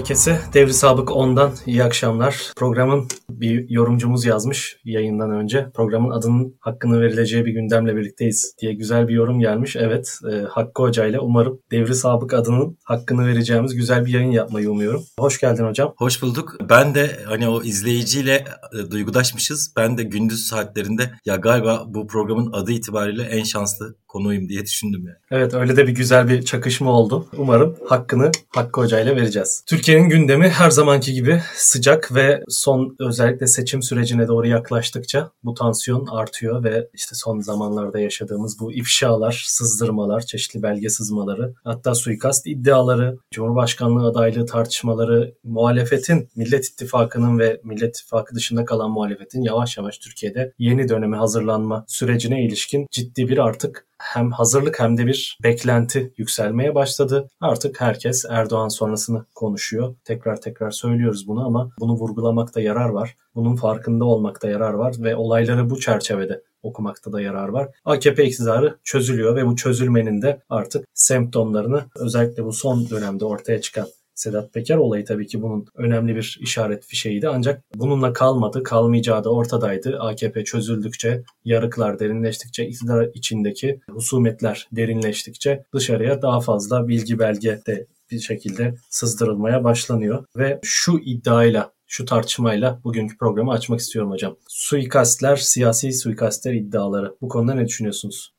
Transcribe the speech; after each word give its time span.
Herkese 0.00 0.40
Devri 0.54 0.74
Sabık 0.74 1.08
10'dan 1.08 1.52
iyi 1.66 1.84
akşamlar. 1.84 2.52
Programın 2.56 3.08
bir 3.30 3.70
yorumcumuz 3.70 4.24
yazmış 4.24 4.76
yayından 4.84 5.30
önce. 5.30 5.70
Programın 5.74 6.10
adının 6.10 6.56
hakkını 6.60 7.00
verileceği 7.00 7.44
bir 7.44 7.52
gündemle 7.52 7.96
birlikteyiz 7.96 8.54
diye 8.60 8.72
güzel 8.72 9.08
bir 9.08 9.14
yorum 9.14 9.40
gelmiş. 9.40 9.76
Evet 9.76 10.18
e, 10.32 10.36
Hakkı 10.36 10.82
Hoca 10.82 11.06
ile 11.06 11.20
umarım 11.20 11.60
Devri 11.70 11.94
Sabık 11.94 12.34
adının 12.34 12.78
hakkını 12.84 13.26
vereceğimiz 13.26 13.74
güzel 13.74 14.04
bir 14.06 14.12
yayın 14.12 14.30
yapmayı 14.30 14.70
umuyorum. 14.70 15.04
Hoş 15.18 15.40
geldin 15.40 15.64
hocam. 15.64 15.94
Hoş 15.96 16.22
bulduk. 16.22 16.56
Ben 16.70 16.94
de 16.94 17.10
hani 17.26 17.48
o 17.48 17.62
izleyiciyle 17.62 18.44
e, 18.72 18.90
duygudaşmışız. 18.90 19.72
Ben 19.76 19.98
de 19.98 20.02
gündüz 20.02 20.46
saatlerinde 20.46 21.10
ya 21.24 21.36
galiba 21.36 21.84
bu 21.86 22.06
programın 22.06 22.52
adı 22.52 22.72
itibariyle 22.72 23.22
en 23.22 23.44
şanslı 23.44 23.99
konuyum 24.10 24.48
diye 24.48 24.64
düşündüm 24.64 25.04
yani. 25.06 25.16
Evet 25.30 25.54
öyle 25.54 25.76
de 25.76 25.86
bir 25.86 25.92
güzel 25.92 26.28
bir 26.28 26.42
çakışma 26.42 26.92
oldu. 26.92 27.26
Umarım 27.36 27.76
hakkını 27.88 28.30
Hakkı 28.48 28.80
Hoca 28.80 29.00
ile 29.00 29.16
vereceğiz. 29.16 29.64
Türkiye'nin 29.66 30.08
gündemi 30.08 30.48
her 30.48 30.70
zamanki 30.70 31.12
gibi 31.12 31.42
sıcak 31.54 32.14
ve 32.14 32.42
son 32.48 32.96
özellikle 32.98 33.46
seçim 33.46 33.82
sürecine 33.82 34.28
doğru 34.28 34.46
yaklaştıkça 34.46 35.30
bu 35.44 35.54
tansiyon 35.54 36.06
artıyor 36.06 36.64
ve 36.64 36.88
işte 36.94 37.14
son 37.14 37.40
zamanlarda 37.40 38.00
yaşadığımız 38.00 38.60
bu 38.60 38.72
ifşalar, 38.72 39.44
sızdırmalar, 39.46 40.20
çeşitli 40.20 40.62
belge 40.62 40.88
sızmaları, 40.88 41.54
hatta 41.64 41.94
suikast 41.94 42.46
iddiaları, 42.46 43.18
Cumhurbaşkanlığı 43.30 44.06
adaylığı 44.06 44.46
tartışmaları, 44.46 45.34
muhalefetin, 45.44 46.28
Millet 46.36 46.66
İttifakı'nın 46.66 47.38
ve 47.38 47.60
Millet 47.64 47.96
İttifakı 47.96 48.34
dışında 48.34 48.64
kalan 48.64 48.90
muhalefetin 48.90 49.42
yavaş 49.42 49.76
yavaş 49.76 49.98
Türkiye'de 49.98 50.52
yeni 50.58 50.88
döneme 50.88 51.16
hazırlanma 51.16 51.84
sürecine 51.88 52.44
ilişkin 52.44 52.86
ciddi 52.90 53.28
bir 53.28 53.38
artık 53.38 53.86
hem 54.00 54.32
hazırlık 54.32 54.80
hem 54.80 54.96
de 54.96 55.06
bir 55.06 55.38
beklenti 55.42 56.12
yükselmeye 56.16 56.74
başladı. 56.74 57.28
Artık 57.40 57.80
herkes 57.80 58.24
Erdoğan 58.30 58.68
sonrasını 58.68 59.24
konuşuyor. 59.34 59.94
Tekrar 60.04 60.40
tekrar 60.40 60.70
söylüyoruz 60.70 61.28
bunu 61.28 61.46
ama 61.46 61.70
bunu 61.80 61.92
vurgulamakta 61.92 62.60
yarar 62.60 62.88
var. 62.88 63.16
Bunun 63.34 63.56
farkında 63.56 64.04
olmakta 64.04 64.50
yarar 64.50 64.74
var 64.74 64.94
ve 64.98 65.16
olayları 65.16 65.70
bu 65.70 65.80
çerçevede 65.80 66.42
okumakta 66.62 67.12
da 67.12 67.20
yarar 67.20 67.48
var. 67.48 67.68
AKP 67.84 68.24
iktidarı 68.24 68.78
çözülüyor 68.84 69.36
ve 69.36 69.46
bu 69.46 69.56
çözülmenin 69.56 70.22
de 70.22 70.42
artık 70.48 70.86
semptomlarını 70.94 71.84
özellikle 71.96 72.44
bu 72.44 72.52
son 72.52 72.90
dönemde 72.90 73.24
ortaya 73.24 73.60
çıkan 73.60 73.86
Sedat 74.20 74.52
Peker 74.52 74.76
olayı 74.76 75.04
tabii 75.04 75.26
ki 75.26 75.42
bunun 75.42 75.66
önemli 75.74 76.16
bir 76.16 76.38
işaret 76.40 76.84
fişeğiydi. 76.86 77.28
Ancak 77.28 77.64
bununla 77.74 78.12
kalmadı, 78.12 78.62
kalmayacağı 78.62 79.24
da 79.24 79.32
ortadaydı. 79.32 79.98
AKP 80.00 80.44
çözüldükçe, 80.44 81.22
yarıklar 81.44 81.98
derinleştikçe, 81.98 82.66
iktidar 82.66 83.08
içindeki 83.14 83.80
husumetler 83.90 84.68
derinleştikçe 84.72 85.64
dışarıya 85.74 86.22
daha 86.22 86.40
fazla 86.40 86.88
bilgi 86.88 87.18
belge 87.18 87.60
de 87.66 87.86
bir 88.10 88.20
şekilde 88.20 88.74
sızdırılmaya 88.90 89.64
başlanıyor. 89.64 90.24
Ve 90.36 90.60
şu 90.62 90.98
iddiayla 90.98 91.72
şu 91.86 92.04
tartışmayla 92.04 92.80
bugünkü 92.84 93.18
programı 93.18 93.52
açmak 93.52 93.80
istiyorum 93.80 94.10
hocam. 94.10 94.36
Suikastler, 94.48 95.36
siyasi 95.36 95.92
suikastler 95.92 96.54
iddiaları. 96.54 97.14
Bu 97.20 97.28
konuda 97.28 97.54
ne 97.54 97.66
düşünüyorsunuz? 97.66 98.32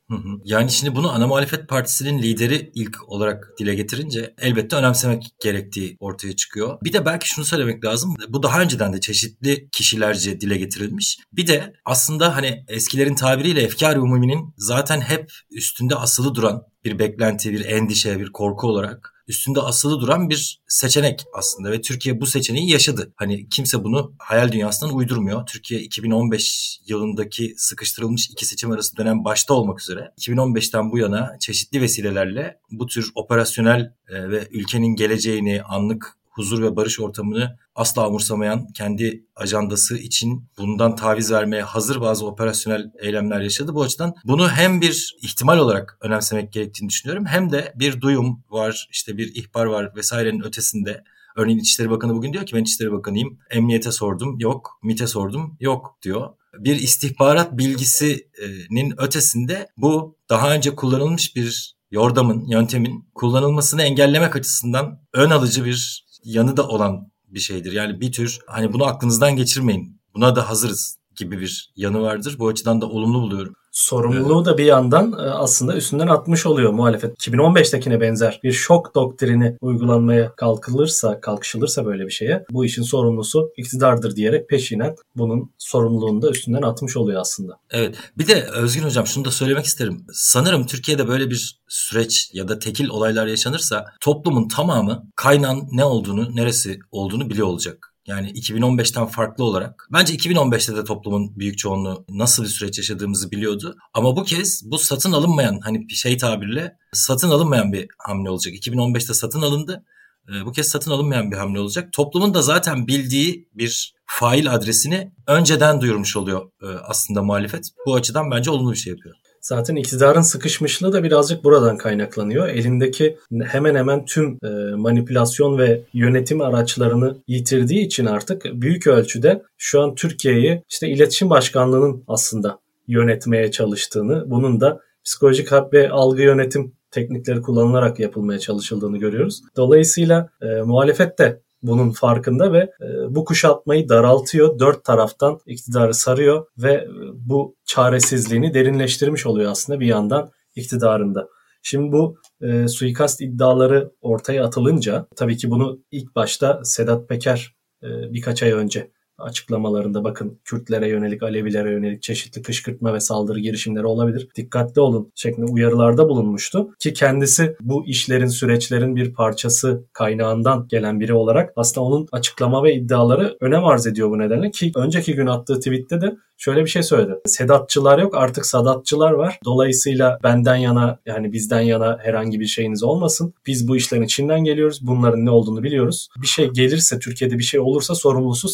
Yani 0.44 0.72
şimdi 0.72 0.96
bunu 0.96 1.12
ana 1.12 1.28
muhalefet 1.28 1.68
partisinin 1.68 2.22
lideri 2.22 2.72
ilk 2.76 3.10
olarak 3.10 3.54
dile 3.60 3.76
getirince 3.76 4.34
elbette 4.42 4.76
önemsemek 4.76 5.24
gerektiği 5.44 5.98
ortaya 6.00 6.36
çıkıyor. 6.36 6.78
Bir 6.84 6.94
de 6.94 7.06
belki 7.06 7.30
şunu 7.30 7.46
söylemek 7.46 7.86
lazım. 7.86 8.16
Bu 8.30 8.44
daha 8.44 8.62
önceden 8.62 8.94
de 8.94 9.00
çeşitli 9.00 9.70
kişilerce 9.72 10.42
dile 10.42 10.58
getirilmiş. 10.58 11.18
Bir 11.34 11.48
de 11.48 11.74
aslında 11.86 12.36
hani 12.36 12.64
eskilerin 12.68 13.16
tabiriyle 13.16 13.62
efkar 13.62 13.96
umuminin 13.96 14.54
zaten 14.58 15.02
hep 15.02 15.32
üstünde 15.52 15.96
asılı 15.96 16.36
duran 16.36 16.64
bir 16.86 17.00
beklenti, 17.00 17.52
bir 17.52 17.66
endişe, 17.66 18.20
bir 18.20 18.32
korku 18.32 18.68
olarak 18.68 19.21
üstünde 19.28 19.60
asılı 19.60 20.02
duran 20.02 20.30
bir 20.30 20.62
seçenek 20.68 21.26
aslında 21.34 21.72
ve 21.72 21.82
Türkiye 21.82 22.22
bu 22.22 22.26
seçeneği 22.26 22.72
yaşadı. 22.72 23.14
Hani 23.16 23.50
kimse 23.50 23.84
bunu 23.84 24.14
hayal 24.20 24.52
dünyasından 24.52 24.96
uydurmuyor. 24.96 25.46
Türkiye 25.46 25.82
2015 25.82 26.80
yılındaki 26.88 27.54
sıkıştırılmış 27.58 28.30
iki 28.30 28.46
seçim 28.46 28.72
arası 28.72 28.98
dönem 28.98 29.26
başta 29.26 29.54
olmak 29.54 29.82
üzere 29.82 30.12
2015'ten 30.20 30.92
bu 30.92 30.98
yana 30.98 31.38
çeşitli 31.40 31.82
vesilelerle 31.82 32.60
bu 32.72 32.86
tür 32.86 33.12
operasyonel 33.16 33.94
e, 34.10 34.30
ve 34.30 34.48
ülkenin 34.52 34.96
geleceğini, 34.96 35.64
anlık 35.64 36.21
huzur 36.32 36.64
ve 36.64 36.76
barış 36.76 37.00
ortamını 37.00 37.58
asla 37.76 38.08
umursamayan, 38.08 38.68
kendi 38.68 39.26
ajandası 39.36 39.98
için 39.98 40.46
bundan 40.58 40.96
taviz 40.96 41.32
vermeye 41.32 41.64
hazır 41.64 42.02
bazı 42.02 42.26
operasyonel 42.26 42.92
eylemler 43.00 43.42
yaşadı. 43.42 43.76
Bu 43.76 43.82
açıdan 43.82 44.14
bunu 44.24 44.50
hem 44.50 44.82
bir 44.82 45.16
ihtimal 45.22 45.58
olarak 45.58 45.98
önemsemek 46.02 46.54
gerektiğini 46.54 46.90
düşünüyorum 46.90 47.26
hem 47.26 47.52
de 47.52 47.74
bir 47.76 48.02
duyum 48.02 48.44
var, 48.50 48.88
işte 48.92 49.18
bir 49.18 49.36
ihbar 49.36 49.66
var 49.66 49.96
vesairenin 49.96 50.42
ötesinde 50.44 51.04
Örneğin 51.36 51.60
İçişleri 51.60 51.90
Bakanı 51.90 52.14
bugün 52.14 52.34
diyor 52.34 52.46
ki 52.46 52.56
ben 52.56 52.62
İçişleri 52.62 52.92
Bakanıyım. 52.92 53.40
Emniyete 53.50 53.92
sordum 53.92 54.40
yok. 54.40 54.80
MİT'e 54.84 55.08
sordum 55.08 55.58
yok 55.60 55.98
diyor. 56.02 56.30
Bir 56.58 56.76
istihbarat 56.76 57.58
bilgisinin 57.58 59.02
ötesinde 59.02 59.68
bu 59.78 60.18
daha 60.30 60.54
önce 60.54 60.76
kullanılmış 60.76 61.36
bir 61.36 61.76
yordamın, 61.92 62.46
yöntemin 62.46 63.10
kullanılmasını 63.16 63.84
engellemek 63.84 64.36
açısından 64.36 65.02
ön 65.14 65.30
alıcı 65.30 65.66
bir 65.66 66.06
yanı 66.24 66.58
da 66.58 66.68
olan 66.68 67.12
bir 67.28 67.40
şeydir. 67.40 67.72
Yani 67.72 68.02
bir 68.02 68.12
tür 68.12 68.40
hani 68.48 68.74
bunu 68.74 68.86
aklınızdan 68.86 69.36
geçirmeyin. 69.36 70.02
Buna 70.16 70.36
da 70.36 70.50
hazırız 70.50 70.98
gibi 71.22 71.42
bir 71.42 71.72
yanı 71.76 72.02
vardır. 72.02 72.36
Bu 72.40 72.48
açıdan 72.48 72.82
da 72.82 72.86
olumlu 72.86 73.22
buluyorum 73.22 73.56
sorumluluğu 73.72 74.46
da 74.46 74.58
bir 74.58 74.66
yandan 74.66 75.12
e, 75.12 75.16
aslında 75.16 75.76
üstünden 75.76 76.08
atmış 76.08 76.46
oluyor 76.46 76.72
muhalefet. 76.72 77.28
2015'tekine 77.28 78.02
benzer 78.02 78.40
bir 78.44 78.52
şok 78.52 78.96
doktrini 78.96 79.58
uygulanmaya 79.62 80.36
kalkılırsa, 80.36 81.22
kalkışılırsa 81.22 81.86
böyle 81.86 82.06
bir 82.06 82.12
şeye 82.12 82.46
bu 82.52 82.66
işin 82.66 82.84
sorumlusu 82.84 83.52
iktidardır 83.58 84.16
diyerek 84.16 84.50
peşinen 84.50 84.96
bunun 85.16 85.52
sorumluluğunu 85.58 86.22
da 86.22 86.30
üstünden 86.30 86.62
atmış 86.62 86.98
oluyor 86.98 87.22
aslında. 87.22 87.54
Evet. 87.72 87.96
Bir 88.18 88.28
de 88.28 88.44
Özgün 88.44 88.84
Hocam 88.84 89.08
şunu 89.08 89.26
da 89.26 89.32
söylemek 89.32 89.66
isterim. 89.66 90.06
Sanırım 90.14 90.66
Türkiye'de 90.66 91.08
böyle 91.08 91.30
bir 91.30 91.62
süreç 91.68 92.30
ya 92.34 92.48
da 92.48 92.60
tekil 92.60 92.90
olaylar 92.90 93.28
yaşanırsa 93.28 93.86
toplumun 94.02 94.48
tamamı 94.48 95.04
kaynağın 95.16 95.68
ne 95.72 95.86
olduğunu, 95.86 96.36
neresi 96.36 96.80
olduğunu 96.92 97.30
biliyor 97.30 97.48
olacak. 97.48 97.91
Yani 98.08 98.32
2015'ten 98.32 99.06
farklı 99.06 99.44
olarak. 99.44 99.88
Bence 99.94 100.14
2015'te 100.14 100.76
de 100.76 100.84
toplumun 100.84 101.40
büyük 101.40 101.58
çoğunluğu 101.58 102.06
nasıl 102.10 102.44
bir 102.44 102.48
süreç 102.48 102.78
yaşadığımızı 102.78 103.32
biliyordu. 103.32 103.76
Ama 103.94 104.16
bu 104.16 104.24
kez 104.24 104.72
bu 104.72 104.78
satın 104.78 105.12
alınmayan 105.12 105.60
hani 105.64 105.96
şey 105.96 106.18
tabirle 106.18 106.78
satın 106.94 107.30
alınmayan 107.30 107.74
bir 107.74 107.88
hamle 107.98 108.30
olacak. 108.30 108.54
2015'te 108.54 109.14
satın 109.14 109.42
alındı. 109.42 109.86
Ee, 110.30 110.46
bu 110.46 110.52
kez 110.52 110.68
satın 110.68 110.92
alınmayan 110.92 111.32
bir 111.32 111.38
hamle 111.38 111.60
olacak. 111.60 111.94
Toplumun 111.94 112.34
da 112.34 112.42
zaten 112.42 112.88
bildiği 112.88 113.50
bir 113.54 113.94
fail 114.06 114.54
adresini 114.54 115.12
önceden 115.28 115.82
duyurmuş 115.82 116.18
oluyor 116.18 116.52
e, 116.62 116.68
aslında 116.68 117.24
muhalefet. 117.24 117.70
Bu 117.86 117.96
açıdan 117.96 118.32
bence 118.32 118.52
olumlu 118.52 118.72
bir 118.72 118.78
şey 118.78 118.94
yapıyor. 118.94 119.16
Zaten 119.42 119.76
iktidarın 119.76 120.22
sıkışmışlığı 120.22 120.94
da 120.94 121.04
birazcık 121.04 121.44
buradan 121.44 121.78
kaynaklanıyor. 121.78 122.48
Elindeki 122.48 123.18
hemen 123.44 123.76
hemen 123.76 124.06
tüm 124.06 124.40
e, 124.44 124.48
manipülasyon 124.76 125.58
ve 125.58 125.82
yönetim 125.94 126.42
araçlarını 126.42 127.18
yitirdiği 127.28 127.86
için 127.86 128.06
artık 128.06 128.46
büyük 128.54 128.88
ölçüde 128.88 129.44
şu 129.58 129.82
an 129.82 129.96
Türkiye'yi 129.96 130.64
işte 130.70 130.88
iletişim 130.88 131.30
başkanlığının 131.30 132.04
aslında 132.08 132.60
yönetmeye 132.88 133.52
çalıştığını, 133.52 134.32
bunun 134.32 134.62
da 134.62 134.80
psikolojik 135.04 135.52
harp 135.52 135.74
ve 135.74 135.90
algı 135.90 136.22
yönetim 136.22 136.74
teknikleri 136.92 137.42
kullanılarak 137.42 138.00
yapılmaya 138.00 138.40
çalışıldığını 138.40 138.98
görüyoruz. 138.98 139.42
Dolayısıyla 139.58 140.30
e, 140.42 140.62
muhalefet 140.62 141.20
de 141.20 141.42
bunun 141.64 141.92
farkında 141.92 142.54
ve 142.54 142.60
e, 142.60 143.16
bu 143.16 143.26
kuşatmayı 143.26 143.90
daraltıyor. 143.90 144.60
Dört 144.60 144.84
taraftan 144.84 145.40
iktidarı 145.46 145.94
sarıyor 145.94 146.46
ve 146.58 146.74
e, 146.74 146.88
bu 147.14 147.56
çaresizliğini 147.66 148.54
derinleştirmiş 148.54 149.26
oluyor 149.26 149.52
aslında 149.52 149.80
bir 149.80 149.88
yandan 149.88 150.32
iktidarında. 150.56 151.28
Şimdi 151.64 151.92
bu 151.92 152.18
e, 152.42 152.68
suikast 152.68 153.22
iddiaları 153.22 153.92
ortaya 154.02 154.46
atılınca 154.46 155.08
tabii 155.16 155.38
ki 155.38 155.50
bunu 155.50 155.80
ilk 155.92 156.16
başta 156.16 156.62
Sedat 156.64 157.10
Peker 157.10 157.56
e, 157.84 157.88
birkaç 158.14 158.44
ay 158.44 158.52
önce 158.52 158.92
açıklamalarında 159.22 160.04
bakın 160.04 160.40
Kürtlere 160.46 160.90
yönelik, 160.90 161.24
Alevilere 161.24 161.72
yönelik 161.72 162.02
çeşitli 162.02 162.42
kışkırtma 162.42 162.94
ve 162.94 163.00
saldırı 163.00 163.40
girişimleri 163.40 163.86
olabilir. 163.86 164.28
Dikkatli 164.36 164.82
olun 164.82 165.12
şeklinde 165.16 165.52
uyarılarda 165.52 166.10
bulunmuştu. 166.10 166.70
Ki 166.80 166.94
kendisi 166.94 167.56
bu 167.62 167.86
işlerin, 167.86 168.28
süreçlerin 168.28 168.96
bir 168.96 169.14
parçası 169.14 169.84
kaynağından 169.94 170.68
gelen 170.70 171.00
biri 171.00 171.14
olarak 171.14 171.54
aslında 171.56 171.88
onun 171.88 172.08
açıklama 172.12 172.64
ve 172.64 172.76
iddiaları 172.76 173.38
önem 173.42 173.66
arz 173.66 173.88
ediyor 173.88 174.10
bu 174.10 174.20
nedenle. 174.20 174.52
Ki 174.52 174.72
önceki 174.76 175.16
gün 175.16 175.28
attığı 175.28 175.60
tweette 175.60 176.02
de 176.02 176.16
şöyle 176.42 176.62
bir 176.62 176.70
şey 176.70 176.84
söyledi. 176.84 177.14
Sedatçılar 177.26 178.00
yok 178.00 178.16
artık 178.16 178.46
sadatçılar 178.46 179.12
var. 179.12 179.40
Dolayısıyla 179.46 180.20
benden 180.24 180.56
yana 180.56 181.00
yani 181.06 181.34
bizden 181.34 181.62
yana 181.62 181.98
herhangi 182.02 182.40
bir 182.40 182.46
şeyiniz 182.46 182.84
olmasın. 182.84 183.34
Biz 183.48 183.68
bu 183.68 183.78
işlerin 183.78 184.02
içinden 184.02 184.44
geliyoruz. 184.44 184.80
Bunların 184.82 185.26
ne 185.26 185.30
olduğunu 185.30 185.64
biliyoruz. 185.64 186.10
Bir 186.22 186.28
şey 186.28 186.50
gelirse 186.50 187.00
Türkiye'de 187.00 187.38
bir 187.38 187.44
şey 187.44 187.60
olursa 187.60 187.96
sorumlusu 187.96 188.48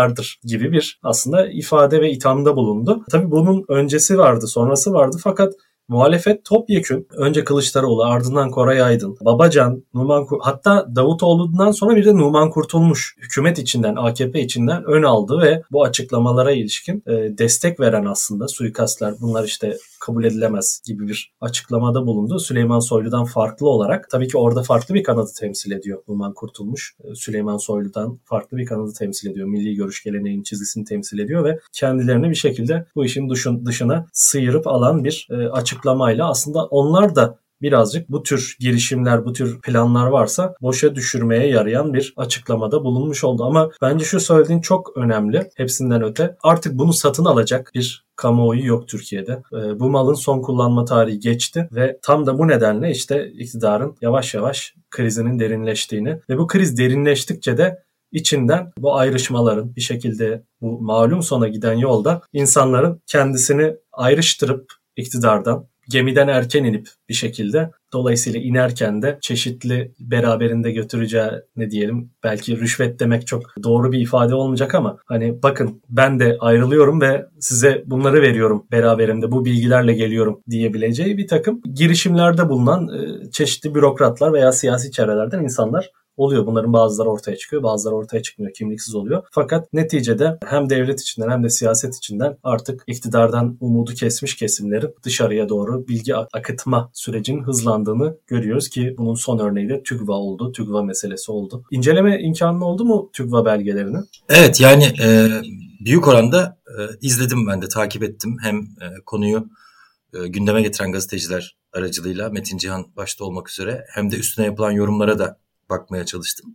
sadatçılardır 0.00 0.40
gibi 0.44 0.72
bir 0.72 1.00
aslında 1.02 1.46
ifade 1.46 2.00
ve 2.00 2.10
ithamda 2.10 2.56
bulundu. 2.56 3.04
Tabii 3.10 3.30
bunun 3.30 3.64
öncesi 3.68 4.18
vardı 4.18 4.46
sonrası 4.46 4.92
vardı 4.92 5.16
fakat 5.22 5.52
muhalefet 5.88 6.44
topyekün 6.44 7.06
önce 7.16 7.44
Kılıçdaroğlu 7.44 8.04
ardından 8.04 8.50
Koray 8.50 8.82
Aydın, 8.82 9.16
Babacan, 9.20 9.84
Numan 9.94 10.26
Kur 10.26 10.38
hatta 10.42 10.86
Davutoğlu'ndan 10.96 11.72
sonra 11.72 11.96
bir 11.96 12.04
de 12.04 12.16
Numan 12.16 12.50
Kurtulmuş 12.50 13.16
hükümet 13.18 13.58
içinden 13.58 13.96
AKP 13.96 14.40
içinden 14.40 14.84
ön 14.84 15.02
aldı 15.02 15.40
ve 15.42 15.62
bu 15.70 15.84
açıklamalara 15.84 16.52
ilişkin 16.52 17.02
e, 17.06 17.38
destek 17.38 17.80
veren 17.80 18.04
aslında 18.04 18.48
suikastlar 18.48 19.14
bunlar 19.20 19.44
işte 19.44 19.76
kabul 20.00 20.24
edilemez 20.24 20.82
gibi 20.86 21.08
bir 21.08 21.32
açıklamada 21.40 22.06
bulundu. 22.06 22.38
Süleyman 22.38 22.80
Soylu'dan 22.80 23.24
farklı 23.24 23.68
olarak 23.68 24.10
tabii 24.10 24.28
ki 24.28 24.38
orada 24.38 24.62
farklı 24.62 24.94
bir 24.94 25.02
kanadı 25.02 25.30
temsil 25.38 25.72
ediyor 25.72 26.02
Numan 26.08 26.34
Kurtulmuş. 26.34 26.96
E, 27.04 27.14
Süleyman 27.14 27.56
Soylu'dan 27.56 28.18
farklı 28.24 28.56
bir 28.56 28.66
kanadı 28.66 28.92
temsil 28.98 29.30
ediyor. 29.30 29.48
Milli 29.48 29.74
görüş 29.74 30.02
geleneğinin 30.02 30.42
çizgisini 30.42 30.84
temsil 30.84 31.18
ediyor 31.18 31.44
ve 31.44 31.58
kendilerini 31.72 32.30
bir 32.30 32.34
şekilde 32.34 32.86
bu 32.94 33.04
işin 33.04 33.30
dışına 33.66 34.06
sıyırıp 34.12 34.66
alan 34.66 35.04
bir 35.04 35.28
e, 35.30 35.48
açıklamayla 35.48 36.30
aslında 36.30 36.64
onlar 36.64 37.14
da 37.14 37.38
birazcık 37.62 38.08
bu 38.08 38.22
tür 38.22 38.56
girişimler, 38.60 39.24
bu 39.24 39.32
tür 39.32 39.60
planlar 39.60 40.06
varsa 40.06 40.54
boşa 40.62 40.94
düşürmeye 40.94 41.48
yarayan 41.48 41.94
bir 41.94 42.14
açıklamada 42.16 42.84
bulunmuş 42.84 43.24
oldu. 43.24 43.44
Ama 43.44 43.70
bence 43.82 44.04
şu 44.04 44.20
söylediğin 44.20 44.60
çok 44.60 44.96
önemli. 44.96 45.50
Hepsinden 45.56 46.02
öte. 46.02 46.36
Artık 46.42 46.78
bunu 46.78 46.92
satın 46.92 47.24
alacak 47.24 47.70
bir 47.74 48.04
kamuoyu 48.16 48.66
yok 48.66 48.88
Türkiye'de. 48.88 49.42
E, 49.52 49.80
bu 49.80 49.90
malın 49.90 50.14
son 50.14 50.42
kullanma 50.42 50.84
tarihi 50.84 51.18
geçti 51.18 51.68
ve 51.72 51.98
tam 52.02 52.26
da 52.26 52.38
bu 52.38 52.48
nedenle 52.48 52.90
işte 52.90 53.30
iktidarın 53.30 53.96
yavaş 54.00 54.34
yavaş 54.34 54.74
krizinin 54.90 55.38
derinleştiğini 55.38 56.20
ve 56.30 56.38
bu 56.38 56.46
kriz 56.46 56.78
derinleştikçe 56.78 57.58
de 57.58 57.82
içinden 58.12 58.72
bu 58.78 58.96
ayrışmaların 58.96 59.76
bir 59.76 59.80
şekilde 59.80 60.42
bu 60.60 60.80
malum 60.80 61.22
sona 61.22 61.48
giden 61.48 61.72
yolda 61.72 62.20
insanların 62.32 63.02
kendisini 63.06 63.74
ayrıştırıp 63.92 64.72
iktidardan 64.96 65.66
gemiden 65.90 66.28
erken 66.28 66.64
inip 66.64 66.88
bir 67.08 67.14
şekilde 67.14 67.70
dolayısıyla 67.92 68.40
inerken 68.40 69.02
de 69.02 69.18
çeşitli 69.20 69.92
beraberinde 70.00 70.70
götüreceği 70.70 71.30
ne 71.56 71.70
diyelim 71.70 72.10
belki 72.24 72.60
rüşvet 72.60 73.00
demek 73.00 73.26
çok 73.26 73.42
doğru 73.62 73.92
bir 73.92 74.00
ifade 74.00 74.34
olmayacak 74.34 74.74
ama 74.74 74.96
hani 75.06 75.42
bakın 75.42 75.82
ben 75.88 76.20
de 76.20 76.36
ayrılıyorum 76.40 77.00
ve 77.00 77.26
size 77.40 77.82
bunları 77.86 78.22
veriyorum 78.22 78.66
beraberimde 78.72 79.32
bu 79.32 79.44
bilgilerle 79.44 79.92
geliyorum 79.92 80.40
diyebileceği 80.50 81.18
bir 81.18 81.28
takım 81.28 81.62
girişimlerde 81.74 82.48
bulunan 82.48 82.90
çeşitli 83.32 83.74
bürokratlar 83.74 84.32
veya 84.32 84.52
siyasi 84.52 84.90
çevrelerden 84.90 85.42
insanlar 85.42 85.90
oluyor. 86.20 86.46
Bunların 86.46 86.72
bazıları 86.72 87.08
ortaya 87.08 87.36
çıkıyor, 87.36 87.62
bazıları 87.62 87.94
ortaya 87.94 88.22
çıkmıyor, 88.22 88.52
kimliksiz 88.52 88.94
oluyor. 88.94 89.22
Fakat 89.30 89.72
neticede 89.72 90.38
hem 90.44 90.70
devlet 90.70 91.00
içinden 91.00 91.30
hem 91.30 91.44
de 91.44 91.48
siyaset 91.48 91.96
içinden 91.96 92.36
artık 92.42 92.82
iktidardan 92.86 93.56
umudu 93.60 93.94
kesmiş 93.94 94.36
kesimlerin 94.36 94.94
dışarıya 95.02 95.48
doğru 95.48 95.88
bilgi 95.88 96.16
akıtma 96.16 96.90
sürecinin 96.94 97.42
hızlandığını 97.42 98.16
görüyoruz 98.26 98.68
ki 98.68 98.94
bunun 98.98 99.14
son 99.14 99.38
örneği 99.38 99.68
de 99.68 99.82
TÜGVA 99.82 100.14
oldu. 100.14 100.52
TÜGVA 100.52 100.82
meselesi 100.82 101.32
oldu. 101.32 101.64
İnceleme 101.70 102.20
imkanı 102.20 102.64
oldu 102.64 102.84
mu 102.84 103.10
TÜGVA 103.12 103.44
belgelerini? 103.44 103.98
Evet 104.28 104.60
yani 104.60 104.84
e, 105.02 105.28
büyük 105.84 106.08
oranda 106.08 106.58
e, 106.66 106.80
izledim 107.00 107.46
ben 107.46 107.62
de 107.62 107.68
takip 107.68 108.02
ettim. 108.02 108.36
Hem 108.42 108.56
e, 108.56 108.86
konuyu 109.06 109.46
e, 110.14 110.28
gündeme 110.28 110.62
getiren 110.62 110.92
gazeteciler 110.92 111.56
aracılığıyla 111.72 112.28
Metin 112.28 112.58
Cihan 112.58 112.86
başta 112.96 113.24
olmak 113.24 113.50
üzere 113.50 113.84
hem 113.88 114.10
de 114.10 114.16
üstüne 114.16 114.46
yapılan 114.46 114.70
yorumlara 114.70 115.18
da 115.18 115.38
bakmaya 115.70 116.06
çalıştım. 116.06 116.54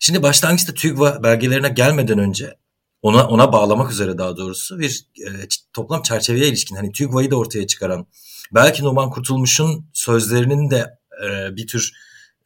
Şimdi 0.00 0.22
başlangıçta 0.22 0.74
TÜGVA 0.74 1.22
belgelerine 1.22 1.68
gelmeden 1.68 2.18
önce 2.18 2.56
ona 3.02 3.28
ona 3.28 3.52
bağlamak 3.52 3.92
üzere 3.92 4.18
daha 4.18 4.36
doğrusu 4.36 4.78
bir 4.78 5.06
e, 5.26 5.30
toplam 5.72 6.02
çerçeveye 6.02 6.48
ilişkin 6.48 6.76
hani 6.76 6.92
TÜGVA'yı 6.92 7.30
da 7.30 7.36
ortaya 7.36 7.66
çıkaran 7.66 8.06
belki 8.52 8.84
Numan 8.84 9.10
Kurtulmuş'un 9.10 9.86
sözlerinin 9.92 10.70
de 10.70 10.98
e, 11.24 11.56
bir 11.56 11.66
tür 11.66 11.92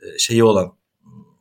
e, 0.02 0.18
şeyi 0.18 0.44
olan 0.44 0.72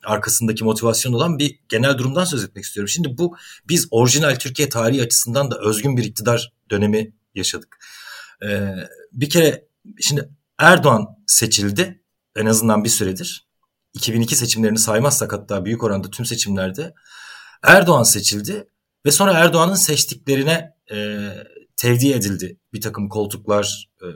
arkasındaki 0.03 0.63
motivasyon 0.63 1.13
olan 1.13 1.39
bir 1.39 1.59
genel 1.69 1.97
durumdan 1.97 2.25
söz 2.25 2.43
etmek 2.43 2.65
istiyorum. 2.65 2.89
Şimdi 2.89 3.17
bu 3.17 3.35
biz 3.67 3.87
orijinal 3.91 4.35
Türkiye 4.35 4.69
tarihi 4.69 5.01
açısından 5.01 5.51
da 5.51 5.59
özgün 5.59 5.97
bir 5.97 6.03
iktidar 6.03 6.53
dönemi 6.69 7.13
yaşadık. 7.35 7.77
E, 8.43 8.73
bir 9.11 9.29
kere 9.29 9.67
şimdi 10.01 10.29
Erdoğan 10.57 11.07
seçildi 11.27 12.01
en 12.35 12.45
azından 12.45 12.83
bir 12.83 12.89
süredir. 12.89 13.44
2002 13.95 14.35
seçimlerini 14.35 14.79
saymazsak 14.79 15.33
hatta 15.33 15.65
büyük 15.65 15.83
oranda 15.83 16.09
tüm 16.09 16.25
seçimlerde 16.25 16.93
Erdoğan 17.63 18.03
seçildi 18.03 18.67
ve 19.05 19.11
sonra 19.11 19.33
Erdoğan'ın 19.33 19.75
seçtiklerine 19.75 20.75
e, 20.91 21.29
tevdi 21.77 22.11
edildi 22.11 22.57
bir 22.73 22.81
takım 22.81 23.09
koltuklar 23.09 23.89
e, 24.01 24.07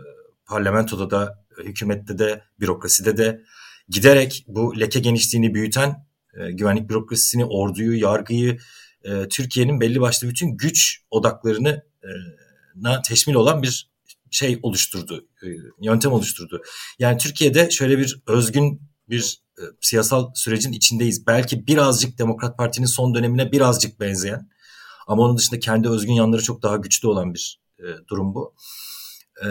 parlamentoda 0.45 1.09
da 1.09 1.45
hükümette 1.63 2.19
de 2.19 2.43
bürokraside 2.59 3.17
de 3.17 3.41
giderek 3.89 4.45
bu 4.47 4.79
leke 4.79 4.99
genişliğini 4.99 5.53
büyüten 5.53 6.05
e, 6.33 6.51
güvenlik 6.51 6.89
bürokrasisini, 6.89 7.45
orduyu, 7.45 7.99
yargıyı, 7.99 8.57
e, 9.03 9.27
Türkiye'nin 9.27 9.81
belli 9.81 10.01
başlı 10.01 10.29
bütün 10.29 10.57
güç 10.57 11.01
odaklarını 11.11 11.83
e, 12.03 12.09
na 12.75 13.01
teşmil 13.01 13.33
olan 13.35 13.63
bir 13.63 13.89
şey 14.31 14.59
oluşturdu, 14.61 15.27
e, 15.43 15.47
yöntem 15.81 16.11
oluşturdu. 16.11 16.61
Yani 16.99 17.17
Türkiye'de 17.17 17.71
şöyle 17.71 17.97
bir 17.97 18.21
özgün 18.27 18.81
bir 19.09 19.41
e, 19.57 19.61
siyasal 19.81 20.31
sürecin 20.35 20.71
içindeyiz. 20.71 21.27
Belki 21.27 21.67
birazcık 21.67 22.17
Demokrat 22.17 22.57
Parti'nin 22.57 22.85
son 22.85 23.13
dönemine 23.13 23.51
birazcık 23.51 23.99
benzeyen 23.99 24.49
ama 25.07 25.23
onun 25.23 25.37
dışında 25.37 25.59
kendi 25.59 25.89
özgün 25.89 26.13
yanları 26.13 26.43
çok 26.43 26.63
daha 26.63 26.75
güçlü 26.75 27.07
olan 27.07 27.33
bir 27.33 27.59
e, 27.79 27.85
durum 28.07 28.35
bu. 28.35 28.55
E, 29.43 29.47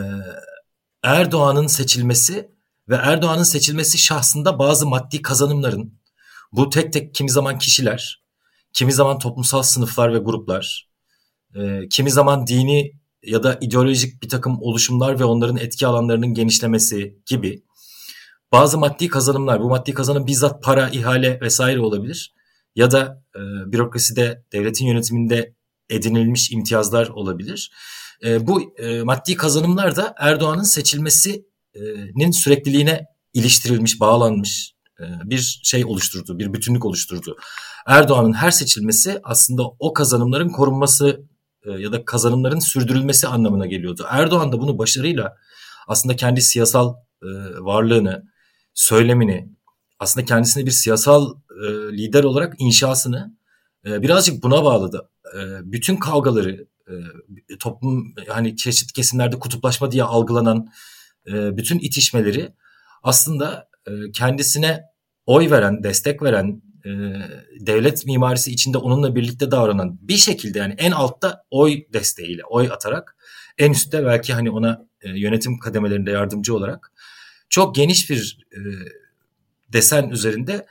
Erdoğan'ın 1.03 1.67
seçilmesi 1.67 2.51
ve 2.89 2.95
Erdoğan'ın 2.95 3.43
seçilmesi 3.43 3.99
şahsında 3.99 4.59
bazı 4.59 4.87
maddi 4.87 5.23
kazanımların 5.23 5.99
bu 6.53 6.71
tek 6.71 6.93
tek 6.93 7.15
kimi 7.15 7.31
zaman 7.31 7.59
kişiler, 7.59 8.23
kimi 8.73 8.93
zaman 8.93 9.19
toplumsal 9.19 9.63
sınıflar 9.63 10.15
ve 10.15 10.19
gruplar, 10.19 10.89
e, 11.55 11.89
kimi 11.89 12.11
zaman 12.11 12.47
dini 12.47 12.93
ya 13.23 13.43
da 13.43 13.59
ideolojik 13.61 14.23
bir 14.23 14.29
takım 14.29 14.63
oluşumlar 14.63 15.21
ve 15.21 15.25
onların 15.25 15.57
etki 15.57 15.87
alanlarının 15.87 16.35
genişlemesi 16.35 17.19
gibi 17.27 17.63
bazı 18.53 18.79
maddi 18.79 19.09
kazanımlar, 19.09 19.61
bu 19.61 19.69
maddi 19.69 19.95
kazanım 19.95 20.27
bizzat 20.27 20.63
para, 20.63 20.89
ihale 20.89 21.41
vesaire 21.41 21.81
olabilir. 21.81 22.35
Ya 22.75 22.91
da 22.91 23.23
e, 23.37 23.41
bürokraside, 23.73 24.45
devletin 24.53 24.87
yönetiminde 24.87 25.55
edinilmiş 25.91 26.53
imtiyazlar 26.53 27.09
olabilir. 27.09 27.71
E, 28.25 28.47
bu 28.47 28.75
e, 28.79 29.03
maddi 29.03 29.37
kazanımlar 29.37 29.97
da 29.97 30.15
Erdoğan'ın 30.19 30.63
seçilmesinin 30.63 32.31
sürekliliğine 32.31 33.07
iliştirilmiş, 33.33 34.01
bağlanmış 34.01 34.75
e, 35.01 35.05
bir 35.25 35.61
şey 35.63 35.85
oluşturdu, 35.85 36.39
bir 36.39 36.53
bütünlük 36.53 36.85
oluşturdu. 36.85 37.37
Erdoğan'ın 37.87 38.33
her 38.33 38.51
seçilmesi 38.51 39.21
aslında 39.23 39.63
o 39.79 39.93
kazanımların 39.93 40.49
korunması 40.49 41.21
e, 41.63 41.71
ya 41.71 41.93
da 41.93 42.05
kazanımların 42.05 42.59
sürdürülmesi 42.59 43.27
anlamına 43.27 43.67
geliyordu. 43.67 44.07
Erdoğan 44.11 44.53
da 44.53 44.61
bunu 44.61 44.79
başarıyla 44.79 45.37
aslında 45.89 46.17
kendi 46.17 46.43
siyasal 46.43 46.95
e, 47.23 47.27
varlığını, 47.61 48.25
söylemini, 48.79 49.49
aslında 49.99 50.27
kendisini 50.27 50.67
bir 50.67 50.71
siyasal 50.71 51.35
e, 51.51 51.69
lider 51.93 52.25
olarak 52.25 52.55
inşasını 52.59 53.37
e, 53.87 54.03
birazcık 54.03 54.43
buna 54.43 54.65
bağladı. 54.65 55.11
E, 55.35 55.39
bütün 55.73 55.97
kavgaları, 55.97 56.67
e, 56.89 56.95
toplum 57.61 58.15
hani 58.29 58.57
çeşitli 58.57 58.93
kesimlerde 58.93 59.39
kutuplaşma 59.39 59.93
diye 59.93 60.03
algılanan 60.03 60.69
e, 61.27 61.57
bütün 61.57 61.79
itişmeleri 61.79 62.55
aslında 63.03 63.69
e, 63.87 63.91
kendisine 64.13 64.83
oy 65.27 65.51
veren, 65.51 65.83
destek 65.83 66.23
veren, 66.23 66.63
e, 66.85 66.91
devlet 67.61 68.07
mimarisi 68.07 68.53
içinde 68.53 68.79
onunla 68.79 69.15
birlikte 69.15 69.51
davranan 69.51 69.99
bir 70.01 70.17
şekilde 70.17 70.59
yani 70.59 70.75
en 70.79 70.91
altta 70.91 71.45
oy 71.51 71.83
desteğiyle, 71.93 72.43
oy 72.45 72.69
atarak 72.73 73.17
en 73.59 73.73
üstte 73.73 74.05
belki 74.05 74.33
hani 74.33 74.51
ona 74.51 74.87
e, 75.01 75.09
yönetim 75.11 75.59
kademelerinde 75.59 76.11
yardımcı 76.11 76.57
olarak 76.57 76.93
çok 77.49 77.75
geniş 77.75 78.11
bir 78.11 78.47
e, 78.53 78.59
desen 79.73 80.09
üzerinde 80.09 80.67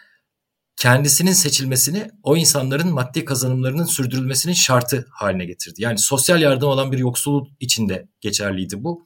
kendisinin 0.75 1.33
seçilmesini 1.33 2.11
o 2.23 2.37
insanların 2.37 2.93
maddi 2.93 3.25
kazanımlarının 3.25 3.85
sürdürülmesinin 3.85 4.53
şartı 4.53 5.07
haline 5.11 5.45
getirdi. 5.45 5.81
Yani 5.81 5.97
sosyal 5.97 6.41
yardım 6.41 6.69
alan 6.69 6.91
bir 6.91 6.97
yoksulluk 6.97 7.47
içinde 7.59 8.07
geçerliydi 8.21 8.83
bu. 8.83 9.05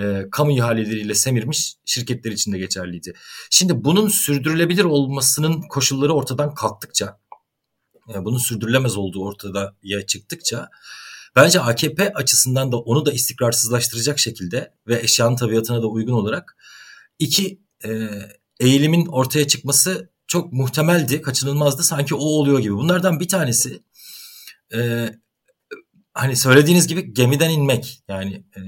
E, 0.00 0.24
kamu 0.30 0.52
ihaleleriyle 0.52 1.14
semirmiş 1.14 1.74
şirketler 1.84 2.32
içinde 2.32 2.58
geçerliydi. 2.58 3.12
Şimdi 3.50 3.84
bunun 3.84 4.08
sürdürülebilir 4.08 4.84
olmasının 4.84 5.62
koşulları 5.62 6.12
ortadan 6.12 6.54
kalktıkça, 6.54 7.18
e, 8.14 8.24
bunun 8.24 8.38
sürdürülemez 8.38 8.96
olduğu 8.96 9.24
ortada 9.24 9.76
ya 9.82 10.06
çıktıkça 10.06 10.68
bence 11.36 11.60
AKP 11.60 12.12
açısından 12.12 12.72
da 12.72 12.76
onu 12.78 13.06
da 13.06 13.12
istikrarsızlaştıracak 13.12 14.18
şekilde 14.18 14.74
ve 14.86 15.00
eşyanın 15.00 15.36
tabiatına 15.36 15.82
da 15.82 15.86
uygun 15.86 16.12
olarak 16.12 16.56
iki 17.22 17.62
e, 17.84 18.08
eğilimin 18.60 19.06
ortaya 19.06 19.46
çıkması 19.46 20.12
çok 20.26 20.52
muhtemeldi, 20.52 21.22
kaçınılmazdı. 21.22 21.82
Sanki 21.82 22.14
o 22.14 22.18
oluyor 22.18 22.58
gibi. 22.58 22.74
Bunlardan 22.74 23.20
bir 23.20 23.28
tanesi 23.28 23.82
e, 24.74 25.10
hani 26.14 26.36
söylediğiniz 26.36 26.86
gibi 26.86 27.14
gemiden 27.14 27.50
inmek. 27.50 28.02
Yani 28.08 28.34
e, 28.56 28.60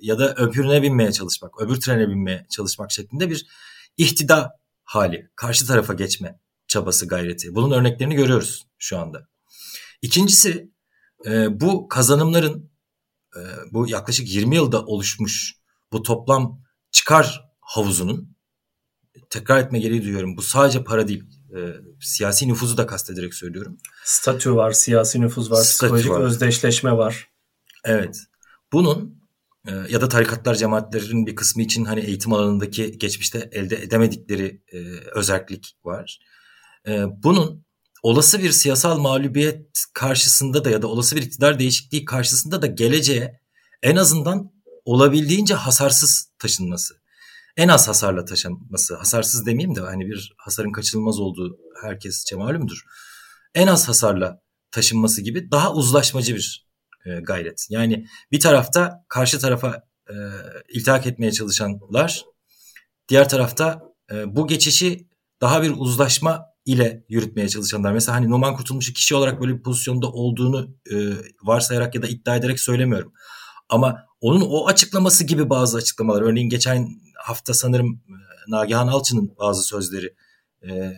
ya 0.00 0.18
da 0.18 0.34
öbürüne 0.34 0.82
binmeye 0.82 1.12
çalışmak, 1.12 1.60
öbür 1.60 1.80
trene 1.80 2.08
binmeye 2.08 2.46
çalışmak 2.50 2.92
şeklinde 2.92 3.30
bir 3.30 3.46
ihtida 3.96 4.58
hali, 4.84 5.30
karşı 5.36 5.66
tarafa 5.66 5.94
geçme 5.94 6.38
çabası 6.68 7.08
gayreti. 7.08 7.54
Bunun 7.54 7.70
örneklerini 7.70 8.14
görüyoruz 8.14 8.66
şu 8.78 8.98
anda. 8.98 9.28
İkincisi 10.02 10.70
e, 11.26 11.60
bu 11.60 11.88
kazanımların 11.88 12.70
e, 13.36 13.40
bu 13.72 13.88
yaklaşık 13.88 14.34
20 14.34 14.56
yılda 14.56 14.84
oluşmuş 14.84 15.54
bu 15.92 16.02
toplam 16.02 16.62
çıkar 16.90 17.49
havuzunun 17.70 18.36
tekrar 19.30 19.58
etme 19.58 19.78
gereği 19.78 20.02
duyuyorum. 20.02 20.36
Bu 20.36 20.42
sadece 20.42 20.84
para 20.84 21.08
değil. 21.08 21.24
E, 21.56 21.58
siyasi 22.00 22.48
nüfuzu 22.48 22.76
da 22.76 22.86
kastederek 22.86 23.34
söylüyorum. 23.34 23.78
Statü 24.04 24.54
var, 24.54 24.72
siyasi 24.72 25.20
nüfuz 25.20 25.50
var, 25.50 25.62
Statü 25.62 25.72
psikolojik 25.76 26.10
var. 26.10 26.20
özdeşleşme 26.20 26.92
var. 26.92 27.28
Evet. 27.84 28.18
Bunun 28.72 29.20
e, 29.68 29.72
ya 29.88 30.00
da 30.00 30.08
tarikatlar 30.08 30.54
cemaatlerin 30.54 31.26
bir 31.26 31.36
kısmı 31.36 31.62
için 31.62 31.84
hani 31.84 32.00
eğitim 32.00 32.32
alanındaki 32.32 32.98
geçmişte 32.98 33.48
elde 33.52 33.76
edemedikleri 33.76 34.62
e, 34.72 34.78
özellik 35.14 35.76
var. 35.84 36.20
E, 36.88 37.04
bunun 37.22 37.64
olası 38.02 38.42
bir 38.42 38.50
siyasal 38.50 38.98
mağlubiyet 38.98 39.66
karşısında 39.94 40.64
da 40.64 40.70
ya 40.70 40.82
da 40.82 40.86
olası 40.86 41.16
bir 41.16 41.22
iktidar 41.22 41.58
değişikliği 41.58 42.04
karşısında 42.04 42.62
da 42.62 42.66
geleceğe 42.66 43.40
en 43.82 43.96
azından 43.96 44.52
olabildiğince 44.84 45.54
hasarsız 45.54 46.32
taşınması. 46.38 46.99
En 47.60 47.68
az 47.68 47.88
hasarla 47.88 48.24
taşınması. 48.24 48.96
Hasarsız 48.96 49.46
demeyeyim 49.46 49.76
de 49.76 49.80
hani 49.80 50.06
bir 50.06 50.34
hasarın 50.36 50.72
kaçınılmaz 50.72 51.20
olduğu 51.20 51.58
herkesçe 51.82 52.36
malumdur. 52.36 52.82
En 53.54 53.66
az 53.66 53.88
hasarla 53.88 54.40
taşınması 54.70 55.22
gibi 55.22 55.50
daha 55.50 55.74
uzlaşmacı 55.74 56.34
bir 56.34 56.68
e, 57.06 57.10
gayret. 57.20 57.66
Yani 57.70 58.06
bir 58.32 58.40
tarafta 58.40 59.04
karşı 59.08 59.38
tarafa 59.38 59.82
e, 60.10 60.14
iltihak 60.68 61.06
etmeye 61.06 61.32
çalışanlar, 61.32 62.24
diğer 63.08 63.28
tarafta 63.28 63.82
e, 64.12 64.36
bu 64.36 64.46
geçişi 64.46 65.08
daha 65.40 65.62
bir 65.62 65.72
uzlaşma 65.76 66.46
ile 66.64 67.04
yürütmeye 67.08 67.48
çalışanlar. 67.48 67.92
Mesela 67.92 68.16
hani 68.16 68.30
Numan 68.30 68.56
Kurtulmuş'u 68.56 68.92
kişi 68.92 69.14
olarak 69.14 69.40
böyle 69.40 69.54
bir 69.54 69.62
pozisyonda 69.62 70.06
olduğunu 70.06 70.76
e, 70.92 70.96
varsayarak 71.42 71.94
ya 71.94 72.02
da 72.02 72.06
iddia 72.06 72.36
ederek 72.36 72.60
söylemiyorum. 72.60 73.12
Ama 73.68 74.06
onun 74.20 74.40
o 74.40 74.66
açıklaması 74.66 75.24
gibi 75.24 75.50
bazı 75.50 75.78
açıklamalar. 75.78 76.22
Örneğin 76.22 76.48
geçen 76.48 76.88
hafta 77.24 77.54
sanırım 77.54 78.00
e, 78.08 78.14
Nagihan 78.48 78.88
Alçı'nın 78.88 79.34
bazı 79.38 79.62
sözleri 79.62 80.14
e, 80.68 80.96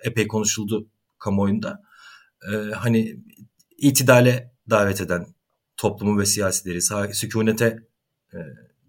epey 0.00 0.28
konuşuldu 0.28 0.88
kamuoyunda. 1.18 1.82
E, 2.52 2.56
hani 2.74 3.16
itidale 3.76 4.52
davet 4.70 5.00
eden 5.00 5.26
toplumu 5.76 6.20
ve 6.20 6.26
siyasileri, 6.26 7.14
sükunete 7.14 7.78
e, 8.32 8.38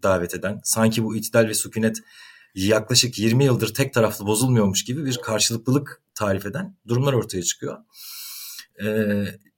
davet 0.03 0.35
eden, 0.35 0.61
sanki 0.63 1.03
bu 1.03 1.15
itidal 1.15 1.47
ve 1.47 1.53
sükunet 1.53 1.97
yaklaşık 2.55 3.19
20 3.19 3.45
yıldır 3.45 3.73
tek 3.73 3.93
taraflı 3.93 4.25
bozulmuyormuş 4.25 4.83
gibi 4.83 5.05
bir 5.05 5.17
karşılıklılık 5.17 6.01
tarif 6.15 6.45
eden 6.45 6.77
durumlar 6.87 7.13
ortaya 7.13 7.43
çıkıyor. 7.43 7.77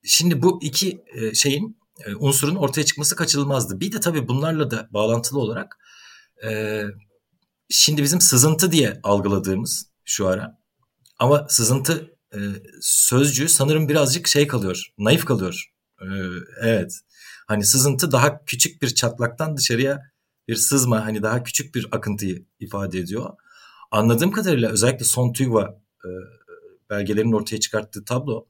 Şimdi 0.04 0.42
bu 0.42 0.60
iki 0.64 1.04
şeyin 1.34 1.78
unsurun 2.20 2.56
ortaya 2.56 2.86
çıkması 2.86 3.16
kaçınılmazdı. 3.16 3.80
Bir 3.80 3.92
de 3.92 4.00
tabii 4.00 4.28
bunlarla 4.28 4.72
da 4.72 4.90
bağlantılı 4.92 5.40
olarak 5.40 5.78
e, 6.44 6.84
şimdi 7.70 8.04
bizim 8.04 8.22
sızıntı 8.22 8.72
diye 8.72 9.00
algıladığımız 9.04 9.92
şu 10.06 10.28
ara 10.28 10.58
ama 11.20 11.46
sızıntı 11.50 12.18
sözcüğü 12.82 13.50
sanırım 13.50 13.90
birazcık 13.90 14.28
şey 14.28 14.48
kalıyor, 14.48 14.88
naif 14.98 15.26
kalıyor. 15.26 15.66
evet. 16.62 16.92
Hani 17.48 17.66
sızıntı 17.66 18.12
daha 18.12 18.46
küçük 18.46 18.82
bir 18.82 18.90
çatlaktan 18.96 19.58
dışarıya 19.58 20.12
bir 20.48 20.56
sızma 20.56 21.06
hani 21.06 21.24
daha 21.24 21.44
küçük 21.44 21.76
bir 21.76 21.88
akıntıyı 21.92 22.46
ifade 22.60 23.00
ediyor. 23.00 23.30
Anladığım 23.92 24.32
kadarıyla 24.32 24.70
özellikle 24.70 25.06
son 25.06 25.34
TÜGVA 25.34 25.82
e, 26.06 26.10
belgelerinin 26.90 27.32
ortaya 27.32 27.60
çıkarttığı 27.60 28.06
tablo 28.06 28.48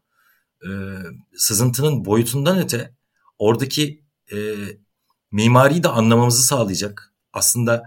e, 0.64 0.70
sızıntının 1.36 2.06
boyutundan 2.06 2.60
öte 2.60 2.96
oradaki 3.38 4.04
e, 4.32 4.56
mimariyi 5.32 5.84
de 5.84 5.88
anlamamızı 5.88 6.44
sağlayacak. 6.44 7.11
Aslında 7.34 7.84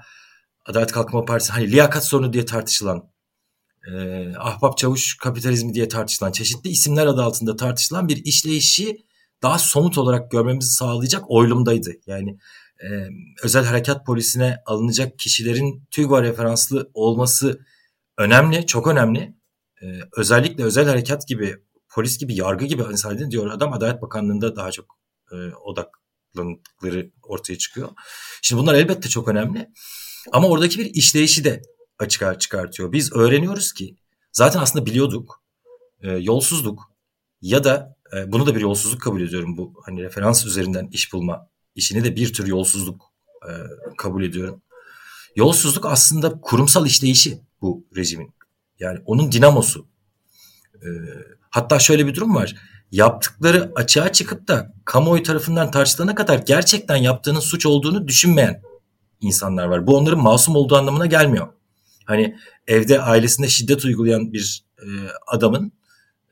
Adalet 0.66 0.92
Kalkınma 0.92 1.24
Partisi 1.24 1.52
hani 1.52 1.72
liyakat 1.72 2.06
sorunu 2.06 2.32
diye 2.32 2.44
tartışılan 2.44 3.10
e, 3.92 3.92
ahbap 4.36 4.78
çavuş 4.78 5.16
kapitalizmi 5.16 5.74
diye 5.74 5.88
tartışılan 5.88 6.32
çeşitli 6.32 6.70
isimler 6.70 7.06
adı 7.06 7.22
altında 7.22 7.56
tartışılan 7.56 8.08
bir 8.08 8.24
işleyişi 8.24 9.04
daha 9.42 9.58
somut 9.58 9.98
olarak 9.98 10.30
görmemizi 10.30 10.70
sağlayacak 10.70 11.30
oylumdaydı. 11.30 11.90
Yani 12.06 12.38
e, 12.82 13.08
özel 13.42 13.64
harekat 13.64 14.06
polisine 14.06 14.58
alınacak 14.66 15.18
kişilerin 15.18 15.86
TÜGVA 15.90 16.22
referanslı 16.22 16.90
olması 16.94 17.60
önemli, 18.18 18.66
çok 18.66 18.86
önemli. 18.86 19.34
E, 19.82 19.86
özellikle 20.16 20.64
özel 20.64 20.86
harekat 20.86 21.28
gibi, 21.28 21.56
polis 21.88 22.18
gibi, 22.18 22.34
yargı 22.34 22.64
gibi 22.64 22.82
hani 22.82 23.30
diyor 23.30 23.50
adam 23.50 23.72
Adalet 23.72 24.02
Bakanlığı'nda 24.02 24.56
daha 24.56 24.70
çok 24.70 24.98
e, 25.32 25.36
odaklandıkları 26.34 27.10
ortaya 27.22 27.58
çıkıyor. 27.58 27.88
Şimdi 28.42 28.62
bunlar 28.62 28.74
elbette 28.74 29.08
çok 29.08 29.28
önemli. 29.28 29.68
Ama 30.32 30.48
oradaki 30.48 30.78
bir 30.78 30.94
işleyişi 30.94 31.44
de 31.44 31.62
açığa 31.98 32.38
çıkartıyor. 32.38 32.92
Biz 32.92 33.12
öğreniyoruz 33.12 33.72
ki 33.72 33.96
zaten 34.32 34.60
aslında 34.60 34.86
biliyorduk. 34.86 35.42
E, 36.00 36.10
yolsuzluk 36.10 36.82
ya 37.40 37.64
da 37.64 37.96
e, 38.16 38.32
bunu 38.32 38.46
da 38.46 38.54
bir 38.54 38.60
yolsuzluk 38.60 39.00
kabul 39.00 39.20
ediyorum 39.20 39.56
bu 39.56 39.72
hani 39.86 40.02
referans 40.02 40.46
üzerinden 40.46 40.88
iş 40.92 41.12
bulma 41.12 41.48
işini 41.74 42.04
de 42.04 42.16
bir 42.16 42.32
tür 42.32 42.46
yolsuzluk 42.46 43.02
e, 43.48 43.52
kabul 43.96 44.24
ediyorum. 44.24 44.62
Yolsuzluk 45.36 45.86
aslında 45.86 46.40
kurumsal 46.40 46.86
işleyişi 46.86 47.40
bu 47.60 47.86
rejimin. 47.96 48.34
Yani 48.78 48.98
onun 49.06 49.32
dinamosu. 49.32 49.86
E, 50.74 50.88
hatta 51.50 51.78
şöyle 51.78 52.06
bir 52.06 52.14
durum 52.14 52.34
var. 52.34 52.54
Yaptıkları 52.92 53.72
açığa 53.74 54.12
çıkıp 54.12 54.48
da 54.48 54.74
kamuoyu 54.84 55.22
tarafından 55.22 55.70
tartışılana 55.70 56.14
kadar 56.14 56.38
gerçekten 56.38 56.96
yaptığının 56.96 57.40
suç 57.40 57.66
olduğunu 57.66 58.08
düşünmeyen 58.08 58.62
insanlar 59.20 59.64
var. 59.64 59.86
Bu 59.86 59.96
onların 59.96 60.20
masum 60.20 60.56
olduğu 60.56 60.76
anlamına 60.76 61.06
gelmiyor. 61.06 61.48
Hani 62.04 62.36
evde 62.66 63.00
ailesinde 63.00 63.48
şiddet 63.48 63.84
uygulayan 63.84 64.32
bir 64.32 64.64
e, 64.78 64.86
adamın 65.26 65.72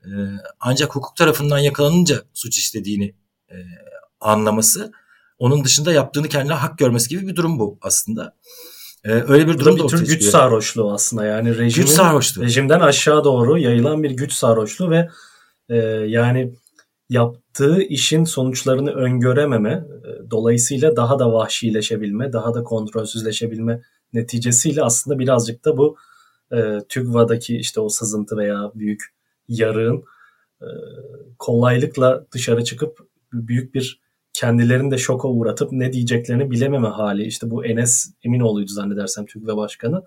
e, 0.05 0.11
ancak 0.61 0.95
hukuk 0.97 1.17
tarafından 1.17 1.59
yakalanınca 1.59 2.23
suç 2.33 2.59
işlediğini 2.59 3.15
e, 3.51 3.57
anlaması 4.21 4.93
onun 5.39 5.65
dışında 5.65 5.93
yaptığını 5.93 6.29
kendine 6.29 6.55
hak 6.55 6.79
görmesi 6.79 7.09
gibi 7.09 7.29
bir 7.29 7.37
durum 7.37 7.59
bu 7.59 7.79
aslında. 7.83 8.35
Ee, 9.05 9.11
öyle 9.11 9.49
bir 9.49 9.59
durum 9.59 9.79
da 9.79 9.85
ortaya 9.85 10.05
güç 10.05 10.25
sarhoşluğu 10.25 10.93
aslında 10.93 11.25
yani 11.25 11.59
rejimin, 11.59 11.87
güç 11.87 11.89
sarhoşluğu. 11.89 12.43
rejimden 12.43 12.81
aşağı 12.81 13.25
doğru 13.25 13.59
yayılan 13.59 14.03
bir 14.03 14.11
güç 14.11 14.33
sarhoşluğu 14.33 14.91
ve 14.91 15.09
e, 15.73 15.76
yani 16.07 16.52
yaptığı 17.09 17.83
işin 17.83 18.25
sonuçlarını 18.25 18.91
öngörememe 18.91 19.71
e, 19.71 20.31
dolayısıyla 20.31 20.97
daha 20.97 21.19
da 21.19 21.33
vahşileşebilme, 21.33 22.33
daha 22.33 22.55
da 22.55 22.62
kontrolsüzleşebilme 22.62 23.83
neticesiyle 24.12 24.83
aslında 24.83 25.19
birazcık 25.19 25.64
da 25.64 25.76
bu 25.76 25.97
e, 26.52 26.79
TÜGVA'daki 26.88 27.57
işte 27.57 27.81
o 27.81 27.88
sızıntı 27.88 28.37
veya 28.37 28.73
büyük 28.75 29.02
yarığın 29.49 30.05
e, 30.62 30.69
kolaylıkla 31.38 32.26
dışarı 32.33 32.64
çıkıp 32.64 32.99
büyük 33.33 33.75
bir 33.75 34.02
kendilerini 34.33 34.91
de 34.91 34.99
şoka 34.99 35.29
uğratıp 35.29 35.73
ne 35.73 35.93
diyeceklerini 35.93 36.50
bilememe 36.50 36.88
hali. 36.88 37.25
İşte 37.25 37.50
bu 37.50 37.67
Enes 37.67 38.14
Eminoğlu'ydu 38.25 38.71
zannedersem 38.71 39.26
TÜGVE 39.26 39.57
Başkanı. 39.57 40.02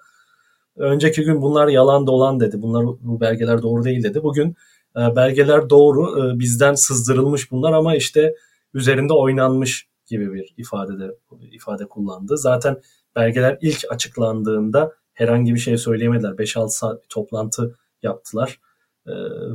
Önceki 0.76 1.24
gün 1.24 1.42
bunlar 1.42 1.68
yalan 1.68 2.08
dolan 2.08 2.40
dedi. 2.40 2.62
Bunlar 2.62 2.86
bu 2.86 3.22
belgeler 3.22 3.62
doğru 3.62 3.84
değil 3.84 4.04
dedi. 4.04 4.24
Bugün 4.24 4.56
belgeler 4.96 5.70
doğru 5.70 6.26
e, 6.26 6.40
bizden 6.40 6.74
sızdırılmış 6.74 7.52
bunlar 7.52 7.74
ama 7.74 7.96
işte 7.96 8.36
üzerinde 8.74 9.14
oynanmış 9.14 9.88
gibi 10.06 10.34
bir 10.34 10.54
ifade 10.58 11.00
de 11.00 11.18
ifade 11.52 11.86
kullandı. 11.86 12.38
Zaten 12.38 12.82
belgeler 13.16 13.58
ilk 13.62 13.86
açıklandığında 13.90 14.94
herhangi 15.14 15.54
bir 15.54 15.60
şey 15.60 15.78
söyleyemediler. 15.78 16.32
5-6 16.32 16.70
saat 16.70 17.04
bir 17.04 17.08
toplantı 17.08 17.76
yaptılar. 18.04 18.60
Ee, 19.08 19.12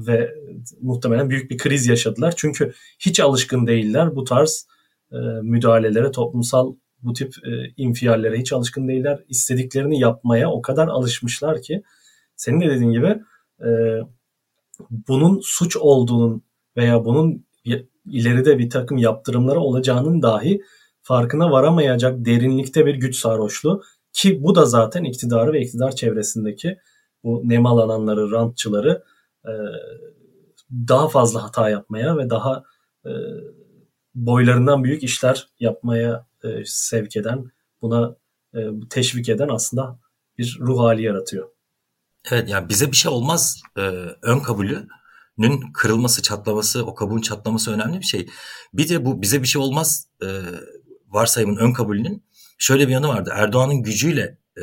ve 0.07 0.35
muhtemelen 0.81 1.31
büyük 1.31 1.51
bir 1.51 1.59
kriz 1.59 1.87
yaşadılar. 1.87 2.35
Çünkü 2.37 2.73
hiç 2.99 3.21
alışkın 3.21 3.67
değiller 3.67 4.17
bu 4.17 4.25
tarz 4.25 4.67
e, 5.13 5.17
müdahalelere, 5.43 6.11
toplumsal 6.11 6.75
bu 7.03 7.13
tip 7.13 7.35
e, 7.47 7.73
infiallere 7.77 8.39
hiç 8.39 8.53
alışkın 8.53 8.89
değiller. 8.89 9.25
İstediklerini 9.29 10.01
yapmaya 10.01 10.51
o 10.51 10.63
kadar 10.63 10.89
alışmışlar 10.89 11.63
ki 11.63 11.83
senin 12.37 12.61
de 12.61 12.71
dediğin 12.71 12.93
gibi 12.93 13.21
e, 13.61 13.69
bunun 14.91 15.41
suç 15.43 15.77
olduğunun 15.77 16.43
veya 16.77 17.05
bunun 17.05 17.45
ileride 18.07 18.59
bir 18.59 18.71
takım 18.71 18.99
yaptırımları 18.99 19.61
olacağının 19.61 20.23
dahi 20.23 20.63
farkına 21.03 21.51
varamayacak 21.51 22.25
derinlikte 22.25 22.87
bir 22.87 22.95
güç 22.95 23.17
sarhoşluğu 23.17 23.83
ki 24.13 24.43
bu 24.43 24.55
da 24.55 24.65
zaten 24.65 25.05
iktidarı 25.05 25.53
ve 25.53 25.61
iktidar 25.61 25.97
çevresindeki 25.97 26.79
bu 27.25 27.43
nemalananları, 27.45 28.31
rantçıları 28.31 29.05
e, 29.47 29.53
daha 30.89 31.09
fazla 31.09 31.43
hata 31.43 31.71
yapmaya 31.71 32.17
ve 32.17 32.31
daha 32.31 32.65
e, 33.07 33.11
boylarından 34.15 34.85
büyük 34.85 35.03
işler 35.03 35.49
yapmaya 35.61 36.27
e, 36.45 36.49
sevk 36.65 37.17
eden, 37.17 37.51
buna 37.83 38.17
teşvik 38.91 39.29
eden 39.29 39.49
aslında 39.49 39.99
bir 40.39 40.59
ruh 40.61 40.79
hali 40.79 41.03
yaratıyor. 41.03 41.49
Evet 42.31 42.49
yani 42.49 42.69
bize 42.69 42.93
bir 42.93 42.97
şey 42.97 43.13
olmaz 43.13 43.63
e, 43.77 43.81
ön 44.23 44.41
kabulünün 44.41 45.73
kırılması, 45.75 46.23
çatlaması, 46.23 46.87
o 46.87 46.95
kabuğun 46.95 47.21
çatlaması 47.21 47.73
önemli 47.73 48.01
bir 48.01 48.05
şey. 48.05 48.29
Bir 48.75 48.89
de 48.89 49.05
bu 49.05 49.23
bize 49.23 49.43
bir 49.43 49.47
şey 49.47 49.63
olmaz 49.63 50.09
e, 50.23 50.27
varsayımın 51.09 51.57
ön 51.57 51.73
kabulünün 51.73 52.25
şöyle 52.59 52.89
bir 52.89 52.93
yanı 52.93 53.09
vardı. 53.09 53.31
Erdoğan'ın 53.35 53.83
gücüyle 53.83 54.39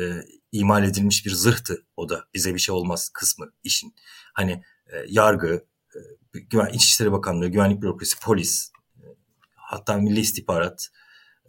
imal 0.52 0.84
edilmiş 0.84 1.26
bir 1.26 1.30
zırhtı 1.30 1.86
o 1.96 2.08
da 2.08 2.24
bize 2.34 2.54
bir 2.54 2.58
şey 2.58 2.74
olmaz 2.74 3.08
kısmı 3.08 3.52
işin. 3.64 3.94
Hani 4.34 4.52
e, 4.86 5.04
yargı, 5.08 5.64
e, 6.34 6.38
Güven, 6.38 6.72
İçişleri 6.72 7.12
Bakanlığı, 7.12 7.48
Güvenlik 7.48 7.82
Bürokrasi, 7.82 8.20
polis, 8.20 8.70
e, 8.96 9.04
hatta 9.54 9.96
Milli 9.96 10.20
İstihbarat 10.20 10.88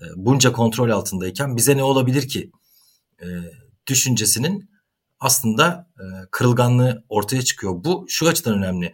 e, 0.02 0.06
bunca 0.16 0.52
kontrol 0.52 0.90
altındayken 0.90 1.58
bize 1.58 1.78
ne 1.78 1.84
olabilir 1.84 2.28
ki 2.28 2.52
e, 3.22 3.28
düşüncesinin 3.88 4.70
aslında 5.20 5.90
e, 6.00 6.04
kırılganlığı 6.32 7.04
ortaya 7.10 7.42
çıkıyor. 7.42 7.84
Bu 7.84 8.06
şu 8.10 8.28
açıdan 8.28 8.58
önemli. 8.58 8.94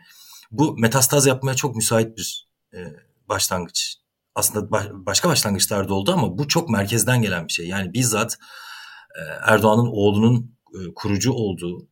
Bu 0.52 0.78
metastaz 0.78 1.26
yapmaya 1.26 1.56
çok 1.56 1.76
müsait 1.76 2.18
bir 2.18 2.48
e, 2.74 2.80
başlangıç. 3.30 3.96
Aslında 4.36 4.72
baş, 4.72 4.88
başka 4.92 5.30
başlangıçlarda 5.30 5.94
oldu 5.94 6.14
ama 6.14 6.38
bu 6.38 6.48
çok 6.48 6.70
merkezden 6.70 7.22
gelen 7.22 7.48
bir 7.48 7.54
şey. 7.54 7.68
Yani 7.68 7.94
bizzat 7.94 8.38
e, 9.16 9.22
Erdoğan'ın 9.42 9.88
oğlunun 9.88 10.56
e, 10.74 10.94
kurucu 10.96 11.34
olduğu 11.34 11.88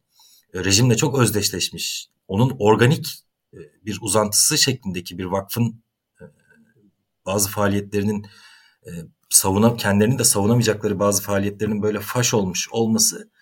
e, 0.54 0.63
rejimle 0.63 0.98
çok 0.98 1.20
özdeşleşmiş. 1.20 2.10
Onun 2.28 2.56
organik 2.60 3.08
e, 3.54 3.58
bir 3.86 4.00
uzantısı 4.02 4.58
şeklindeki 4.58 5.18
bir 5.18 5.25
vakfın 5.25 5.84
e, 6.22 6.24
bazı 7.25 7.50
faaliyetlerinin 7.50 8.25
e, 8.86 8.90
savuna 9.30 9.75
kendilerini 9.75 10.20
de 10.20 10.24
savunamayacakları 10.24 11.00
bazı 11.00 11.24
faaliyetlerinin 11.24 11.82
böyle 11.82 12.00
faş 12.00 12.34
olmuş 12.34 12.70
olması 12.72 13.33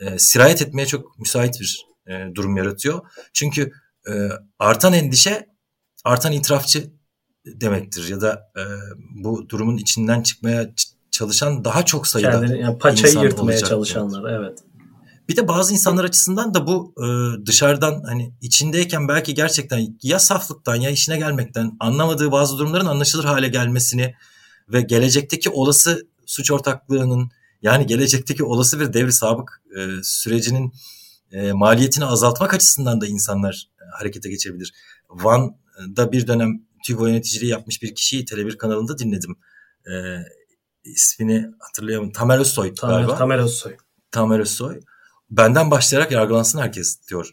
e, 0.00 0.18
sirayet 0.18 0.62
etmeye 0.62 0.86
çok 0.86 1.18
müsait 1.18 1.60
bir 1.60 1.86
e, 2.06 2.34
durum 2.34 2.56
yaratıyor. 2.56 3.00
Çünkü 3.32 3.72
e, 4.08 4.12
artan 4.58 4.92
endişe 4.92 5.46
artan 6.04 6.32
itirafçı 6.32 6.90
demektir 7.46 8.08
ya 8.08 8.20
da 8.20 8.50
e, 8.56 8.62
bu 9.10 9.48
durumun 9.48 9.76
içinden 9.76 10.22
çıkmaya 10.22 10.70
çalışan 11.10 11.64
daha 11.64 11.84
çok 11.84 12.06
sayıda 12.06 12.30
Kendini, 12.30 12.60
yani 12.60 12.78
paçayı 12.78 13.14
yırtmaya 13.14 13.58
çalışanlar 13.58 14.30
evet. 14.30 14.40
evet. 14.40 14.58
Bir 15.28 15.36
de 15.36 15.48
bazı 15.48 15.72
insanlar 15.72 16.04
açısından 16.04 16.54
da 16.54 16.66
bu 16.66 16.94
e, 16.98 17.06
dışarıdan 17.46 18.02
hani 18.06 18.34
içindeyken 18.40 19.08
belki 19.08 19.34
gerçekten 19.34 19.98
ya 20.02 20.18
saflıktan 20.18 20.76
ya 20.76 20.90
işine 20.90 21.18
gelmekten 21.18 21.76
anlamadığı 21.80 22.32
bazı 22.32 22.58
durumların 22.58 22.86
anlaşılır 22.86 23.24
hale 23.24 23.48
gelmesini 23.48 24.14
ve 24.68 24.80
gelecekteki 24.80 25.50
olası 25.50 26.06
suç 26.26 26.50
ortaklığının 26.50 27.30
yani 27.62 27.86
gelecekteki 27.86 28.44
olası 28.44 28.80
bir 28.80 28.92
devri 28.92 29.12
sabık 29.12 29.62
e, 29.76 29.88
sürecinin 30.02 30.72
e, 31.32 31.52
maliyetini 31.52 32.04
azaltmak 32.04 32.54
açısından 32.54 33.00
da 33.00 33.06
insanlar 33.06 33.68
e, 33.80 33.84
harekete 33.98 34.30
geçebilir. 34.30 34.72
Van'da 35.08 36.12
bir 36.12 36.26
dönem 36.26 36.62
TÜGVA 36.86 37.08
yöneticiliği 37.08 37.50
yapmış 37.50 37.82
bir 37.82 37.94
kişiyi 37.94 38.24
Tele1 38.24 38.56
kanalında 38.56 38.98
dinledim. 38.98 39.36
E, 39.86 39.92
ismini 40.84 41.50
hatırlayamıyorum. 41.58 42.12
Tamer 42.12 42.38
Özsoy 42.38 42.74
Tamer, 42.74 42.94
galiba. 42.94 43.16
Tamer 43.16 43.38
Özsoy. 43.38 43.76
Tamer 44.10 44.38
Özsoy. 44.38 44.80
Benden 45.30 45.70
başlayarak 45.70 46.12
yargılansın 46.12 46.58
herkes 46.58 47.08
diyor 47.08 47.30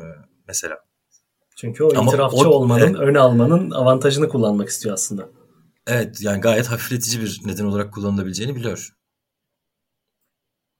e, 0.00 0.04
mesela. 0.48 0.78
Çünkü 1.56 1.84
o 1.84 1.98
Ama 1.98 2.10
itirafçı 2.10 2.48
o, 2.48 2.52
olmanın, 2.52 2.80
evet. 2.80 2.96
öne 2.96 3.18
almanın 3.18 3.70
avantajını 3.70 4.28
kullanmak 4.28 4.68
istiyor 4.68 4.94
aslında. 4.94 5.28
Evet 5.86 6.20
yani 6.20 6.40
gayet 6.40 6.66
hafifletici 6.66 7.22
bir 7.22 7.40
neden 7.44 7.64
olarak 7.64 7.94
kullanılabileceğini 7.94 8.56
biliyor. 8.56 8.96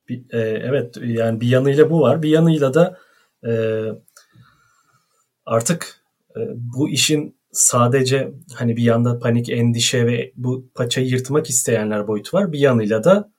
Bir, 0.08 0.32
e, 0.32 0.40
evet 0.40 0.96
yani 1.02 1.40
bir 1.40 1.48
yanıyla 1.48 1.90
bu 1.90 2.00
var. 2.00 2.22
Bir 2.22 2.28
yanıyla 2.28 2.74
da 2.74 2.98
e, 3.46 3.52
artık 5.46 6.00
e, 6.36 6.40
bu 6.54 6.88
işin 6.88 7.36
sadece 7.52 8.32
hani 8.54 8.76
bir 8.76 8.82
yanda 8.82 9.18
panik, 9.18 9.48
endişe 9.50 10.06
ve 10.06 10.32
bu 10.36 10.70
paçayı 10.74 11.06
yırtmak 11.06 11.50
isteyenler 11.50 12.08
boyutu 12.08 12.36
var. 12.36 12.52
Bir 12.52 12.58
yanıyla 12.58 13.04
da 13.04 13.30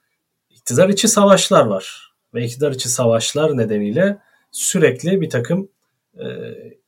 iktidar 0.49 0.89
içi 0.89 1.07
savaşlar 1.07 1.65
var. 1.65 2.13
Ve 2.33 2.45
iktidar 2.45 2.71
içi 2.71 2.89
savaşlar 2.89 3.57
nedeniyle 3.57 4.19
sürekli 4.51 5.21
bir 5.21 5.29
takım 5.29 5.69
e, 6.13 6.25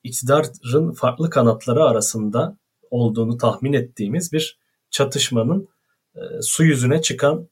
iktidarın 0.03 0.91
farklı 0.91 1.29
kanatları 1.29 1.83
arasında 1.83 2.57
olduğunu 2.91 3.37
tahmin 3.37 3.73
ettiğimiz 3.73 4.33
bir 4.33 4.59
çatışmanın 4.89 5.69
e, 6.15 6.21
su 6.41 6.63
yüzüne 6.63 7.01
çıkan 7.01 7.49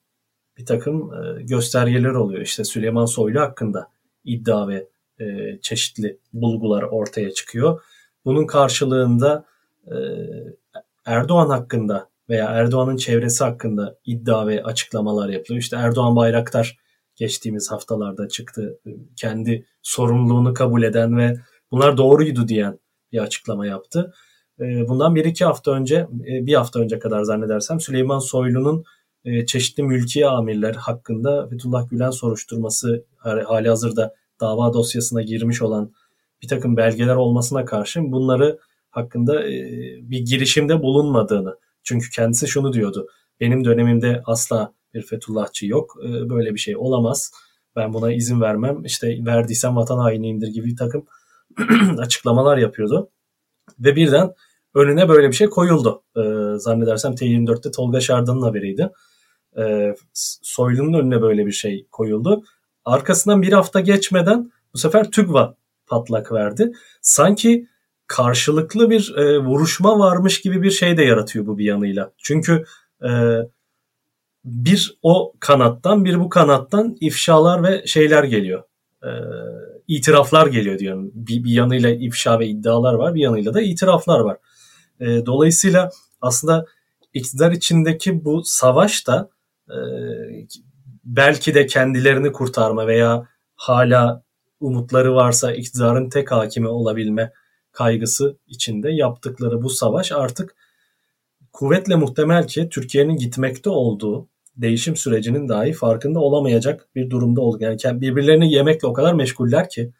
bir 0.57 0.65
takım 0.65 1.13
e, 1.13 1.43
göstergeler 1.43 2.09
oluyor. 2.09 2.41
İşte 2.41 2.63
Süleyman 2.63 3.05
Soylu 3.05 3.39
hakkında 3.39 3.87
iddia 4.23 4.67
ve 4.67 4.87
e, 5.19 5.25
çeşitli 5.61 6.19
bulgular 6.33 6.83
ortaya 6.83 7.31
çıkıyor. 7.31 7.81
Bunun 8.25 8.45
karşılığında 8.45 9.45
e, 9.87 9.95
Erdoğan 11.05 11.49
hakkında 11.49 12.09
veya 12.29 12.45
Erdoğan'ın 12.45 12.97
çevresi 12.97 13.43
hakkında 13.43 13.97
iddia 14.05 14.47
ve 14.47 14.63
açıklamalar 14.63 15.29
yapılıyor. 15.29 15.61
İşte 15.61 15.75
Erdoğan 15.75 16.15
Bayraktar 16.15 16.77
geçtiğimiz 17.15 17.71
haftalarda 17.71 18.27
çıktı. 18.27 18.79
Kendi 19.15 19.65
sorumluluğunu 19.81 20.53
kabul 20.53 20.83
eden 20.83 21.17
ve 21.17 21.37
bunlar 21.71 21.97
doğruydu 21.97 22.47
diyen 22.47 22.79
bir 23.11 23.19
açıklama 23.19 23.65
yaptı. 23.65 24.13
Bundan 24.59 25.15
bir 25.15 25.25
iki 25.25 25.45
hafta 25.45 25.71
önce, 25.71 26.07
bir 26.11 26.53
hafta 26.53 26.79
önce 26.79 26.99
kadar 26.99 27.23
zannedersem 27.23 27.79
Süleyman 27.79 28.19
Soylu'nun 28.19 28.83
e, 29.27 29.45
çeşitli 29.45 29.83
mülki 29.83 30.27
amirler 30.27 30.73
hakkında 30.73 31.47
Fethullah 31.47 31.89
Gülen 31.89 32.09
soruşturması 32.09 33.05
hali 33.17 33.69
hazırda 33.69 34.15
dava 34.41 34.73
dosyasına 34.73 35.21
girmiş 35.21 35.61
olan 35.61 35.93
bir 36.41 36.47
takım 36.47 36.77
belgeler 36.77 37.15
olmasına 37.15 37.65
karşın 37.65 38.11
bunları 38.11 38.59
hakkında 38.89 39.45
bir 40.01 40.19
girişimde 40.19 40.81
bulunmadığını. 40.81 41.57
Çünkü 41.83 42.09
kendisi 42.09 42.47
şunu 42.47 42.73
diyordu. 42.73 43.07
Benim 43.39 43.65
dönemimde 43.65 44.21
asla 44.25 44.73
bir 44.93 45.01
Fethullahçı 45.01 45.67
yok. 45.67 45.97
Böyle 46.03 46.53
bir 46.53 46.59
şey 46.59 46.77
olamaz. 46.77 47.31
Ben 47.75 47.93
buna 47.93 48.13
izin 48.13 48.41
vermem. 48.41 48.85
İşte 48.85 49.25
verdiysem 49.25 49.75
vatan 49.75 49.97
hainiyimdir 49.97 50.47
gibi 50.47 50.67
bir 50.67 50.75
takım 50.75 51.05
açıklamalar 51.97 52.57
yapıyordu. 52.57 53.09
Ve 53.79 53.95
birden 53.95 54.33
önüne 54.75 55.09
böyle 55.09 55.27
bir 55.27 55.33
şey 55.33 55.49
koyuldu. 55.49 56.03
Ee, 56.17 56.21
zannedersem 56.59 57.11
T24'te 57.11 57.71
Tolga 57.71 57.99
Şardan'ın 57.99 58.41
haberiydi. 58.41 58.89
Ee, 59.57 59.95
Soylu'nun 60.43 60.93
önüne 60.93 61.21
böyle 61.21 61.45
bir 61.45 61.51
şey 61.51 61.87
koyuldu. 61.91 62.43
Arkasından 62.85 63.41
bir 63.41 63.53
hafta 63.53 63.79
geçmeden 63.79 64.51
bu 64.73 64.77
sefer 64.77 65.11
TÜGVA 65.11 65.55
patlak 65.87 66.31
verdi. 66.31 66.71
Sanki 67.01 67.67
karşılıklı 68.07 68.89
bir 68.89 69.15
e, 69.17 69.39
vuruşma 69.39 69.99
varmış 69.99 70.41
gibi 70.41 70.61
bir 70.61 70.71
şey 70.71 70.97
de 70.97 71.03
yaratıyor 71.03 71.45
bu 71.45 71.57
bir 71.57 71.65
yanıyla. 71.65 72.11
Çünkü 72.17 72.65
e, 73.03 73.09
bir 74.45 74.97
o 75.01 75.33
kanattan 75.39 76.05
bir 76.05 76.19
bu 76.19 76.29
kanattan 76.29 76.97
ifşalar 76.99 77.63
ve 77.63 77.87
şeyler 77.87 78.23
geliyor. 78.23 78.63
E, 79.03 79.09
itiraflar 79.87 80.47
geliyor 80.47 80.79
diyorum. 80.79 81.11
Bir, 81.13 81.43
bir 81.43 81.51
yanıyla 81.51 81.89
ifşa 81.89 82.39
ve 82.39 82.47
iddialar 82.47 82.93
var 82.93 83.15
bir 83.15 83.21
yanıyla 83.21 83.53
da 83.53 83.61
itiraflar 83.61 84.19
var. 84.19 84.37
E, 84.99 85.25
dolayısıyla 85.25 85.89
aslında 86.21 86.65
iktidar 87.13 87.51
içindeki 87.51 88.25
bu 88.25 88.41
savaş 88.43 89.07
da 89.07 89.29
e, 89.31 89.36
belki 91.03 91.53
de 91.53 91.65
kendilerini 91.65 92.31
kurtarma 92.31 92.87
veya 92.87 93.27
hala 93.55 94.23
umutları 94.59 95.15
varsa 95.15 95.53
iktidarın 95.53 96.09
tek 96.09 96.31
hakimi 96.31 96.67
olabilme 96.67 97.31
kaygısı 97.71 98.37
içinde 98.47 98.89
yaptıkları 98.91 99.63
bu 99.63 99.69
savaş 99.69 100.11
artık 100.11 100.55
kuvvetle 101.53 101.95
muhtemel 101.95 102.47
ki 102.47 102.69
Türkiye'nin 102.69 103.15
gitmekte 103.15 103.69
olduğu 103.69 104.29
değişim 104.55 104.95
sürecinin 104.95 105.49
dahi 105.49 105.73
farkında 105.73 106.19
olamayacak 106.19 106.87
bir 106.95 107.09
durumda 107.09 107.41
oldu. 107.41 107.57
Yani 107.59 108.01
birbirlerini 108.01 108.53
yemekle 108.53 108.87
o 108.87 108.93
kadar 108.93 109.13
meşguller 109.13 109.69
ki 109.69 109.93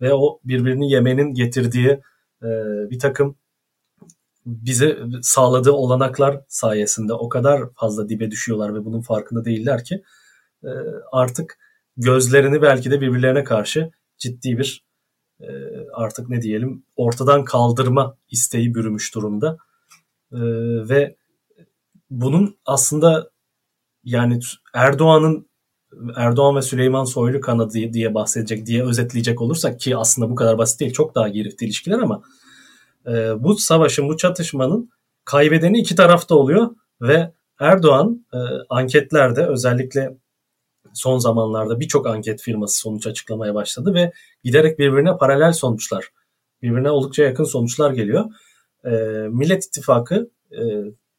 ve 0.00 0.14
o 0.14 0.40
birbirini 0.44 0.90
yemenin 0.90 1.34
getirdiği 1.34 2.00
e, 2.42 2.48
bir 2.90 2.98
takım 2.98 3.36
bize 4.46 4.98
sağladığı 5.22 5.72
olanaklar 5.72 6.40
sayesinde 6.48 7.12
o 7.12 7.28
kadar 7.28 7.62
fazla 7.74 8.08
dibe 8.08 8.30
düşüyorlar 8.30 8.74
ve 8.74 8.84
bunun 8.84 9.00
farkında 9.00 9.44
değiller 9.44 9.84
ki 9.84 10.02
e, 10.64 10.70
artık 11.12 11.58
gözlerini 11.96 12.62
belki 12.62 12.90
de 12.90 13.00
birbirlerine 13.00 13.44
karşı 13.44 13.90
ciddi 14.18 14.58
bir 14.58 14.84
e, 15.40 15.48
artık 15.92 16.28
ne 16.28 16.42
diyelim 16.42 16.84
ortadan 16.96 17.44
kaldırma 17.44 18.16
isteği 18.30 18.74
bürümüş 18.74 19.14
durumda. 19.14 19.56
E, 20.32 20.40
ve 20.88 21.16
bunun 22.10 22.58
aslında 22.66 23.30
yani 24.04 24.40
Erdoğan'ın 24.74 25.48
Erdoğan 26.16 26.56
ve 26.56 26.62
Süleyman 26.62 27.04
Soylu 27.04 27.40
kanadı 27.40 27.92
diye 27.92 28.14
bahsedecek 28.14 28.66
diye 28.66 28.84
özetleyecek 28.84 29.40
olursak 29.40 29.80
ki 29.80 29.96
aslında 29.96 30.30
bu 30.30 30.34
kadar 30.34 30.58
basit 30.58 30.80
değil 30.80 30.92
çok 30.92 31.14
daha 31.14 31.28
girifti 31.28 31.64
ilişkiler 31.64 31.98
ama 31.98 32.22
e, 33.06 33.42
bu 33.42 33.56
savaşın, 33.56 34.08
bu 34.08 34.16
çatışmanın 34.16 34.90
kaybedeni 35.24 35.78
iki 35.78 35.96
tarafta 35.96 36.34
oluyor 36.34 36.70
ve 37.00 37.32
Erdoğan 37.60 38.26
e, 38.34 38.38
anketlerde 38.68 39.46
özellikle 39.46 40.16
son 40.94 41.18
zamanlarda 41.18 41.80
birçok 41.80 42.06
anket 42.06 42.42
firması 42.42 42.78
sonuç 42.78 43.06
açıklamaya 43.06 43.54
başladı 43.54 43.94
ve 43.94 44.12
giderek 44.44 44.78
birbirine 44.78 45.16
paralel 45.16 45.52
sonuçlar, 45.52 46.08
birbirine 46.62 46.90
oldukça 46.90 47.22
yakın 47.22 47.44
sonuçlar 47.44 47.90
geliyor. 47.90 48.24
E, 48.84 48.90
Millet 49.30 49.64
İttifakı 49.64 50.30
e, 50.52 50.62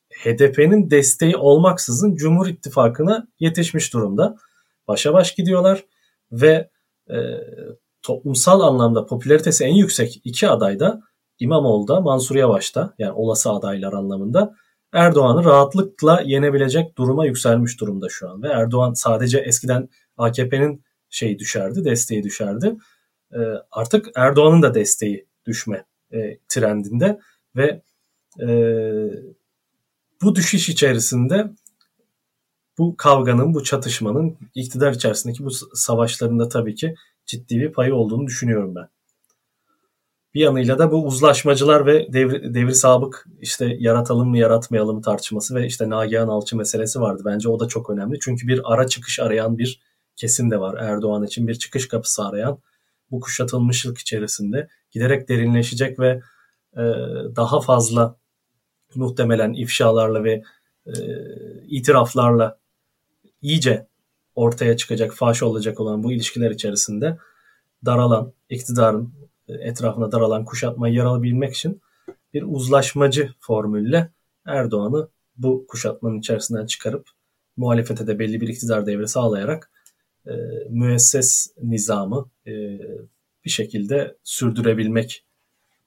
HDP'nin 0.09 0.91
desteği 0.91 1.37
olmaksızın 1.37 2.15
Cumhur 2.15 2.47
İttifakı'na 2.47 3.27
yetişmiş 3.39 3.93
durumda. 3.93 4.37
Başa 4.87 5.13
baş 5.13 5.35
gidiyorlar 5.35 5.85
ve 6.31 6.69
e, 7.09 7.15
toplumsal 8.01 8.61
anlamda 8.61 9.05
popülaritesi 9.05 9.63
en 9.63 9.73
yüksek 9.73 10.21
iki 10.23 10.49
aday 10.49 10.79
da 10.79 11.01
İmamoğlu'da, 11.39 12.01
Mansur 12.01 12.35
Yavaş'ta 12.35 12.93
yani 12.99 13.11
olası 13.11 13.51
adaylar 13.51 13.93
anlamında 13.93 14.55
Erdoğan'ı 14.93 15.43
rahatlıkla 15.43 16.21
yenebilecek 16.25 16.97
duruma 16.97 17.25
yükselmiş 17.25 17.79
durumda 17.79 18.09
şu 18.09 18.29
an. 18.29 18.43
Ve 18.43 18.47
Erdoğan 18.47 18.93
sadece 18.93 19.39
eskiden 19.39 19.89
AKP'nin 20.17 20.83
şey 21.09 21.39
düşerdi, 21.39 21.85
desteği 21.85 22.23
düşerdi. 22.23 22.75
E, 23.33 23.39
artık 23.71 24.07
Erdoğan'ın 24.15 24.61
da 24.61 24.73
desteği 24.73 25.27
düşme 25.45 25.85
e, 26.13 26.37
trendinde 26.47 27.19
ve 27.55 27.81
e, 28.41 28.47
bu 30.21 30.35
düşüş 30.35 30.69
içerisinde 30.69 31.51
bu 32.77 32.97
kavganın, 32.97 33.53
bu 33.53 33.63
çatışmanın 33.63 34.37
iktidar 34.55 34.91
içerisindeki 34.91 35.45
bu 35.45 35.49
savaşlarında 35.73 36.49
tabii 36.49 36.75
ki 36.75 36.95
ciddi 37.25 37.59
bir 37.59 37.71
payı 37.71 37.95
olduğunu 37.95 38.27
düşünüyorum 38.27 38.75
ben. 38.75 38.87
Bir 40.35 40.39
yanıyla 40.39 40.79
da 40.79 40.91
bu 40.91 41.05
uzlaşmacılar 41.05 41.85
ve 41.85 42.13
devri, 42.13 42.53
devri 42.53 42.75
sabık 42.75 43.27
işte 43.41 43.77
yaratalım 43.79 44.29
mı 44.29 44.37
yaratmayalım 44.37 45.01
tartışması 45.01 45.55
ve 45.55 45.65
işte 45.65 45.89
Nagihan 45.89 46.27
Alçı 46.27 46.57
meselesi 46.57 47.01
vardı. 47.01 47.21
Bence 47.25 47.49
o 47.49 47.59
da 47.59 47.67
çok 47.67 47.89
önemli. 47.89 48.19
Çünkü 48.19 48.47
bir 48.47 48.61
ara 48.73 48.87
çıkış 48.87 49.19
arayan 49.19 49.57
bir 49.57 49.81
kesim 50.15 50.51
de 50.51 50.59
var. 50.59 50.77
Erdoğan 50.79 51.23
için 51.23 51.47
bir 51.47 51.55
çıkış 51.55 51.87
kapısı 51.87 52.25
arayan 52.25 52.59
bu 53.11 53.19
kuşatılmışlık 53.19 53.97
içerisinde 53.97 54.67
giderek 54.91 55.29
derinleşecek 55.29 55.99
ve 55.99 56.21
e, 56.73 56.83
daha 57.35 57.61
fazla 57.61 58.15
muhtemelen 58.95 59.53
ifşalarla 59.53 60.23
ve 60.23 60.43
e, 60.85 60.93
itiraflarla 61.67 62.59
iyice 63.41 63.87
ortaya 64.35 64.77
çıkacak, 64.77 65.13
faş 65.13 65.43
olacak 65.43 65.79
olan 65.79 66.03
bu 66.03 66.11
ilişkiler 66.11 66.51
içerisinde 66.51 67.17
daralan, 67.85 68.33
iktidarın 68.49 69.24
etrafına 69.47 70.11
daralan 70.11 70.45
kuşatmayı 70.45 70.93
yer 70.93 71.03
alabilmek 71.03 71.53
için 71.53 71.81
bir 72.33 72.43
uzlaşmacı 72.47 73.33
formülle 73.39 74.11
Erdoğan'ı 74.45 75.09
bu 75.37 75.65
kuşatmanın 75.67 76.19
içerisinden 76.19 76.65
çıkarıp 76.65 77.09
muhalefete 77.57 78.07
de 78.07 78.19
belli 78.19 78.41
bir 78.41 78.47
iktidar 78.47 78.85
devri 78.85 79.07
sağlayarak 79.07 79.71
e, 80.27 80.33
müesses 80.69 81.47
nizamı 81.63 82.29
e, 82.47 82.51
bir 83.45 83.49
şekilde 83.49 84.17
sürdürebilmek 84.23 85.25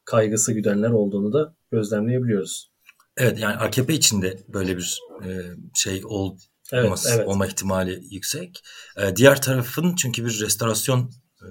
kaygısı 0.04 0.52
güdenler 0.52 0.90
olduğunu 0.90 1.32
da 1.32 1.54
gözlemleyebiliyoruz. 1.70 2.70
Evet 3.16 3.38
yani 3.38 3.56
AKP 3.56 3.94
içinde 3.94 4.38
böyle 4.48 4.76
bir 4.76 5.00
e, 5.24 5.28
şey 5.74 6.02
ol, 6.04 6.36
evet, 6.72 6.84
olması, 6.84 7.14
evet. 7.14 7.28
olma 7.28 7.46
ihtimali 7.46 8.02
yüksek. 8.10 8.62
E, 8.96 9.16
diğer 9.16 9.42
tarafın 9.42 9.94
çünkü 9.94 10.24
bir 10.24 10.40
restorasyon 10.40 11.10
e, 11.42 11.46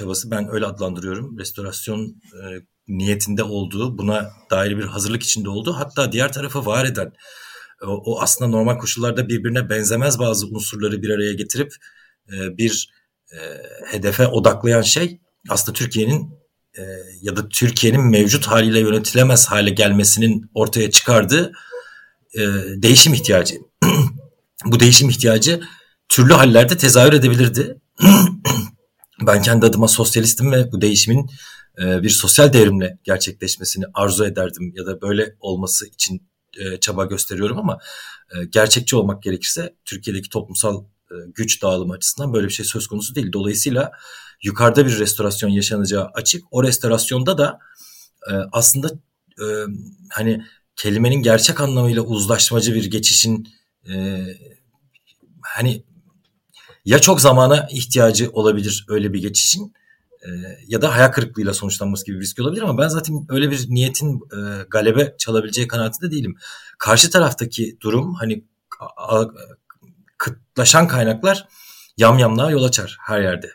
çabası 0.00 0.30
ben 0.30 0.52
öyle 0.52 0.66
adlandırıyorum. 0.66 1.38
Restorasyon 1.38 2.22
e, 2.32 2.42
niyetinde 2.88 3.42
olduğu, 3.42 3.98
buna 3.98 4.30
dair 4.50 4.78
bir 4.78 4.84
hazırlık 4.84 5.22
içinde 5.22 5.48
olduğu, 5.48 5.72
hatta 5.72 6.12
diğer 6.12 6.32
tarafı 6.32 6.66
var 6.66 6.84
eden, 6.84 7.12
o, 7.82 7.86
o 7.86 8.20
aslında 8.20 8.50
normal 8.50 8.78
koşullarda 8.78 9.28
birbirine 9.28 9.70
benzemez 9.70 10.18
bazı 10.18 10.46
unsurları 10.46 11.02
bir 11.02 11.10
araya 11.10 11.32
getirip 11.32 11.74
e, 12.32 12.58
bir 12.58 12.90
e, 13.32 13.38
hedefe 13.86 14.26
odaklayan 14.26 14.82
şey 14.82 15.20
aslında 15.48 15.72
Türkiye'nin 15.72 16.30
e, 16.78 16.82
ya 17.22 17.36
da 17.36 17.48
Türkiye'nin 17.48 18.06
mevcut 18.10 18.46
haliyle 18.46 18.80
yönetilemez 18.80 19.46
hale 19.46 19.70
gelmesinin 19.70 20.50
ortaya 20.54 20.90
çıkardığı 20.90 21.52
e, 22.34 22.40
değişim 22.82 23.14
ihtiyacı. 23.14 23.54
Bu 24.64 24.80
değişim 24.80 25.08
ihtiyacı 25.08 25.60
türlü 26.08 26.32
hallerde 26.32 26.76
tezahür 26.76 27.12
edebilirdi. 27.12 27.76
ben 29.20 29.42
kendi 29.42 29.66
adıma 29.66 29.88
sosyalistim 29.88 30.52
ve 30.52 30.72
bu 30.72 30.80
değişimin 30.80 31.30
e, 31.78 32.02
bir 32.02 32.10
sosyal 32.10 32.52
devrimle 32.52 32.98
gerçekleşmesini 33.04 33.84
arzu 33.94 34.24
ederdim 34.24 34.72
ya 34.76 34.86
da 34.86 35.00
böyle 35.00 35.36
olması 35.40 35.86
için 35.86 36.22
e, 36.58 36.80
çaba 36.80 37.04
gösteriyorum 37.04 37.58
ama 37.58 37.78
e, 38.34 38.44
gerçekçi 38.44 38.96
olmak 38.96 39.22
gerekirse 39.22 39.74
Türkiye'deki 39.84 40.28
toplumsal 40.28 40.84
güç 41.34 41.62
dağılımı 41.62 41.92
açısından 41.92 42.32
böyle 42.32 42.48
bir 42.48 42.52
şey 42.52 42.66
söz 42.66 42.86
konusu 42.86 43.14
değil. 43.14 43.32
Dolayısıyla 43.32 43.92
yukarıda 44.42 44.86
bir 44.86 44.98
restorasyon 44.98 45.50
yaşanacağı 45.50 46.10
açık. 46.14 46.44
O 46.50 46.62
restorasyonda 46.62 47.38
da 47.38 47.58
aslında 48.52 48.90
hani 50.10 50.44
kelimenin 50.76 51.22
gerçek 51.22 51.60
anlamıyla 51.60 52.02
uzlaşmacı 52.02 52.74
bir 52.74 52.90
geçişin 52.90 53.48
hani 55.42 55.84
ya 56.84 56.98
çok 56.98 57.20
zamana 57.20 57.68
ihtiyacı 57.70 58.30
olabilir 58.32 58.86
öyle 58.88 59.12
bir 59.12 59.22
geçişin 59.22 59.74
e, 60.22 60.28
ya 60.66 60.82
da 60.82 60.94
hayal 60.94 61.08
kırıklığıyla 61.08 61.54
sonuçlanması 61.54 62.06
gibi 62.06 62.16
bir 62.16 62.22
risk 62.22 62.40
olabilir 62.40 62.62
ama 62.62 62.78
ben 62.78 62.88
zaten 62.88 63.26
öyle 63.28 63.50
bir 63.50 63.66
niyetin 63.68 64.14
e, 64.16 64.62
galebe 64.70 65.14
çalabileceği 65.18 65.68
kanaatinde 65.68 66.10
değilim. 66.10 66.36
Karşı 66.78 67.10
taraftaki 67.10 67.76
durum 67.80 68.14
hani 68.14 68.44
a, 68.80 69.18
a, 69.18 69.30
kıtlaşan 70.18 70.88
kaynaklar 70.88 71.48
yamyamlığa 71.96 72.50
yol 72.50 72.64
açar 72.64 72.96
her 73.00 73.20
yerde. 73.20 73.50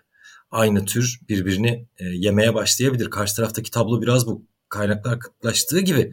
Aynı 0.52 0.86
tür 0.86 1.20
birbirini 1.30 1.88
e, 1.98 2.06
yemeye 2.06 2.54
başlayabilir. 2.54 3.10
Karşı 3.10 3.36
taraftaki 3.36 3.72
tablo 3.72 4.02
biraz 4.02 4.28
bu 4.28 4.46
kaynaklar 4.70 5.20
kıtlaştığı 5.20 5.80
gibi 5.80 6.12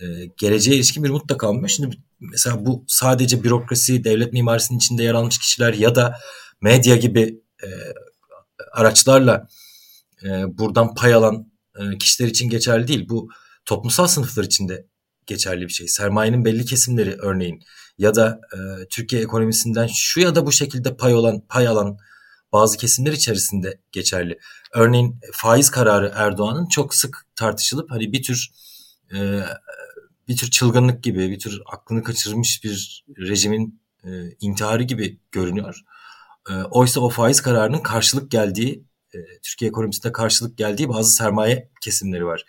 e, 0.00 0.04
geleceğe 0.36 0.76
ilişkin 0.76 1.04
bir 1.04 1.10
da 1.28 1.36
kalmıyor. 1.36 1.68
Şimdi 1.68 1.96
mesela 2.20 2.66
bu 2.66 2.84
sadece 2.86 3.44
bürokrasi, 3.44 4.04
devlet 4.04 4.32
mimarisinin 4.32 4.78
içinde 4.78 5.02
yer 5.02 5.14
almış 5.14 5.38
kişiler 5.38 5.74
ya 5.74 5.94
da 5.94 6.18
medya 6.62 6.96
gibi 6.96 7.42
e, 7.62 7.68
araçlarla 8.72 9.48
e, 10.24 10.58
buradan 10.58 10.94
pay 10.94 11.14
alan 11.14 11.52
e, 11.78 11.98
kişiler 11.98 12.28
için 12.28 12.48
geçerli 12.48 12.88
değil. 12.88 13.08
Bu 13.08 13.28
toplumsal 13.64 14.06
sınıflar 14.06 14.44
için 14.44 14.68
de 14.68 14.86
geçerli 15.26 15.62
bir 15.62 15.72
şey. 15.72 15.88
Sermayenin 15.88 16.44
belli 16.44 16.64
kesimleri 16.64 17.16
örneğin 17.18 17.62
ya 17.98 18.14
da 18.14 18.40
e, 18.54 18.58
Türkiye 18.90 19.22
ekonomisinden 19.22 19.86
şu 19.94 20.20
ya 20.20 20.34
da 20.34 20.46
bu 20.46 20.52
şekilde 20.52 20.96
pay 20.96 21.14
olan 21.14 21.40
pay 21.48 21.68
alan 21.68 21.98
bazı 22.52 22.76
kesimler 22.76 23.12
içerisinde 23.12 23.80
geçerli. 23.92 24.38
Örneğin 24.74 25.20
faiz 25.32 25.70
kararı 25.70 26.12
Erdoğan'ın 26.14 26.66
çok 26.68 26.94
sık 26.94 27.26
tartışılıp 27.36 27.90
hani 27.90 28.12
bir 28.12 28.22
tür 28.22 28.50
e, 29.14 29.42
bir 30.28 30.36
tür 30.36 30.50
çılgınlık 30.50 31.02
gibi, 31.02 31.30
bir 31.30 31.38
tür 31.38 31.62
aklını 31.66 32.02
kaçırmış 32.02 32.64
bir 32.64 33.04
rejimin 33.18 33.80
e, 34.04 34.10
intiharı 34.40 34.82
gibi 34.82 35.20
görünüyor. 35.32 35.80
E, 36.50 36.52
oysa 36.54 37.00
o 37.00 37.08
faiz 37.08 37.40
kararının 37.40 37.78
karşılık 37.78 38.30
geldiği, 38.30 38.84
e, 39.14 39.18
Türkiye 39.42 39.68
ekonomisinde 39.68 40.12
karşılık 40.12 40.58
geldiği 40.58 40.88
bazı 40.88 41.12
sermaye 41.12 41.70
kesimleri 41.82 42.26
var. 42.26 42.44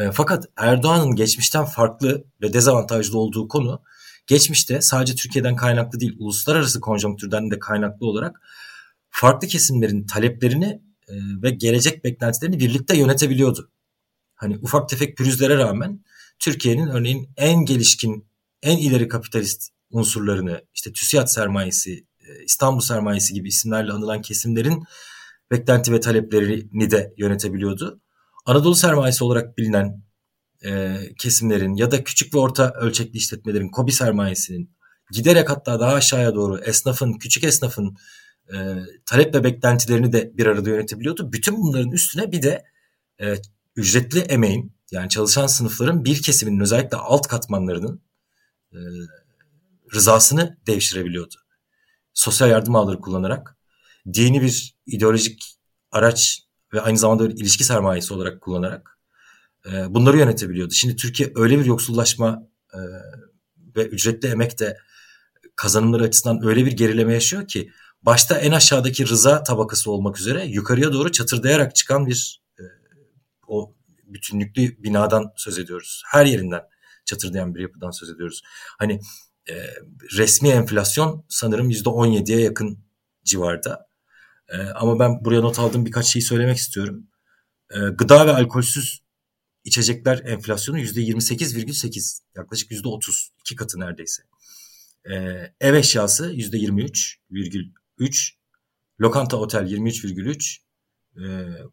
E, 0.00 0.12
fakat 0.12 0.46
Erdoğan'ın 0.56 1.14
geçmişten 1.16 1.64
farklı 1.64 2.24
ve 2.42 2.52
dezavantajlı 2.52 3.18
olduğu 3.18 3.48
konu 3.48 3.82
geçmişte 4.26 4.80
sadece 4.80 5.14
Türkiye'den 5.14 5.56
kaynaklı 5.56 6.00
değil, 6.00 6.16
uluslararası 6.18 6.80
konjonktürden 6.80 7.50
de 7.50 7.58
kaynaklı 7.58 8.06
olarak 8.06 8.40
farklı 9.10 9.48
kesimlerin 9.48 10.06
taleplerini 10.06 10.82
e, 11.08 11.14
ve 11.42 11.50
gelecek 11.50 12.04
beklentilerini 12.04 12.58
birlikte 12.58 12.96
yönetebiliyordu. 12.96 13.70
Hani 14.34 14.58
ufak 14.58 14.88
tefek 14.88 15.16
pürüzlere 15.16 15.56
rağmen 15.56 16.04
Türkiye'nin 16.38 16.86
örneğin 16.86 17.30
en 17.36 17.64
gelişkin, 17.64 18.26
en 18.62 18.78
ileri 18.78 19.08
kapitalist 19.08 19.70
unsurlarını 19.90 20.64
işte 20.74 20.92
TÜSİAD 20.92 21.26
sermayesi, 21.26 22.06
İstanbul 22.44 22.80
sermayesi 22.80 23.34
gibi 23.34 23.48
isimlerle 23.48 23.92
anılan 23.92 24.22
kesimlerin 24.22 24.84
beklenti 25.50 25.92
ve 25.92 26.00
taleplerini 26.00 26.90
de 26.90 27.14
yönetebiliyordu. 27.16 28.00
Anadolu 28.46 28.74
sermayesi 28.74 29.24
olarak 29.24 29.58
bilinen 29.58 30.02
e, 30.64 30.98
kesimlerin 31.18 31.74
ya 31.74 31.90
da 31.90 32.04
küçük 32.04 32.34
ve 32.34 32.38
orta 32.38 32.72
ölçekli 32.72 33.16
işletmelerin 33.16 33.68
kobi 33.68 33.92
sermayesinin 33.92 34.76
giderek 35.12 35.50
hatta 35.50 35.80
daha 35.80 35.94
aşağıya 35.94 36.34
doğru 36.34 36.58
esnafın, 36.58 37.12
küçük 37.12 37.44
esnafın 37.44 37.96
e, 38.54 38.76
talep 39.06 39.34
ve 39.34 39.44
beklentilerini 39.44 40.12
de 40.12 40.32
bir 40.34 40.46
arada 40.46 40.70
yönetebiliyordu. 40.70 41.32
Bütün 41.32 41.56
bunların 41.56 41.90
üstüne 41.90 42.32
bir 42.32 42.42
de 42.42 42.64
e, 43.20 43.34
ücretli 43.76 44.18
emeğin 44.18 44.72
yani 44.90 45.08
çalışan 45.08 45.46
sınıfların 45.46 46.04
bir 46.04 46.22
kesiminin 46.22 46.60
özellikle 46.60 46.96
alt 46.96 47.26
katmanlarının 47.26 48.02
e, 48.72 48.78
rızasını 49.94 50.58
devşirebiliyordu. 50.66 51.34
Sosyal 52.20 52.50
yardım 52.50 52.76
ağları 52.76 53.00
kullanarak 53.00 53.56
dini 54.12 54.42
bir 54.42 54.74
ideolojik 54.86 55.56
araç 55.90 56.42
ve 56.72 56.80
aynı 56.80 56.98
zamanda 56.98 57.28
bir 57.28 57.34
ilişki 57.34 57.64
sermayesi 57.64 58.14
olarak 58.14 58.40
kullanarak 58.40 58.98
e, 59.66 59.94
bunları 59.94 60.18
yönetebiliyordu. 60.18 60.72
Şimdi 60.72 60.96
Türkiye 60.96 61.32
öyle 61.34 61.58
bir 61.58 61.64
yoksullaşma 61.64 62.42
e, 62.74 62.78
ve 63.76 63.86
ücretli 63.86 64.28
emek 64.28 64.58
de 64.58 64.76
kazanımları 65.56 66.02
açısından 66.02 66.46
öyle 66.46 66.66
bir 66.66 66.72
gerileme 66.72 67.14
yaşıyor 67.14 67.48
ki 67.48 67.70
başta 68.02 68.38
en 68.38 68.52
aşağıdaki 68.52 69.08
rıza 69.08 69.42
tabakası 69.42 69.90
olmak 69.90 70.20
üzere 70.20 70.46
yukarıya 70.46 70.92
doğru 70.92 71.12
çatırdayarak 71.12 71.74
çıkan 71.74 72.06
bir 72.06 72.42
e, 72.58 72.62
o 73.46 73.74
bütünlüklü 74.04 74.82
binadan 74.82 75.32
söz 75.36 75.58
ediyoruz. 75.58 76.02
Her 76.06 76.26
yerinden 76.26 76.62
çatırdayan 77.04 77.54
bir 77.54 77.60
yapıdan 77.60 77.90
söz 77.90 78.10
ediyoruz. 78.10 78.42
Hani 78.78 79.00
e, 79.50 79.74
resmi 80.16 80.48
enflasyon 80.48 81.24
sanırım 81.28 81.70
%17'ye 81.70 82.40
yakın 82.40 82.78
civarda. 83.24 83.88
E, 84.48 84.58
ama 84.58 84.98
ben 84.98 85.24
buraya 85.24 85.40
not 85.40 85.58
aldığım 85.58 85.86
birkaç 85.86 86.06
şeyi 86.06 86.22
söylemek 86.22 86.56
istiyorum. 86.56 87.06
E, 87.70 87.78
gıda 87.78 88.26
ve 88.26 88.32
alkolsüz 88.32 89.00
içecekler 89.64 90.18
enflasyonu 90.18 90.78
%28,8 90.78 92.20
yaklaşık 92.36 92.70
%30 92.70 93.28
iki 93.40 93.56
katı 93.56 93.80
neredeyse. 93.80 94.22
E, 95.10 95.14
ev 95.60 95.74
eşyası 95.74 96.32
%23,3 96.32 98.30
lokanta 99.00 99.36
otel 99.36 99.66
23,3 99.66 100.58
e, 101.16 101.22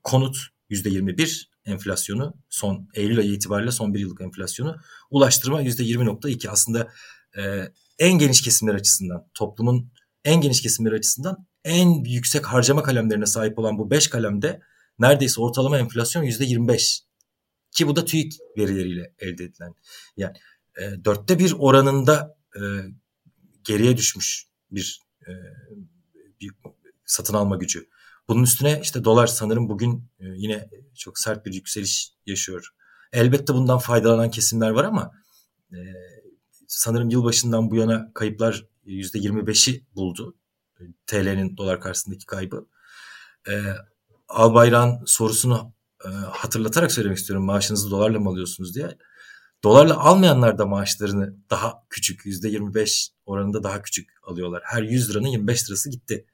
konut 0.03 0.37
%21 0.69 1.47
enflasyonu 1.65 2.33
son 2.49 2.89
Eylül 2.93 3.19
ayı 3.19 3.31
itibariyle 3.31 3.71
son 3.71 3.93
bir 3.93 3.99
yıllık 3.99 4.21
enflasyonu 4.21 4.77
ulaştırma 5.09 5.61
%20.2 5.61 6.49
aslında 6.49 6.93
e, 7.37 7.71
en 7.99 8.19
geniş 8.19 8.41
kesimler 8.41 8.73
açısından 8.73 9.27
toplumun 9.33 9.91
en 10.23 10.41
geniş 10.41 10.61
kesimleri 10.61 10.95
açısından 10.95 11.47
en 11.63 12.03
yüksek 12.03 12.45
harcama 12.45 12.83
kalemlerine 12.83 13.25
sahip 13.25 13.59
olan 13.59 13.77
bu 13.77 13.91
5 13.91 14.07
kalemde 14.07 14.59
neredeyse 14.99 15.41
ortalama 15.41 15.77
enflasyon 15.77 16.23
%25 16.23 16.99
ki 17.71 17.87
bu 17.87 17.95
da 17.95 18.05
TÜİK 18.05 18.33
verileriyle 18.57 19.13
elde 19.19 19.43
edilen 19.43 19.73
yani 20.17 20.33
e, 20.81 21.05
dörtte 21.05 21.39
bir 21.39 21.53
oranında 21.59 22.37
e, 22.55 22.61
geriye 23.63 23.97
düşmüş 23.97 24.47
bir, 24.71 25.01
e, 25.27 25.31
bir 26.41 26.51
satın 27.05 27.33
alma 27.33 27.55
gücü. 27.55 27.87
Bunun 28.27 28.43
üstüne 28.43 28.79
işte 28.83 29.03
dolar 29.03 29.27
sanırım 29.27 29.69
bugün 29.69 30.11
e, 30.19 30.25
yine 30.25 30.69
çok 30.95 31.19
sert 31.19 31.45
bir 31.45 31.53
yükseliş 31.53 32.13
yaşıyor. 32.25 32.69
Elbette 33.13 33.53
bundan 33.53 33.77
faydalanan 33.77 34.31
kesimler 34.31 34.69
var 34.69 34.83
ama 34.83 35.11
e, 35.71 35.77
sanırım 36.67 37.09
yılbaşından 37.09 37.71
bu 37.71 37.75
yana 37.75 38.11
kayıplar 38.13 38.65
%25'i 38.85 39.85
buldu. 39.95 40.35
TL'nin 41.07 41.57
dolar 41.57 41.81
karşısındaki 41.81 42.25
kaybı. 42.25 42.67
E, 43.49 43.63
Albayrak'ın 44.27 45.03
sorusunu 45.05 45.73
e, 46.05 46.07
hatırlatarak 46.09 46.91
söylemek 46.91 47.17
istiyorum. 47.17 47.45
Maaşınızı 47.45 47.91
dolarla 47.91 48.19
mı 48.19 48.29
alıyorsunuz 48.29 48.75
diye. 48.75 48.97
Dolarla 49.63 49.97
almayanlar 49.97 50.57
da 50.57 50.65
maaşlarını 50.65 51.35
daha 51.49 51.83
küçük 51.89 52.25
%25 52.25 53.09
oranında 53.25 53.63
daha 53.63 53.81
küçük 53.81 54.09
alıyorlar. 54.23 54.63
Her 54.65 54.83
100 54.83 55.09
liranın 55.09 55.27
25 55.27 55.69
lirası 55.69 55.89
gitti. 55.89 56.25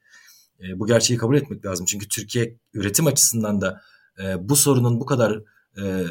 E, 0.64 0.80
bu 0.80 0.88
gerçeği 0.88 1.18
kabul 1.18 1.36
etmek 1.36 1.66
lazım. 1.66 1.86
Çünkü 1.86 2.08
Türkiye 2.08 2.58
üretim 2.74 3.08
açısından 3.08 3.62
da 3.62 3.82
e, 4.24 4.50
bu 4.50 4.56
sorunun 4.56 5.00
bu 5.00 5.06
kadar 5.06 5.42
e, 5.78 6.06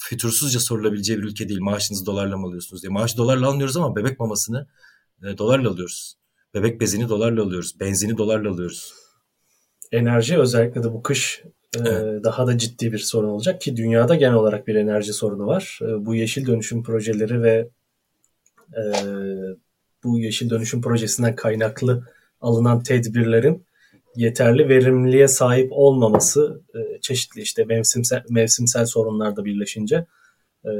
fütursuzca 0.00 0.60
sorulabileceği 0.60 1.18
bir 1.18 1.24
ülke 1.24 1.48
değil. 1.48 1.60
Maaşınızı 1.60 2.06
dolarla 2.06 2.36
mı 2.36 2.46
alıyorsunuz 2.46 2.82
diye. 2.82 2.90
Maaşı 2.90 3.16
dolarla 3.16 3.48
almıyoruz 3.48 3.76
ama 3.76 3.96
bebek 3.96 4.20
mamasını 4.20 4.66
e, 5.22 5.38
dolarla 5.38 5.70
alıyoruz. 5.70 6.14
Bebek 6.54 6.80
bezini 6.80 7.08
dolarla 7.08 7.42
alıyoruz. 7.42 7.80
Benzini 7.80 8.18
dolarla 8.18 8.50
alıyoruz. 8.50 8.94
Enerji 9.92 10.38
özellikle 10.38 10.82
de 10.82 10.92
bu 10.92 11.02
kış 11.02 11.42
e, 11.76 11.78
evet. 11.78 12.24
daha 12.24 12.46
da 12.46 12.58
ciddi 12.58 12.92
bir 12.92 12.98
sorun 12.98 13.28
olacak 13.28 13.60
ki 13.60 13.76
dünyada 13.76 14.14
genel 14.14 14.34
olarak 14.34 14.66
bir 14.66 14.74
enerji 14.74 15.12
sorunu 15.12 15.46
var. 15.46 15.78
E, 15.82 16.06
bu 16.06 16.14
yeşil 16.14 16.46
dönüşüm 16.46 16.82
projeleri 16.82 17.42
ve 17.42 17.68
e, 18.76 18.82
bu 20.04 20.18
yeşil 20.18 20.50
dönüşüm 20.50 20.82
projesinden 20.82 21.36
kaynaklı 21.36 22.04
alınan 22.40 22.82
tedbirlerin 22.82 23.66
yeterli 24.16 24.68
verimliliğe 24.68 25.28
sahip 25.28 25.68
olmaması 25.72 26.62
e, 26.74 27.00
çeşitli 27.00 27.40
işte 27.40 27.64
mevsimsel 27.64 28.22
mevsimsel 28.30 28.86
sorunlarda 28.86 29.44
birleşince 29.44 30.06
e, 30.64 30.70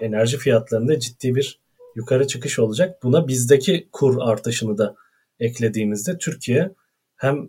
enerji 0.00 0.38
fiyatlarında 0.38 0.98
ciddi 0.98 1.34
bir 1.34 1.60
yukarı 1.94 2.26
çıkış 2.26 2.58
olacak. 2.58 3.02
Buna 3.02 3.28
bizdeki 3.28 3.88
kur 3.92 4.16
artışını 4.20 4.78
da 4.78 4.94
eklediğimizde 5.40 6.18
Türkiye 6.18 6.74
hem 7.16 7.48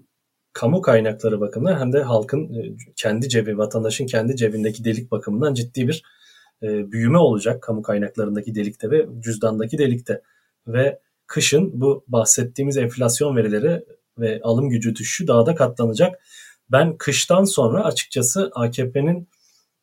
kamu 0.53 0.81
kaynakları 0.81 1.39
bakımından 1.39 1.79
hem 1.79 1.93
de 1.93 2.03
halkın 2.03 2.53
e, 2.53 2.75
kendi 2.95 3.29
cebi, 3.29 3.57
vatandaşın 3.57 4.05
kendi 4.05 4.35
cebindeki 4.35 4.85
delik 4.85 5.11
bakımından 5.11 5.53
ciddi 5.53 5.87
bir 5.87 6.03
büyüme 6.63 7.17
olacak 7.17 7.63
kamu 7.63 7.81
kaynaklarındaki 7.81 8.55
delikte 8.55 8.91
ve 8.91 9.07
cüzdandaki 9.19 9.77
delikte. 9.77 10.21
Ve 10.67 10.99
kışın 11.27 11.81
bu 11.81 12.05
bahsettiğimiz 12.07 12.77
enflasyon 12.77 13.35
verileri 13.35 13.85
ve 14.21 14.39
alım 14.43 14.69
gücü 14.69 14.95
düşüşü 14.95 15.27
daha 15.27 15.45
da 15.45 15.55
katlanacak. 15.55 16.21
Ben 16.71 16.97
kıştan 16.97 17.43
sonra 17.43 17.83
açıkçası 17.83 18.51
AKP'nin 18.55 19.29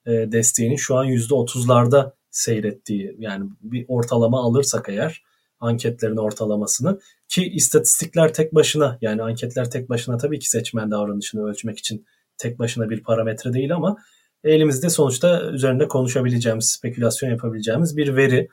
e, 0.07 0.11
desteğini 0.11 0.79
şu 0.79 0.97
an 0.97 1.07
%30'larda 1.07 2.13
seyrettiği 2.31 3.17
yani 3.19 3.51
bir 3.61 3.85
ortalama 3.89 4.43
alırsak 4.43 4.89
eğer 4.89 5.23
anketlerin 5.61 6.17
ortalamasını 6.17 7.01
ki 7.29 7.49
istatistikler 7.49 8.35
tek 8.35 8.55
başına 8.55 8.99
yani 9.01 9.23
anketler 9.23 9.71
tek 9.71 9.89
başına 9.89 10.17
tabii 10.17 10.39
ki 10.39 10.51
seçmen 10.51 10.91
davranışını 10.91 11.49
ölçmek 11.49 11.79
için 11.79 12.07
tek 12.39 12.59
başına 12.59 12.91
bir 12.91 13.03
parametre 13.03 13.53
değil 13.53 13.75
ama 13.75 13.97
elimizde 14.45 14.91
sonuçta 14.91 15.51
üzerinde 15.51 15.89
konuşabileceğimiz, 15.89 16.71
spekülasyon 16.71 17.31
yapabileceğimiz 17.31 17.97
bir 17.97 18.17
veri 18.17 18.49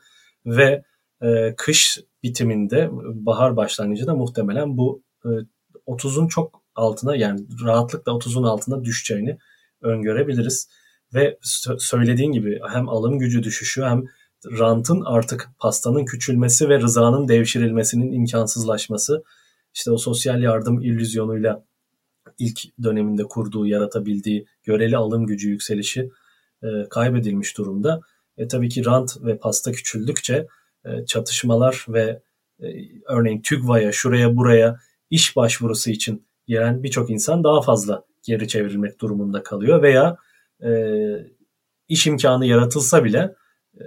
ve 0.46 0.82
e, 1.22 1.54
kış 1.56 1.98
bitiminde 2.22 2.88
bahar 3.26 3.56
başlangıcı 3.56 4.06
da 4.06 4.14
muhtemelen 4.14 4.76
bu 4.76 5.02
e, 5.24 5.28
30'un 5.86 6.28
çok 6.28 6.62
altına 6.74 7.16
yani 7.16 7.46
rahatlıkla 7.64 8.12
30'un 8.12 8.42
altına 8.42 8.84
düşeceğini 8.84 9.38
öngörebiliriz. 9.82 10.68
Ve 11.14 11.38
söylediğin 11.78 12.32
gibi 12.32 12.60
hem 12.68 12.88
alım 12.88 13.18
gücü 13.18 13.42
düşüşü 13.42 13.82
hem 13.82 14.04
rantın 14.44 15.02
artık 15.04 15.48
pastanın 15.58 16.04
küçülmesi 16.04 16.68
ve 16.68 16.80
rızanın 16.80 17.28
devşirilmesinin 17.28 18.12
imkansızlaşması 18.12 19.24
işte 19.74 19.90
o 19.90 19.98
sosyal 19.98 20.42
yardım 20.42 20.82
illüzyonuyla 20.82 21.64
ilk 22.38 22.60
döneminde 22.82 23.24
kurduğu, 23.24 23.66
yaratabildiği 23.66 24.46
göreli 24.64 24.96
alım 24.96 25.26
gücü 25.26 25.48
yükselişi 25.50 26.10
e, 26.62 26.68
kaybedilmiş 26.90 27.58
durumda. 27.58 28.00
E, 28.38 28.48
tabii 28.48 28.68
ki 28.68 28.84
rant 28.84 29.24
ve 29.24 29.38
pasta 29.38 29.72
küçüldükçe 29.72 30.46
e, 30.84 31.06
çatışmalar 31.06 31.86
ve 31.88 32.22
e, 32.60 32.66
örneğin 33.08 33.42
TÜGVA'ya, 33.42 33.92
şuraya 33.92 34.36
buraya 34.36 34.80
iş 35.10 35.36
başvurusu 35.36 35.90
için 35.90 36.26
gelen 36.46 36.82
birçok 36.82 37.10
insan 37.10 37.44
daha 37.44 37.62
fazla 37.62 38.04
geri 38.22 38.48
çevrilmek 38.48 39.00
durumunda 39.00 39.42
kalıyor 39.42 39.82
veya 39.82 40.16
e, 40.64 40.70
iş 41.88 42.06
imkanı 42.06 42.46
yaratılsa 42.46 43.04
bile 43.04 43.34
e, 43.74 43.82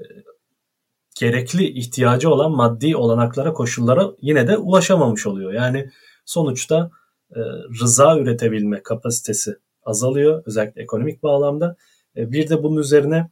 gerekli 1.19 1.69
ihtiyacı 1.69 2.29
olan 2.29 2.51
maddi 2.51 2.95
olanaklara, 2.95 3.53
koşullara 3.53 4.11
yine 4.21 4.47
de 4.47 4.57
ulaşamamış 4.57 5.27
oluyor. 5.27 5.53
Yani 5.53 5.89
sonuçta 6.25 6.91
e, 7.35 7.39
rıza 7.81 8.17
üretebilme 8.17 8.83
kapasitesi 8.83 9.55
azalıyor 9.83 10.43
özellikle 10.45 10.81
ekonomik 10.81 11.23
bağlamda. 11.23 11.75
E, 12.15 12.31
bir 12.31 12.49
de 12.49 12.63
bunun 12.63 12.77
üzerine 12.81 13.29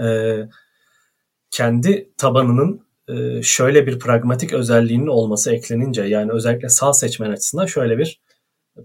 e, 0.00 0.38
kendi 1.50 2.12
tabanının 2.16 2.83
şöyle 3.42 3.86
bir 3.86 3.98
pragmatik 3.98 4.52
özelliğinin 4.52 5.06
olması 5.06 5.52
eklenince 5.54 6.02
yani 6.02 6.32
özellikle 6.32 6.68
sağ 6.68 6.92
seçmen 6.92 7.30
açısından 7.30 7.66
şöyle 7.66 7.98
bir 7.98 8.20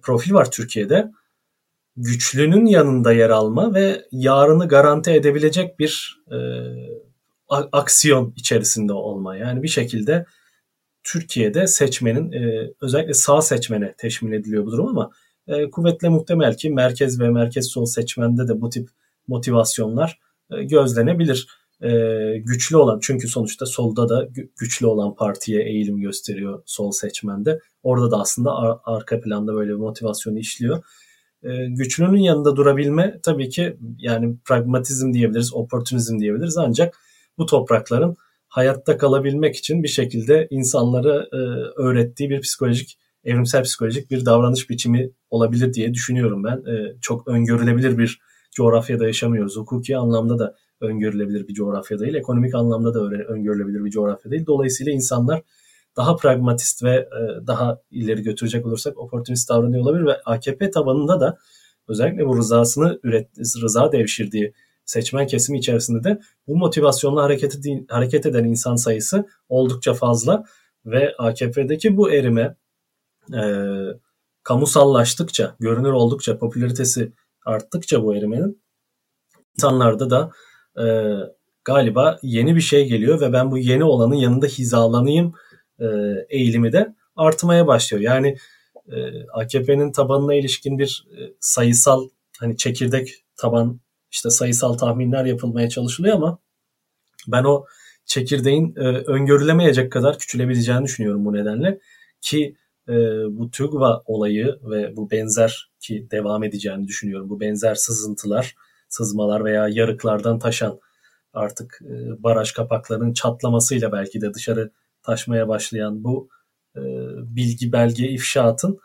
profil 0.02 0.34
var 0.34 0.52
Türkiye'de. 0.52 1.12
Güçlünün 1.98 2.66
yanında 2.66 3.14
yer 3.14 3.30
alma 3.30 3.74
ve 3.74 4.06
yarını 4.12 4.68
garanti 4.68 5.12
edebilecek 5.12 5.80
bir 5.80 6.22
e, 6.32 6.38
aksiyon 7.50 8.34
içerisinde 8.36 8.94
olma. 8.94 9.38
Yani 9.38 9.64
bir 9.64 9.68
şekilde 9.68 10.26
Türkiye'de 11.04 11.68
seçmenin 11.68 12.32
e, 12.32 12.72
özellikle 12.82 13.14
sağ 13.14 13.42
seçmene 13.42 13.94
teşmin 13.98 14.32
ediliyor 14.32 14.66
bu 14.66 14.72
durum 14.72 14.88
ama 14.88 15.12
e, 15.48 15.70
kuvvetle 15.70 16.10
muhtemel 16.10 16.58
ki 16.58 16.70
merkez 16.70 17.20
ve 17.20 17.30
merkez 17.30 17.68
sol 17.68 17.86
seçmende 17.86 18.48
de 18.48 18.62
bu 18.62 18.70
tip 18.70 18.90
motivasyonlar 19.28 20.20
e, 20.52 20.64
gözlenebilir 20.64 21.48
e, 21.84 21.90
güçlü 22.38 22.78
olan 22.78 23.00
çünkü 23.02 23.28
sonuçta 23.28 23.66
solda 23.66 24.10
da 24.10 24.28
güçlü 24.60 24.86
olan 24.86 25.16
partiye 25.16 25.64
eğilim 25.64 26.02
gösteriyor 26.02 26.64
sol 26.66 26.92
seçmende. 26.92 27.60
Orada 27.84 28.12
da 28.12 28.20
aslında 28.20 28.56
ar- 28.56 28.78
arka 28.86 29.22
planda 29.22 29.54
böyle 29.54 29.72
bir 29.72 29.78
motivasyon 29.78 30.36
işliyor. 30.36 30.84
E, 31.44 31.50
güçlünün 31.70 32.18
yanında 32.18 32.56
durabilme 32.56 33.20
tabii 33.24 33.50
ki 33.50 33.78
yani 33.98 34.38
pragmatizm 34.46 35.14
diyebiliriz, 35.14 35.54
oportunizm 35.54 36.20
diyebiliriz 36.20 36.58
ancak 36.58 36.98
bu 37.38 37.46
toprakların 37.46 38.16
hayatta 38.48 38.98
kalabilmek 38.98 39.56
için 39.56 39.84
bir 39.84 39.88
şekilde 39.88 40.48
insanlara 40.50 41.28
e, 41.32 41.38
öğrettiği 41.78 42.30
bir 42.30 42.42
psikolojik, 42.42 43.00
evrimsel 43.24 43.64
psikolojik 43.64 44.12
bir 44.12 44.26
davranış 44.26 44.70
biçimi 44.70 45.12
olabilir 45.30 45.74
diye 45.74 45.94
düşünüyorum 45.94 46.44
ben. 46.44 46.58
E, 46.58 46.96
çok 47.02 47.28
öngörülebilir 47.28 47.98
bir 47.98 48.20
coğrafyada 48.56 49.06
yaşamıyoruz. 49.08 49.58
Hukuki 49.58 49.98
anlamda 49.98 50.40
da 50.40 50.56
öngörülebilir 50.82 51.48
bir 51.48 51.54
coğrafya 51.54 52.00
değil. 52.00 52.14
Ekonomik 52.14 52.56
anlamda 52.56 52.94
da 52.94 53.00
öngörülebilir 53.00 53.86
bir 53.86 53.92
coğrafya 53.92 54.32
değil. 54.32 54.46
Dolayısıyla 54.46 54.92
insanlar 54.92 55.42
daha 55.98 56.16
pragmatist 56.16 56.84
ve 56.84 56.96
e, 56.96 57.48
daha 57.48 57.82
ileri 57.92 58.24
götürecek 58.24 58.66
olursak 58.66 58.98
oportunist 58.98 59.50
davranıyor 59.50 59.84
olabilir 59.84 60.06
ve 60.06 60.22
AKP 60.26 60.72
tabanında 60.72 61.20
da 61.20 61.38
özellikle 61.88 62.26
bu 62.26 62.38
rızasını 62.38 63.00
üret, 63.04 63.30
rıza 63.38 63.92
devşirdiği 63.92 64.54
seçmen 64.86 65.28
kesimi 65.28 65.60
içerisinde 65.60 66.04
de 66.04 66.20
bu 66.48 66.58
motivasyonla 66.58 67.24
hareket, 67.24 67.60
hareket 67.90 68.26
eden 68.26 68.44
insan 68.44 68.76
sayısı 68.76 69.28
oldukça 69.50 69.94
fazla 69.94 70.44
ve 70.86 71.16
AKP'deki 71.18 71.98
bu 71.98 72.12
erime 72.12 72.56
e, 73.34 73.42
kamusallaştıkça, 74.44 75.56
görünür 75.60 75.92
oldukça, 75.92 76.38
popülaritesi 76.38 77.12
arttıkça 77.46 78.04
bu 78.04 78.16
erimenin 78.16 78.62
insanlarda 79.58 80.10
da 80.10 80.32
e, 80.80 81.16
galiba 81.64 82.20
yeni 82.22 82.56
bir 82.56 82.62
şey 82.62 82.88
geliyor 82.88 83.22
ve 83.22 83.34
ben 83.34 83.52
bu 83.52 83.58
yeni 83.58 83.84
olanın 83.84 84.16
yanında 84.16 84.46
hizalanayım 84.46 85.34
e, 85.80 85.86
eğilimi 86.30 86.72
de 86.72 86.96
artmaya 87.16 87.68
başlıyor. 87.68 88.04
Yani 88.04 88.38
e, 88.92 89.28
AKP'nin 89.34 89.92
tabanına 89.92 90.36
ilişkin 90.36 90.80
bir 90.80 91.08
e, 91.12 91.20
sayısal 91.40 92.10
hani 92.40 92.58
çekirdek 92.58 93.26
taban 93.38 93.80
işte 94.12 94.30
sayısal 94.30 94.74
tahminler 94.74 95.26
yapılmaya 95.26 95.70
çalışılıyor 95.70 96.16
ama 96.16 96.40
ben 97.28 97.44
o 97.44 97.66
çekirdeğin 98.06 98.76
e, 98.76 98.82
öngörülemeyecek 98.84 99.92
kadar 99.92 100.20
küçülebileceğini 100.20 100.84
düşünüyorum 100.84 101.26
bu 101.26 101.34
nedenle 101.34 101.80
ki 102.22 102.56
e, 102.90 102.94
bu 103.38 103.52
TÜGVA 103.52 104.02
olayı 104.06 104.60
ve 104.64 104.96
bu 104.96 105.12
benzer 105.12 105.72
ki 105.80 106.08
devam 106.12 106.44
edeceğini 106.44 106.88
düşünüyorum. 106.88 107.30
Bu 107.30 107.40
benzer 107.40 107.76
sızıntılar, 107.76 108.56
sızmalar 108.90 109.46
veya 109.46 109.68
yarıklardan 109.68 110.40
taşan 110.40 110.80
artık 111.34 111.82
e, 111.82 112.24
baraj 112.24 112.52
kapaklarının 112.52 113.14
çatlamasıyla 113.14 113.92
belki 113.92 114.22
de 114.22 114.34
dışarı 114.34 114.72
taşmaya 115.04 115.48
başlayan 115.48 116.04
bu 116.04 116.30
e, 116.76 116.82
bilgi 117.36 117.72
belge 117.72 118.08
ifşaatın 118.08 118.80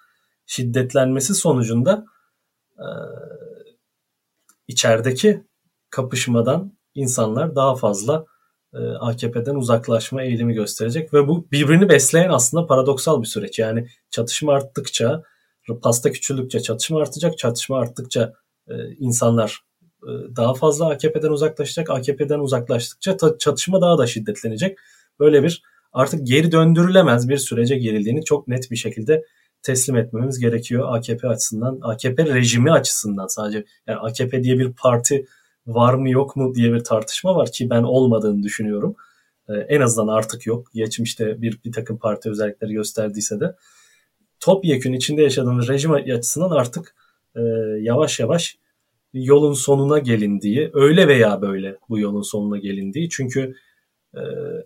şiddetlenmesi 0.47 1.35
sonucunda 1.35 2.05
e, 2.79 2.87
içerideki 4.69 5.45
kapışmadan 5.91 6.73
insanlar 6.95 7.57
daha 7.57 7.75
fazla 7.75 8.25
e, 8.75 8.79
AKP'den 8.79 9.55
uzaklaşma 9.55 10.23
eğilimi 10.23 10.55
gösterecek 10.55 11.15
ve 11.15 11.29
bu 11.29 11.51
birbirini 11.53 11.89
besleyen 11.89 12.31
aslında 12.31 12.67
paradoksal 12.67 13.23
bir 13.23 13.27
süreç. 13.27 13.59
Yani 13.59 13.89
çatışma 14.11 14.53
arttıkça, 14.53 15.23
pasta 15.83 16.11
küçüldükçe 16.11 16.61
çatışma 16.61 17.01
artacak, 17.01 17.39
çatışma 17.39 17.79
arttıkça 17.79 18.33
e, 18.69 18.75
insanlar 18.99 19.61
daha 20.37 20.55
fazla 20.55 20.91
AKP'den 20.91 21.31
uzaklaşacak, 21.31 21.91
AKP'den 21.91 22.39
uzaklaştıkça 22.39 23.17
çatışma 23.39 23.81
daha 23.81 23.99
da 23.99 24.07
şiddetlenecek. 24.07 24.79
Böyle 25.21 25.43
bir 25.43 25.63
artık 25.93 26.27
geri 26.27 26.53
döndürülemez 26.53 27.29
bir 27.29 27.37
sürece 27.37 27.77
girildiğini 27.77 28.25
çok 28.25 28.49
net 28.49 28.71
bir 28.71 28.77
şekilde 28.77 29.25
teslim 29.63 29.97
etmemiz 29.97 30.39
gerekiyor 30.39 30.97
AKP 30.97 31.29
açısından. 31.29 31.79
AKP 31.83 32.27
rejimi 32.27 32.73
açısından 32.73 33.27
sadece 33.27 33.65
yani 33.87 33.99
AKP 33.99 34.43
diye 34.43 34.59
bir 34.59 34.73
parti 34.73 35.27
var 35.67 35.95
mı 35.95 36.11
yok 36.11 36.37
mu 36.37 36.55
diye 36.55 36.73
bir 36.73 36.85
tartışma 36.85 37.37
var 37.37 37.53
ki 37.53 37.71
ben 37.71 37.83
olmadığını 37.83 38.43
düşünüyorum. 38.43 38.97
Ee, 39.49 39.53
en 39.53 39.81
azından 39.81 40.09
artık 40.09 40.47
yok. 40.47 40.71
Geçmişte 40.75 41.43
bir, 41.43 41.59
bir 41.65 41.73
takım 41.73 41.99
parti 41.99 42.31
özellikleri 42.31 42.73
gösterdiyse 42.73 43.41
de 43.41 43.57
topyekün 44.41 44.93
içinde 44.93 45.23
yaşadığımız 45.23 45.69
rejim 45.69 45.93
açısından 45.93 46.51
artık 46.51 46.95
e, 47.37 47.41
yavaş 47.81 48.21
yavaş 48.21 48.59
yolun 49.15 49.53
sonuna 49.53 49.99
gelindiği, 49.99 50.71
öyle 50.73 51.09
veya 51.09 51.43
böyle 51.43 51.77
bu 51.89 51.99
yolun 51.99 52.23
sonuna 52.23 52.59
gelindiği. 52.59 53.09
Çünkü 53.09 53.55
e, 54.15 54.21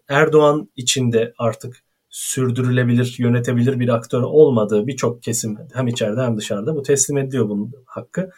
Erdoğan 0.08 0.68
içinde 0.76 1.34
artık 1.38 1.82
sürdürülebilir, 2.10 3.16
yönetebilir 3.18 3.80
bir 3.80 3.88
aktör 3.88 4.22
olmadığı 4.22 4.86
birçok 4.86 5.22
kesim 5.22 5.58
hem 5.72 5.88
içeride 5.88 6.20
hem 6.20 6.36
dışarıda 6.36 6.76
bu 6.76 6.82
teslim 6.82 7.18
ediliyor 7.18 7.48
bunun 7.48 7.72
hakkı 7.86 8.30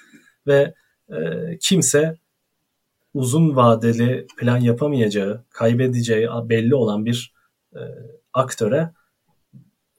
ve 0.47 0.75
e, 1.09 1.19
kimse 1.61 2.17
uzun 3.15 3.57
vadeli 3.57 4.27
plan 4.39 4.59
yapamayacağı, 4.59 5.45
kaybedeceği 5.51 6.29
belli 6.45 6.75
olan 6.75 7.05
bir 7.05 7.35
e, 7.75 7.81
aktöre 8.33 8.91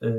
e, 0.03 0.09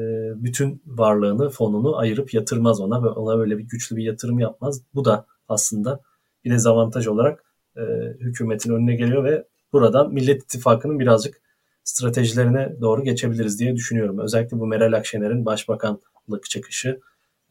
bütün 0.45 0.83
varlığını, 0.87 1.51
fonunu 1.51 1.97
ayırıp 1.97 2.35
yatırmaz 2.35 2.81
ona 2.81 3.03
ve 3.03 3.09
ona 3.09 3.39
böyle 3.39 3.59
bir 3.59 3.65
güçlü 3.65 3.97
bir 3.97 4.05
yatırım 4.05 4.39
yapmaz. 4.39 4.83
Bu 4.95 5.05
da 5.05 5.27
aslında 5.53 6.01
bir 6.45 6.51
dezavantaj 6.51 7.07
olarak 7.07 7.45
e, 7.77 7.81
hükümetin 8.21 8.75
önüne 8.75 8.95
geliyor 8.95 9.25
ve 9.25 9.45
buradan 9.73 10.13
Millet 10.13 10.43
İttifakı'nın 10.43 10.99
birazcık 10.99 11.41
stratejilerine 11.85 12.77
doğru 12.81 13.05
geçebiliriz 13.05 13.61
diye 13.61 13.77
düşünüyorum. 13.77 14.19
Özellikle 14.19 14.59
bu 14.59 14.67
Meral 14.67 14.93
Akşener'in 14.93 15.47
başbakanlık 15.47 16.45
çıkışı, 16.51 17.01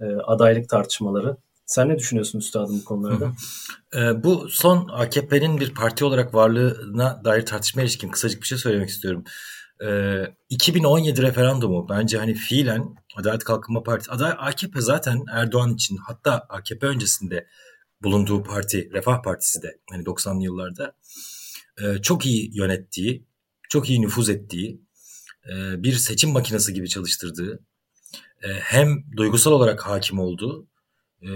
e, 0.01 0.05
adaylık 0.05 0.69
tartışmaları. 0.69 1.37
Sen 1.65 1.89
ne 1.89 1.99
düşünüyorsun 1.99 2.39
üstadım 2.39 2.79
bu 2.81 2.85
konularda? 2.85 3.31
E, 3.95 4.23
bu 4.23 4.49
son 4.49 4.89
AKP'nin 4.91 5.59
bir 5.59 5.73
parti 5.73 6.05
olarak 6.05 6.33
varlığına 6.33 7.21
dair 7.25 7.45
tartışmaya 7.45 7.83
ilişkin 7.83 8.09
kısacık 8.09 8.41
bir 8.41 8.47
şey 8.47 8.57
söylemek 8.57 8.89
istiyorum. 8.89 9.23
E, 9.85 10.21
2017 10.49 11.21
referandumu 11.21 11.89
bence 11.89 12.17
hani 12.17 12.33
fiilen 12.33 12.95
Adalet 13.15 13.43
Kalkınma 13.43 13.83
Partisi, 13.83 14.11
Adalet 14.11 14.35
AKP 14.39 14.81
zaten 14.81 15.23
Erdoğan 15.31 15.73
için 15.73 15.97
hatta 15.97 16.45
AKP 16.49 16.87
öncesinde 16.87 17.47
bulunduğu 18.03 18.43
parti 18.43 18.89
Refah 18.93 19.23
Partisi 19.23 19.61
de 19.61 19.79
hani 19.89 20.03
90'lı 20.03 20.43
yıllarda 20.43 20.95
e, 21.81 22.01
çok 22.01 22.25
iyi 22.25 22.57
yönettiği, 22.57 23.25
çok 23.69 23.89
iyi 23.89 24.01
nüfuz 24.01 24.29
ettiği, 24.29 24.81
e, 25.49 25.83
bir 25.83 25.93
seçim 25.93 26.31
makinesi 26.31 26.73
gibi 26.73 26.89
çalıştırdığı, 26.89 27.59
e, 28.43 28.47
hem 28.53 29.03
duygusal 29.17 29.51
olarak 29.51 29.87
hakim 29.87 30.19
olduğu 30.19 30.67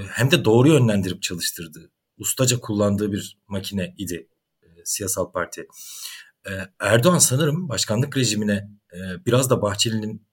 hem 0.07 0.31
de 0.31 0.45
doğru 0.45 0.67
yönlendirip 0.67 1.21
çalıştırdığı, 1.21 1.91
ustaca 2.17 2.59
kullandığı 2.59 3.11
bir 3.11 3.37
makine 3.47 3.95
idi 3.97 4.27
siyasal 4.83 5.31
parti. 5.31 5.67
Erdoğan 6.79 7.17
sanırım 7.17 7.69
başkanlık 7.69 8.17
rejimine 8.17 8.69
biraz 9.25 9.49
da 9.49 9.61
Bahçeli'nin 9.61 10.27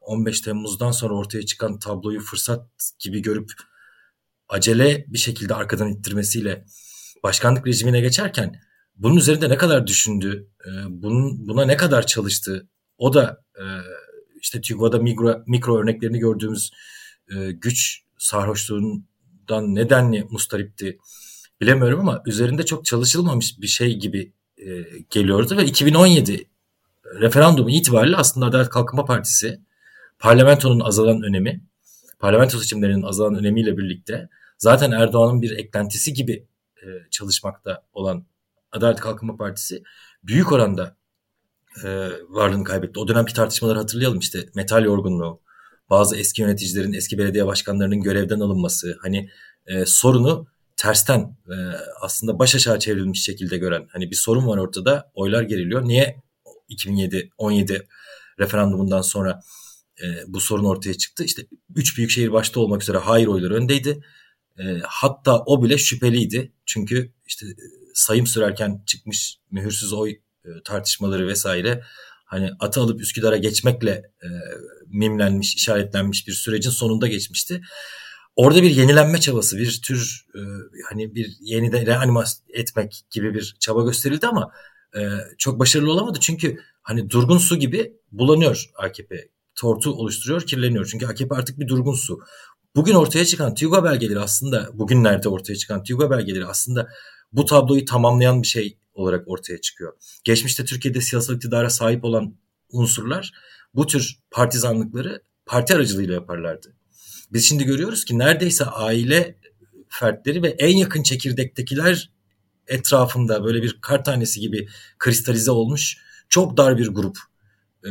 15 0.00 0.40
Temmuz'dan 0.40 0.90
sonra 0.90 1.14
ortaya 1.14 1.46
çıkan 1.46 1.78
tabloyu 1.78 2.20
fırsat 2.20 2.68
gibi 2.98 3.22
görüp 3.22 3.50
acele 4.48 5.04
bir 5.08 5.18
şekilde 5.18 5.54
arkadan 5.54 5.88
ittirmesiyle 5.88 6.64
başkanlık 7.22 7.66
rejimine 7.66 8.00
geçerken 8.00 8.60
bunun 8.96 9.16
üzerinde 9.16 9.48
ne 9.48 9.56
kadar 9.56 9.86
düşündü, 9.86 10.48
e, 10.66 10.70
bunun 10.88 11.48
buna 11.48 11.64
ne 11.64 11.76
kadar 11.76 12.06
çalıştı, 12.06 12.68
o 12.98 13.14
da 13.14 13.44
e, 13.58 13.64
işte 14.40 14.60
TÜGVA'da 14.60 14.98
mikro, 14.98 15.42
mikro 15.46 15.78
örneklerini 15.78 16.18
gördüğümüz 16.18 16.70
e, 17.36 17.52
güç 17.52 18.02
sarhoşluğundan 18.18 19.74
nedenli 19.74 20.24
mustaripti 20.30 20.98
bilemiyorum 21.60 22.00
ama 22.00 22.22
üzerinde 22.26 22.64
çok 22.64 22.84
çalışılmamış 22.84 23.60
bir 23.60 23.66
şey 23.66 23.98
gibi 23.98 24.32
e, 24.58 24.66
geliyordu 25.10 25.56
ve 25.56 25.64
2017 25.64 26.48
referandumu 27.20 27.70
itibariyle 27.70 28.16
aslında 28.16 28.46
Adalet 28.46 28.68
Kalkınma 28.68 29.04
Partisi 29.04 29.60
parlamentonun 30.18 30.80
azalan 30.80 31.22
önemi, 31.22 31.60
parlamento 32.18 32.58
seçimlerinin 32.58 33.02
azalan 33.02 33.34
önemiyle 33.34 33.78
birlikte 33.78 34.28
zaten 34.58 34.90
Erdoğan'ın 34.90 35.42
bir 35.42 35.58
eklentisi 35.58 36.14
gibi 36.14 36.46
e, 36.82 36.86
çalışmakta 37.10 37.82
olan 37.92 38.26
Adalet 38.72 39.00
Kalkınma 39.00 39.36
Partisi 39.36 39.82
büyük 40.22 40.52
oranda 40.52 40.96
e, 41.84 42.10
varlığını 42.28 42.64
kaybetti. 42.64 43.00
O 43.00 43.08
dönemki 43.08 43.34
tartışmaları 43.34 43.78
hatırlayalım 43.78 44.18
işte 44.18 44.38
metal 44.54 44.84
yorgunluğu, 44.84 45.40
bazı 45.90 46.16
eski 46.16 46.42
yöneticilerin, 46.42 46.92
eski 46.92 47.18
belediye 47.18 47.46
başkanlarının 47.46 48.00
görevden 48.00 48.40
alınması, 48.40 48.98
hani 49.02 49.30
e, 49.66 49.86
sorunu 49.86 50.46
tersten 50.76 51.36
e, 51.48 51.56
aslında 52.00 52.38
baş 52.38 52.54
aşağı 52.54 52.78
çevrilmiş 52.78 53.24
şekilde 53.24 53.56
gören, 53.56 53.86
hani 53.92 54.10
bir 54.10 54.16
sorun 54.16 54.46
var 54.46 54.58
ortada, 54.58 55.10
oylar 55.14 55.42
geriliyor. 55.42 55.84
Niye 55.84 56.22
2007 56.68 57.30
17 57.38 57.88
referandumundan 58.38 59.02
sonra 59.02 59.40
e, 60.02 60.06
bu 60.26 60.40
sorun 60.40 60.64
ortaya 60.64 60.94
çıktı? 60.94 61.24
İşte 61.24 61.46
üç 61.74 61.96
büyük 61.96 62.10
şehir 62.10 62.32
başta 62.32 62.60
olmak 62.60 62.82
üzere 62.82 62.98
hayır 62.98 63.26
oyları 63.26 63.54
öndeydi. 63.54 64.04
E, 64.58 64.80
hatta 64.84 65.38
o 65.38 65.62
bile 65.62 65.78
şüpheliydi. 65.78 66.52
Çünkü 66.66 67.12
işte 67.26 67.46
sayım 67.94 68.26
sürerken 68.26 68.82
çıkmış 68.86 69.38
mühürsüz 69.50 69.92
oy 69.92 70.10
e, 70.44 70.48
tartışmaları 70.64 71.28
vesaire 71.28 71.82
hani 72.24 72.50
atı 72.60 72.80
alıp 72.80 73.00
Üsküdar'a 73.00 73.36
geçmekle 73.36 73.90
e, 74.22 74.28
mimlenmiş, 74.86 75.54
işaretlenmiş 75.54 76.28
bir 76.28 76.32
sürecin 76.32 76.70
sonunda 76.70 77.06
geçmişti. 77.06 77.62
Orada 78.36 78.62
bir 78.62 78.70
yenilenme 78.70 79.20
çabası, 79.20 79.58
bir 79.58 79.80
tür 79.84 80.26
e, 80.34 80.40
hani 80.88 81.14
bir 81.14 81.36
yeniden 81.40 81.86
reanimasyon 81.86 82.46
etmek 82.52 83.02
gibi 83.10 83.34
bir 83.34 83.56
çaba 83.60 83.84
gösterildi 83.84 84.26
ama 84.26 84.52
e, 84.96 85.00
çok 85.38 85.58
başarılı 85.58 85.92
olamadı. 85.92 86.18
Çünkü 86.20 86.60
hani 86.82 87.10
durgun 87.10 87.38
su 87.38 87.56
gibi 87.56 87.92
bulanıyor 88.12 88.64
AKP. 88.76 89.28
Tortu 89.56 89.92
oluşturuyor, 89.92 90.42
kirleniyor. 90.42 90.88
Çünkü 90.90 91.06
AKP 91.06 91.34
artık 91.34 91.60
bir 91.60 91.68
durgun 91.68 91.94
su. 91.94 92.20
Bugün 92.76 92.94
ortaya 92.94 93.24
çıkan 93.24 93.54
TÜGVA 93.54 93.84
belgeleri 93.84 94.20
aslında, 94.20 94.70
bugünlerde 94.74 95.28
ortaya 95.28 95.56
çıkan 95.56 95.82
TÜGVA 95.82 96.10
belgeleri 96.10 96.46
aslında 96.46 96.88
bu 97.32 97.44
tabloyu 97.44 97.84
tamamlayan 97.84 98.42
bir 98.42 98.46
şey 98.46 98.78
olarak 98.94 99.28
ortaya 99.28 99.60
çıkıyor. 99.60 99.92
Geçmişte 100.24 100.64
Türkiye'de 100.64 101.00
siyasal 101.00 101.34
iktidara 101.34 101.70
sahip 101.70 102.04
olan 102.04 102.36
unsurlar 102.72 103.32
bu 103.74 103.86
tür 103.86 104.18
partizanlıkları 104.30 105.22
parti 105.46 105.74
aracılığıyla 105.74 106.14
yaparlardı. 106.14 106.72
Biz 107.32 107.48
şimdi 107.48 107.64
görüyoruz 107.64 108.04
ki 108.04 108.18
neredeyse 108.18 108.64
aile 108.64 109.38
fertleri 109.88 110.42
ve 110.42 110.48
en 110.48 110.76
yakın 110.76 111.02
çekirdektekiler 111.02 112.10
etrafında 112.66 113.44
böyle 113.44 113.62
bir 113.62 113.78
kar 113.80 114.04
tanesi 114.04 114.40
gibi 114.40 114.68
kristalize 114.98 115.50
olmuş 115.50 115.96
çok 116.28 116.56
dar 116.56 116.78
bir 116.78 116.88
grup 116.88 117.18
e, 117.84 117.90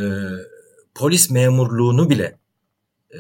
polis 0.96 1.30
memurluğunu 1.32 2.10
bile 2.10 2.40
e, 3.14 3.20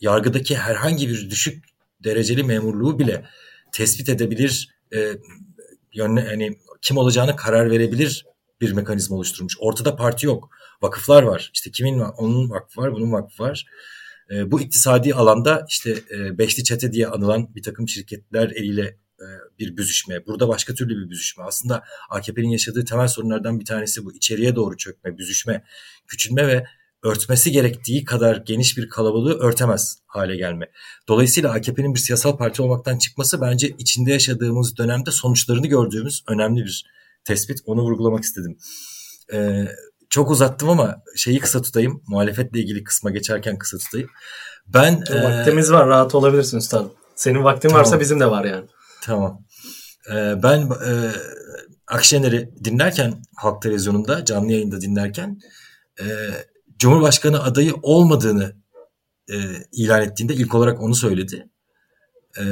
yargıdaki 0.00 0.56
herhangi 0.56 1.08
bir 1.08 1.30
düşük 1.30 1.64
dereceli 2.04 2.44
memurluğu 2.44 2.98
bile 2.98 3.26
tespit 3.72 4.08
edebilir 4.08 4.68
e, 4.94 5.12
yönle, 5.92 6.24
hani 6.24 6.58
kim 6.82 6.96
olacağını 6.96 7.36
karar 7.36 7.70
verebilir 7.70 8.26
bir 8.60 8.72
mekanizma 8.72 9.16
oluşturmuş. 9.16 9.56
Ortada 9.60 9.96
parti 9.96 10.26
yok. 10.26 10.50
Vakıflar 10.82 11.22
var. 11.22 11.50
İşte 11.54 11.70
kimin 11.70 12.00
var? 12.00 12.10
Onun 12.18 12.50
vakfı 12.50 12.80
var, 12.80 12.92
bunun 12.92 13.12
vakfı 13.12 13.42
var. 13.42 13.66
E, 14.30 14.50
bu 14.50 14.60
iktisadi 14.60 15.14
alanda 15.14 15.66
işte 15.68 15.90
e, 15.90 16.38
beşli 16.38 16.64
çete 16.64 16.92
diye 16.92 17.06
anılan 17.06 17.54
bir 17.54 17.62
takım 17.62 17.88
şirketler 17.88 18.50
eliyle 18.50 18.96
bir 19.58 19.76
büzüşme. 19.76 20.26
Burada 20.26 20.48
başka 20.48 20.74
türlü 20.74 21.04
bir 21.04 21.10
büzüşme. 21.10 21.44
Aslında 21.44 21.82
AKP'nin 22.10 22.48
yaşadığı 22.48 22.84
temel 22.84 23.08
sorunlardan 23.08 23.60
bir 23.60 23.64
tanesi 23.64 24.04
bu. 24.04 24.12
İçeriye 24.14 24.56
doğru 24.56 24.76
çökme, 24.76 25.18
büzüşme, 25.18 25.64
küçülme 26.06 26.48
ve 26.48 26.66
örtmesi 27.02 27.52
gerektiği 27.52 28.04
kadar 28.04 28.36
geniş 28.36 28.76
bir 28.78 28.88
kalabalığı 28.88 29.38
örtemez 29.38 29.98
hale 30.06 30.36
gelme. 30.36 30.70
Dolayısıyla 31.08 31.52
AKP'nin 31.52 31.94
bir 31.94 31.98
siyasal 31.98 32.36
parti 32.36 32.62
olmaktan 32.62 32.98
çıkması 32.98 33.40
bence 33.40 33.68
içinde 33.68 34.12
yaşadığımız 34.12 34.76
dönemde 34.76 35.10
sonuçlarını 35.10 35.66
gördüğümüz 35.66 36.24
önemli 36.28 36.64
bir 36.64 36.86
tespit. 37.24 37.58
Onu 37.66 37.82
vurgulamak 37.82 38.24
istedim. 38.24 38.58
Ee, 39.32 39.68
çok 40.10 40.30
uzattım 40.30 40.68
ama 40.68 41.02
şeyi 41.16 41.38
kısa 41.38 41.62
tutayım. 41.62 42.02
Muhalefetle 42.06 42.60
ilgili 42.60 42.84
kısma 42.84 43.10
geçerken 43.10 43.58
kısa 43.58 43.78
tutayım. 43.78 44.08
Ben 44.66 45.02
e, 45.10 45.22
vaktimiz 45.22 45.72
var 45.72 45.88
rahat 45.88 46.14
olabilirsin 46.14 46.58
üstadım. 46.58 46.92
Senin 47.14 47.44
vaktin 47.44 47.68
tamam. 47.68 47.84
varsa 47.84 48.00
bizim 48.00 48.20
de 48.20 48.30
var 48.30 48.44
yani. 48.44 48.66
Tamam. 49.02 49.44
Ee, 50.10 50.42
ben 50.42 50.60
e, 50.60 51.12
Akşener'i 51.86 52.50
dinlerken 52.64 53.22
Halk 53.36 53.62
Televizyonu'nda 53.62 54.24
canlı 54.24 54.52
yayında 54.52 54.80
dinlerken 54.80 55.40
e, 56.00 56.04
Cumhurbaşkanı 56.78 57.42
adayı 57.42 57.74
olmadığını 57.82 58.56
e, 59.30 59.36
ilan 59.72 60.02
ettiğinde 60.02 60.34
ilk 60.34 60.54
olarak 60.54 60.80
onu 60.80 60.94
söyledi. 60.94 61.48
E, 62.38 62.42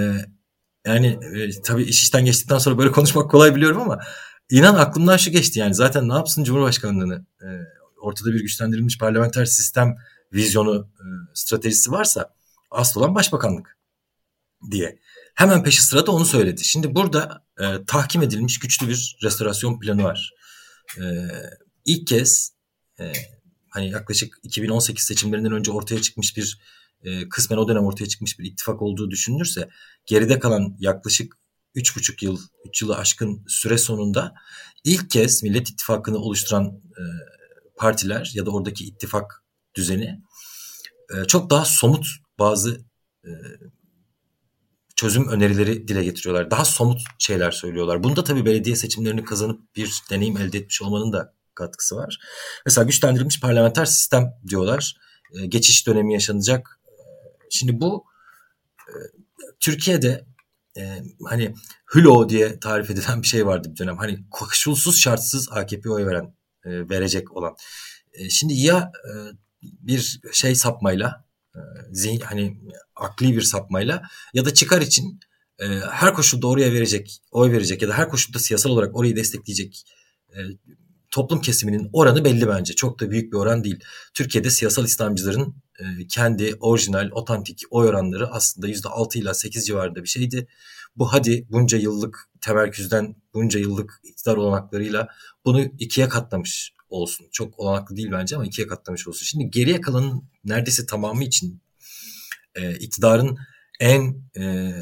yani 0.86 1.06
e, 1.06 1.62
tabii 1.62 1.82
iş 1.82 2.02
işten 2.02 2.24
geçtikten 2.24 2.58
sonra 2.58 2.78
böyle 2.78 2.92
konuşmak 2.92 3.30
kolay 3.30 3.54
biliyorum 3.54 3.80
ama 3.80 3.98
inan 4.50 4.74
aklımdan 4.74 5.16
şu 5.16 5.30
geçti 5.30 5.58
yani 5.58 5.74
zaten 5.74 6.08
ne 6.08 6.14
yapsın 6.14 6.44
Cumhurbaşkanlığını 6.44 7.26
e, 7.42 7.48
ortada 8.00 8.32
bir 8.32 8.40
güçlendirilmiş 8.40 8.98
parlamenter 8.98 9.44
sistem 9.44 9.96
vizyonu 10.32 10.88
e, 11.00 11.04
stratejisi 11.34 11.92
varsa 11.92 12.34
asıl 12.70 13.00
olan 13.00 13.14
başbakanlık 13.14 13.78
diye. 14.70 14.98
Hemen 15.40 15.62
peşi 15.62 15.82
sırada 15.82 16.12
onu 16.12 16.24
söyledi. 16.24 16.64
Şimdi 16.64 16.94
burada 16.94 17.44
e, 17.60 17.84
tahkim 17.86 18.22
edilmiş 18.22 18.58
güçlü 18.58 18.88
bir 18.88 19.18
restorasyon 19.22 19.80
planı 19.80 20.04
var. 20.04 20.30
E, 20.98 21.02
ilk 21.84 22.06
kez 22.06 22.52
e, 23.00 23.12
hani 23.70 23.90
yaklaşık 23.90 24.38
2018 24.42 25.04
seçimlerinden 25.04 25.52
önce 25.52 25.70
ortaya 25.70 26.02
çıkmış 26.02 26.36
bir 26.36 26.60
e, 27.02 27.28
kısmen 27.28 27.56
o 27.56 27.68
dönem 27.68 27.84
ortaya 27.84 28.06
çıkmış 28.06 28.38
bir 28.38 28.44
ittifak 28.44 28.82
olduğu 28.82 29.10
düşünülürse 29.10 29.68
geride 30.06 30.38
kalan 30.38 30.76
yaklaşık 30.78 31.38
3,5 31.76 32.24
yıl, 32.24 32.38
3 32.68 32.82
yılı 32.82 32.96
aşkın 32.96 33.44
süre 33.48 33.78
sonunda 33.78 34.34
ilk 34.84 35.10
kez 35.10 35.42
Millet 35.42 35.70
İttifakı'nı 35.70 36.18
oluşturan 36.18 36.66
e, 36.66 37.02
partiler 37.76 38.32
ya 38.34 38.46
da 38.46 38.50
oradaki 38.50 38.84
ittifak 38.84 39.44
düzeni 39.74 40.22
e, 41.14 41.24
çok 41.24 41.50
daha 41.50 41.64
somut 41.64 42.06
bazı 42.38 42.80
e, 43.24 43.30
çözüm 45.00 45.28
önerileri 45.28 45.88
dile 45.88 46.04
getiriyorlar. 46.04 46.50
Daha 46.50 46.64
somut 46.64 47.00
şeyler 47.18 47.50
söylüyorlar. 47.50 48.02
Bunda 48.02 48.24
tabii 48.24 48.44
belediye 48.44 48.76
seçimlerini 48.76 49.24
kazanıp 49.24 49.76
bir 49.76 50.02
deneyim 50.10 50.36
elde 50.36 50.58
etmiş 50.58 50.82
olmanın 50.82 51.12
da 51.12 51.34
katkısı 51.54 51.96
var. 51.96 52.18
Mesela 52.66 52.84
güçlendirilmiş 52.84 53.40
parlamenter 53.40 53.84
sistem 53.84 54.32
diyorlar. 54.48 54.96
E, 55.34 55.46
geçiş 55.46 55.86
dönemi 55.86 56.12
yaşanacak. 56.12 56.80
E, 56.86 56.92
şimdi 57.50 57.80
bu 57.80 58.04
e, 58.88 58.94
Türkiye'de 59.60 60.24
e, 60.76 61.02
hani 61.24 61.54
hülo 61.94 62.28
diye 62.28 62.60
tarif 62.60 62.90
edilen 62.90 63.22
bir 63.22 63.26
şey 63.26 63.46
vardı 63.46 63.68
bir 63.72 63.76
dönem. 63.76 63.96
Hani 63.96 64.18
koşulsuz 64.30 65.00
şartsız 65.00 65.48
AKP 65.52 65.90
oy 65.90 66.06
veren 66.06 66.34
e, 66.64 66.88
verecek 66.88 67.36
olan. 67.36 67.56
E, 68.12 68.30
şimdi 68.30 68.54
ya 68.54 68.92
e, 69.04 69.12
bir 69.62 70.20
şey 70.32 70.54
sapmayla 70.54 71.29
zihin, 71.92 72.20
hani 72.20 72.60
akli 72.96 73.36
bir 73.36 73.42
sapmayla 73.42 74.02
ya 74.34 74.44
da 74.44 74.54
çıkar 74.54 74.80
için 74.80 75.20
e, 75.58 75.66
her 75.90 76.14
koşulda 76.14 76.46
oraya 76.46 76.72
verecek, 76.72 77.20
oy 77.30 77.52
verecek 77.52 77.82
ya 77.82 77.88
da 77.88 77.98
her 77.98 78.08
koşulda 78.08 78.38
siyasal 78.38 78.70
olarak 78.70 78.96
orayı 78.96 79.16
destekleyecek 79.16 79.84
e, 80.28 80.38
toplum 81.10 81.40
kesiminin 81.40 81.90
oranı 81.92 82.24
belli 82.24 82.48
bence. 82.48 82.74
Çok 82.74 83.00
da 83.00 83.10
büyük 83.10 83.32
bir 83.32 83.38
oran 83.38 83.64
değil. 83.64 83.80
Türkiye'de 84.14 84.50
siyasal 84.50 84.84
İslamcıların 84.84 85.54
e, 85.80 86.06
kendi 86.08 86.54
orijinal, 86.60 87.10
otantik 87.12 87.62
oy 87.70 87.88
oranları 87.88 88.28
aslında 88.28 88.68
%6 88.68 89.18
ile 89.18 89.34
8 89.34 89.66
civarında 89.66 90.02
bir 90.02 90.08
şeydi. 90.08 90.46
Bu 90.96 91.12
hadi 91.12 91.46
bunca 91.50 91.78
yıllık 91.78 92.30
temerküzden, 92.40 93.16
bunca 93.34 93.60
yıllık 93.60 94.00
iktidar 94.04 94.36
olanaklarıyla 94.36 95.08
bunu 95.44 95.62
ikiye 95.78 96.08
katlamış 96.08 96.72
olsun. 96.88 97.26
Çok 97.32 97.58
olanaklı 97.58 97.96
değil 97.96 98.08
bence 98.12 98.36
ama 98.36 98.46
ikiye 98.46 98.66
katlamış 98.66 99.08
olsun. 99.08 99.24
Şimdi 99.24 99.50
geriye 99.50 99.80
kalanın 99.80 100.29
neredeyse 100.44 100.86
tamamı 100.86 101.24
için 101.24 101.60
e, 102.54 102.74
iktidarın 102.74 103.38
en 103.80 104.22
e, 104.36 104.72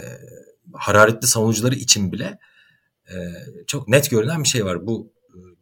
hararetli 0.73 1.27
savunucuları 1.27 1.75
için 1.75 2.13
bile 2.13 2.39
e, 3.11 3.17
çok 3.67 3.89
net 3.89 4.11
görülen 4.11 4.43
bir 4.43 4.49
şey 4.49 4.65
var. 4.65 4.87
Bu 4.87 5.13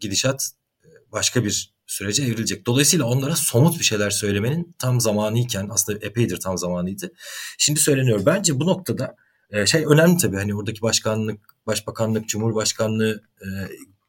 gidişat 0.01 0.51
e, 0.85 0.89
başka 1.13 1.45
bir 1.45 1.77
sürece 1.87 2.23
evrilecek. 2.23 2.67
Dolayısıyla 2.67 3.07
onlara 3.07 3.37
somut 3.37 3.79
bir 3.79 3.85
şeyler 3.85 4.11
söylemenin 4.11 4.75
tam 4.79 5.01
zamanıyken 5.01 5.69
aslında 5.71 5.99
epeydir 6.07 6.41
tam 6.41 6.59
zamanıydı. 6.59 7.13
Şimdi 7.59 7.81
söyleniyor. 7.81 8.27
Bence 8.27 8.61
bu 8.61 8.67
noktada 8.67 9.17
e, 9.51 9.67
şey 9.67 9.85
önemli 9.87 10.17
tabii 10.17 10.37
hani 10.37 10.55
oradaki 10.55 10.83
başkanlık, 10.83 11.41
başbakanlık, 11.67 12.29
cumhurbaşkanlığı 12.29 13.23
e, 13.41 13.47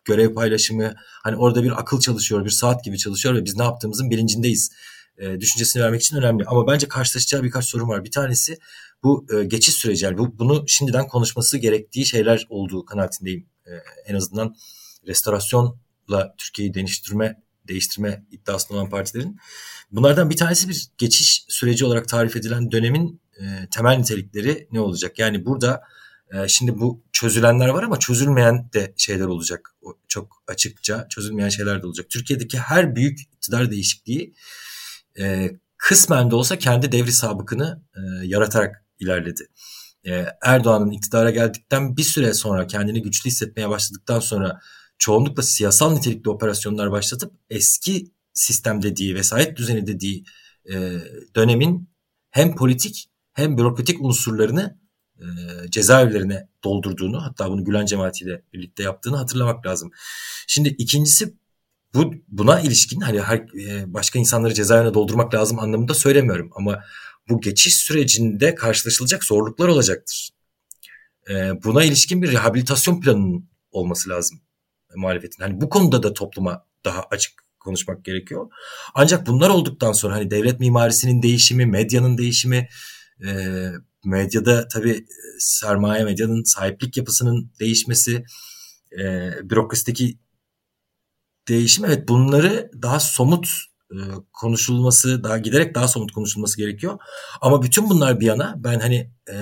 görev 0.05 0.33
paylaşımı 0.33 0.95
hani 1.23 1.35
orada 1.35 1.63
bir 1.63 1.79
akıl 1.79 1.99
çalışıyor, 1.99 2.45
bir 2.45 2.49
saat 2.49 2.83
gibi 2.83 2.97
çalışıyor 2.97 3.35
ve 3.35 3.45
biz 3.45 3.57
ne 3.57 3.63
yaptığımızın 3.63 4.09
bilincindeyiz 4.09 4.71
düşüncesini 5.39 5.83
vermek 5.83 6.01
için 6.01 6.17
önemli. 6.17 6.43
Ama 6.45 6.67
bence 6.67 6.87
karşılaşacağı 6.87 7.43
birkaç 7.43 7.65
sorun 7.65 7.87
var. 7.87 8.03
Bir 8.03 8.11
tanesi 8.11 8.57
bu 9.03 9.27
geçiş 9.47 9.75
süreci 9.75 10.05
yani 10.05 10.17
bu, 10.17 10.39
bunu 10.39 10.63
şimdiden 10.67 11.07
konuşması 11.07 11.57
gerektiği 11.57 12.05
şeyler 12.05 12.47
olduğu 12.49 12.85
kanaatindeyim. 12.85 13.49
en 14.05 14.15
azından 14.15 14.55
restorasyonla 15.07 16.35
Türkiye'yi 16.37 16.73
değiştirme 16.73 17.41
değiştirme 17.67 18.25
iddiasında 18.31 18.77
olan 18.77 18.89
partilerin. 18.89 19.37
Bunlardan 19.91 20.29
bir 20.29 20.37
tanesi 20.37 20.69
bir 20.69 20.87
geçiş 20.97 21.45
süreci 21.49 21.85
olarak 21.85 22.07
tarif 22.07 22.35
edilen 22.35 22.71
dönemin 22.71 23.21
e, 23.39 23.67
temel 23.71 23.97
nitelikleri 23.97 24.67
ne 24.71 24.79
olacak? 24.79 25.19
Yani 25.19 25.45
burada 25.45 25.81
e, 26.33 26.47
şimdi 26.47 26.79
bu 26.79 27.03
çözülenler 27.11 27.67
var 27.67 27.83
ama 27.83 27.99
çözülmeyen 27.99 28.69
de 28.73 28.93
şeyler 28.97 29.25
olacak. 29.25 29.75
O 29.81 29.97
çok 30.07 30.43
açıkça 30.47 31.07
çözülmeyen 31.09 31.49
şeyler 31.49 31.81
de 31.81 31.87
olacak. 31.87 32.09
Türkiye'deki 32.09 32.59
her 32.59 32.95
büyük 32.95 33.21
iktidar 33.21 33.71
değişikliği 33.71 34.33
e, 35.19 35.51
kısmen 35.77 36.31
de 36.31 36.35
olsa 36.35 36.57
kendi 36.57 36.91
devri 36.91 37.11
sabıkını 37.11 37.83
e, 37.95 38.25
yaratarak 38.25 38.85
ilerledi. 38.99 39.47
E, 40.07 40.25
Erdoğan'ın 40.43 40.91
iktidara 40.91 41.31
geldikten 41.31 41.97
bir 41.97 42.03
süre 42.03 42.33
sonra 42.33 42.67
kendini 42.67 43.01
güçlü 43.01 43.29
hissetmeye 43.29 43.69
başladıktan 43.69 44.19
sonra 44.19 44.59
çoğunlukla 44.97 45.43
siyasal 45.43 45.91
nitelikli 45.91 46.29
operasyonlar 46.29 46.91
başlatıp 46.91 47.33
eski 47.49 48.11
sistem 48.33 48.81
dediği, 48.81 49.15
vesayet 49.15 49.57
düzeni 49.57 49.87
dediği 49.87 50.23
e, 50.69 50.99
dönemin 51.35 51.89
hem 52.31 52.55
politik 52.55 53.09
hem 53.33 53.57
bürokratik 53.57 54.01
unsurlarını 54.01 54.79
e, 55.19 55.25
cezaevlerine 55.69 56.47
doldurduğunu 56.63 57.23
hatta 57.23 57.49
bunu 57.49 57.65
Gülen 57.65 57.85
cemaatiyle 57.85 58.43
birlikte 58.53 58.83
yaptığını 58.83 59.17
hatırlamak 59.17 59.65
lazım. 59.65 59.91
Şimdi 60.47 60.69
ikincisi 60.69 61.33
bu 61.97 62.13
buna 62.27 62.59
ilişkin 62.59 63.01
hani 63.01 63.21
her 63.21 63.37
e, 63.37 63.93
başka 63.93 64.19
insanları 64.19 64.53
cezaevine 64.53 64.93
doldurmak 64.93 65.33
lazım 65.33 65.59
anlamında 65.59 65.93
söylemiyorum 65.93 66.49
ama 66.55 66.83
bu 67.29 67.41
geçiş 67.41 67.75
sürecinde 67.75 68.55
karşılaşılacak 68.55 69.23
zorluklar 69.23 69.67
olacaktır. 69.67 70.29
E, 71.29 71.63
buna 71.63 71.83
ilişkin 71.83 72.21
bir 72.21 72.31
rehabilitasyon 72.31 73.01
planının 73.01 73.49
olması 73.71 74.09
lazım 74.09 74.39
muhalefetin. 74.95 75.43
Hani 75.43 75.61
bu 75.61 75.69
konuda 75.69 76.03
da 76.03 76.13
topluma 76.13 76.65
daha 76.85 77.03
açık 77.11 77.33
konuşmak 77.59 78.05
gerekiyor. 78.05 78.49
Ancak 78.93 79.27
bunlar 79.27 79.49
olduktan 79.49 79.91
sonra 79.91 80.15
hani 80.15 80.31
devlet 80.31 80.59
mimarisinin 80.59 81.23
değişimi, 81.23 81.65
medyanın 81.65 82.17
değişimi, 82.17 82.67
e, 83.27 83.31
medyada 84.05 84.67
tabii 84.67 85.05
sermaye 85.39 86.03
medyanın 86.03 86.43
sahiplik 86.43 86.97
yapısının 86.97 87.51
değişmesi, 87.59 88.23
e, 88.99 89.31
bürokrasideki 89.43 90.17
değişim 91.47 91.85
evet 91.85 92.07
bunları 92.07 92.71
daha 92.81 92.99
somut 92.99 93.47
e, 93.91 93.97
konuşulması, 94.33 95.23
daha 95.23 95.37
giderek 95.37 95.75
daha 95.75 95.87
somut 95.87 96.11
konuşulması 96.11 96.57
gerekiyor. 96.57 96.99
Ama 97.41 97.63
bütün 97.63 97.89
bunlar 97.89 98.19
bir 98.19 98.25
yana 98.25 98.55
ben 98.57 98.79
hani 98.79 99.11
e, 99.31 99.35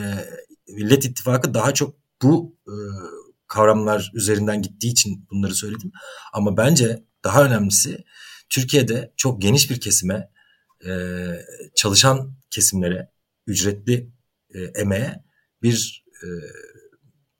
Millet 0.68 1.06
İttifakı 1.06 1.54
daha 1.54 1.74
çok 1.74 1.96
bu 2.22 2.56
e, 2.68 2.76
kavramlar 3.48 4.12
üzerinden 4.14 4.62
gittiği 4.62 4.88
için 4.88 5.28
bunları 5.32 5.56
söyledim. 5.56 5.92
Ama 6.34 6.58
bence 6.58 7.04
daha 7.24 7.44
önemlisi 7.44 8.04
Türkiye'de 8.50 9.14
çok 9.18 9.42
geniş 9.42 9.70
bir 9.70 9.80
kesime, 9.80 10.30
e, 10.86 10.92
çalışan 11.76 12.36
kesimlere, 12.50 13.12
ücretli 13.48 14.10
e, 14.54 14.60
emeğe 14.62 15.24
bir 15.62 16.06
e, 16.24 16.28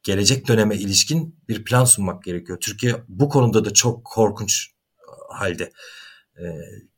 gelecek 0.06 0.48
döneme 0.48 0.76
ilişkin 0.76 1.40
bir 1.50 1.64
plan 1.64 1.86
sunmak 1.86 2.24
gerekiyor. 2.24 2.60
Türkiye 2.60 2.96
bu 3.08 3.30
konuda 3.30 3.66
da 3.66 3.74
çok 3.74 4.06
korkunç 4.06 4.72
halde. 5.30 5.72
E, 6.40 6.44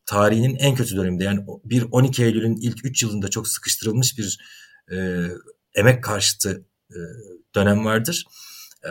tarihinin 0.05 0.55
en 0.55 0.75
kötü 0.75 0.95
döneminde 0.95 1.23
yani 1.23 1.45
bir 1.63 1.85
12 1.91 2.23
Eylül'ün 2.23 2.55
ilk 2.55 2.85
3 2.85 3.03
yılında 3.03 3.29
çok 3.29 3.47
sıkıştırılmış 3.47 4.17
bir 4.17 4.39
e, 4.91 5.27
emek 5.75 6.03
karşıtı 6.03 6.65
e, 6.91 6.99
dönem 7.55 7.85
vardır. 7.85 8.25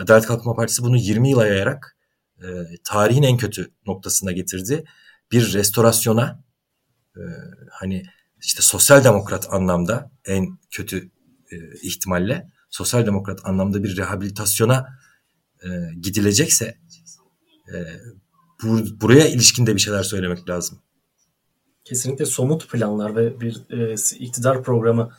Adalet 0.01 0.25
Kalkınma 0.25 0.55
Partisi 0.55 0.83
bunu 0.83 0.97
20 0.97 1.29
yıla 1.29 1.47
yayarak 1.47 1.97
e, 2.41 2.47
tarihin 2.83 3.23
en 3.23 3.37
kötü 3.37 3.71
noktasına 3.85 4.31
getirdi. 4.31 4.83
Bir 5.31 5.53
restorasyona 5.53 6.43
e, 7.15 7.21
hani 7.71 8.03
işte 8.41 8.61
sosyal 8.61 9.03
demokrat 9.03 9.53
anlamda 9.53 10.11
en 10.25 10.57
kötü 10.71 11.11
e, 11.51 11.55
ihtimalle 11.81 12.56
sosyal 12.69 13.05
demokrat 13.05 13.39
anlamda 13.43 13.83
bir 13.83 13.97
rehabilitasyona 13.97 14.87
e, 15.63 15.67
gidilecekse 16.01 16.77
e, 17.73 17.75
bur, 18.63 19.01
buraya 19.01 19.27
ilişkin 19.27 19.65
de 19.65 19.75
bir 19.75 19.79
şeyler 19.79 20.03
söylemek 20.03 20.49
lazım. 20.49 20.79
Kesinlikle 21.83 22.25
somut 22.25 22.71
planlar 22.71 23.15
ve 23.15 23.41
bir 23.41 23.61
e, 23.69 23.95
iktidar 24.19 24.63
programı 24.63 25.11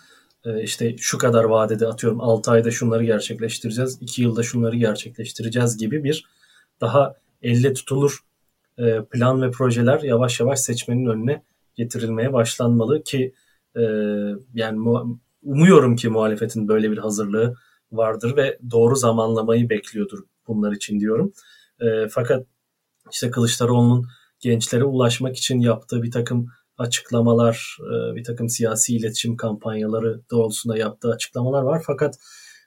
e, 0.45 0.63
işte 0.63 0.97
şu 0.99 1.19
kadar 1.19 1.45
vadede 1.45 1.87
atıyorum 1.87 2.21
6 2.21 2.51
ayda 2.51 2.71
şunları 2.71 3.05
gerçekleştireceğiz, 3.05 3.99
2 4.01 4.23
yılda 4.23 4.43
şunları 4.43 4.77
gerçekleştireceğiz 4.77 5.77
gibi 5.77 6.05
bir 6.05 6.25
daha 6.81 7.15
elle 7.43 7.73
tutulur 7.75 8.19
e, 8.79 9.05
plan 9.05 9.43
ve 9.43 9.51
projeler 9.51 10.01
yavaş 10.03 10.41
yavaş 10.41 10.61
seçmenin 10.61 11.07
önüne 11.07 11.43
getirilmeye 11.75 12.33
başlanmalı 12.33 13.03
ki 13.03 13.35
e, 13.77 13.83
yani 14.55 14.79
umuyorum 15.43 15.97
ki 15.97 16.09
muhalefetin 16.09 16.69
böyle 16.69 16.91
bir 16.91 16.99
hazırlığı 16.99 17.55
vardır 17.93 18.37
ve 18.37 18.59
doğru 18.71 18.97
zamanlamayı 18.97 19.71
bekliyordur 19.71 20.19
bunlar 20.47 20.73
için 20.73 21.01
diyorum. 21.01 21.33
E, 21.81 22.09
fakat 22.11 22.47
işte 23.13 23.31
Kılıçdaroğlu'nun 23.31 24.07
gençlere 24.41 24.85
ulaşmak 24.85 25.37
için 25.37 25.61
yaptığı 25.61 26.03
bir 26.03 26.11
takım 26.11 26.49
açıklamalar, 26.79 27.77
e, 27.81 28.15
bir 28.15 28.25
takım 28.25 28.49
siyasi 28.49 28.97
iletişim 28.97 29.37
kampanyaları 29.37 30.21
doğrultusunda 30.31 30.79
yaptığı 30.79 31.11
açıklamalar 31.11 31.63
var. 31.63 31.83
Fakat 31.87 32.19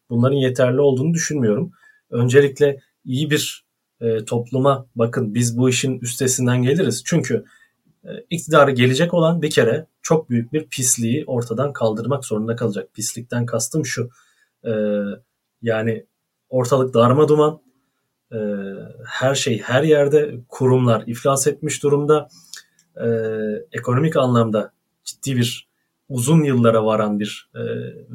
bunların 0.09 0.35
yeterli 0.35 0.81
olduğunu 0.81 1.13
düşünmüyorum. 1.13 1.71
Öncelikle 2.09 2.79
iyi 3.05 3.31
bir 3.31 3.65
e, 4.01 4.25
topluma 4.25 4.87
bakın 4.95 5.33
biz 5.33 5.57
bu 5.57 5.69
işin 5.69 5.99
üstesinden 5.99 6.63
geliriz. 6.63 7.03
Çünkü 7.05 7.45
e, 8.03 8.09
iktidarı 8.29 8.71
gelecek 8.71 9.13
olan 9.13 9.41
bir 9.41 9.49
kere 9.49 9.87
çok 10.01 10.29
büyük 10.29 10.53
bir 10.53 10.67
pisliği 10.67 11.23
ortadan 11.27 11.73
kaldırmak 11.73 12.25
zorunda 12.25 12.55
kalacak. 12.55 12.93
Pislikten 12.93 13.45
kastım 13.45 13.85
şu. 13.85 14.09
Yani 15.61 16.05
ortalık 16.49 16.93
darma 16.93 17.27
duman. 17.27 17.61
Her 19.05 19.35
şey 19.35 19.59
her 19.59 19.83
yerde 19.83 20.35
kurumlar 20.49 21.03
iflas 21.07 21.47
etmiş 21.47 21.83
durumda 21.83 22.29
e, 22.95 23.07
ekonomik 23.71 24.17
anlamda 24.17 24.71
ciddi 25.03 25.37
bir 25.37 25.69
uzun 26.09 26.43
yıllara 26.43 26.85
varan 26.85 27.19
bir 27.19 27.49
e, 27.55 27.61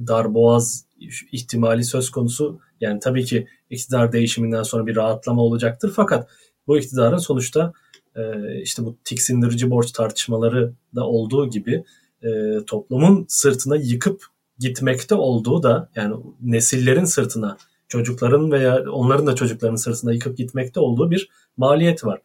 darboğaz 0.06 0.86
ihtimali 1.32 1.84
söz 1.84 2.10
konusu. 2.10 2.60
Yani 2.80 3.00
tabii 3.00 3.24
ki 3.24 3.48
iktidar 3.70 4.12
değişiminden 4.12 4.62
sonra 4.62 4.86
bir 4.86 4.96
rahatlama 4.96 5.42
olacaktır. 5.42 5.92
Fakat 5.96 6.28
bu 6.66 6.78
iktidarın 6.78 7.18
sonuçta 7.18 7.72
e, 8.16 8.54
işte 8.62 8.84
bu 8.84 8.96
tiksindirici 9.04 9.70
borç 9.70 9.92
tartışmaları 9.92 10.72
da 10.94 11.06
olduğu 11.06 11.50
gibi 11.50 11.84
e, 12.22 12.28
toplumun 12.66 13.26
sırtına 13.28 13.76
yıkıp 13.76 14.24
gitmekte 14.58 15.14
olduğu 15.14 15.62
da 15.62 15.88
yani 15.94 16.14
nesillerin 16.42 17.04
sırtına 17.04 17.56
çocukların 17.88 18.52
veya 18.52 18.90
onların 18.90 19.26
da 19.26 19.34
çocuklarının 19.34 19.76
sırtına 19.76 20.12
yıkıp 20.12 20.36
gitmekte 20.36 20.80
olduğu 20.80 21.10
bir 21.10 21.28
maliyet 21.56 22.04
var. 22.04 22.20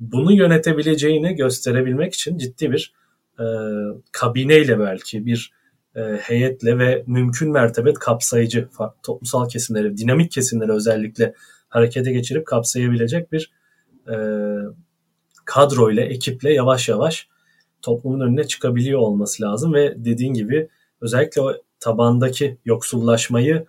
Bunu 0.00 0.32
yönetebileceğini 0.32 1.34
gösterebilmek 1.34 2.14
için 2.14 2.38
ciddi 2.38 2.70
bir 2.70 2.92
e, 3.40 3.44
kabineyle 4.12 4.78
belki 4.78 5.26
bir 5.26 5.52
e, 5.96 6.00
heyetle 6.00 6.78
ve 6.78 7.04
mümkün 7.06 7.52
mertebe 7.52 7.92
kapsayıcı 7.92 8.68
toplumsal 9.02 9.48
kesimleri, 9.48 9.96
dinamik 9.96 10.30
kesimleri 10.30 10.72
özellikle 10.72 11.34
harekete 11.68 12.12
geçirip 12.12 12.46
kapsayabilecek 12.46 13.32
bir 13.32 13.52
e, 14.08 14.16
kadro 15.48 15.90
ile, 15.90 16.02
ekiple 16.02 16.52
yavaş 16.52 16.88
yavaş 16.88 17.28
toplumun 17.82 18.20
önüne 18.20 18.44
çıkabiliyor 18.44 19.00
olması 19.00 19.42
lazım 19.42 19.74
ve 19.74 19.94
dediğin 19.96 20.34
gibi 20.34 20.68
özellikle 21.00 21.40
o 21.40 21.52
tabandaki 21.80 22.58
yoksullaşmayı 22.64 23.66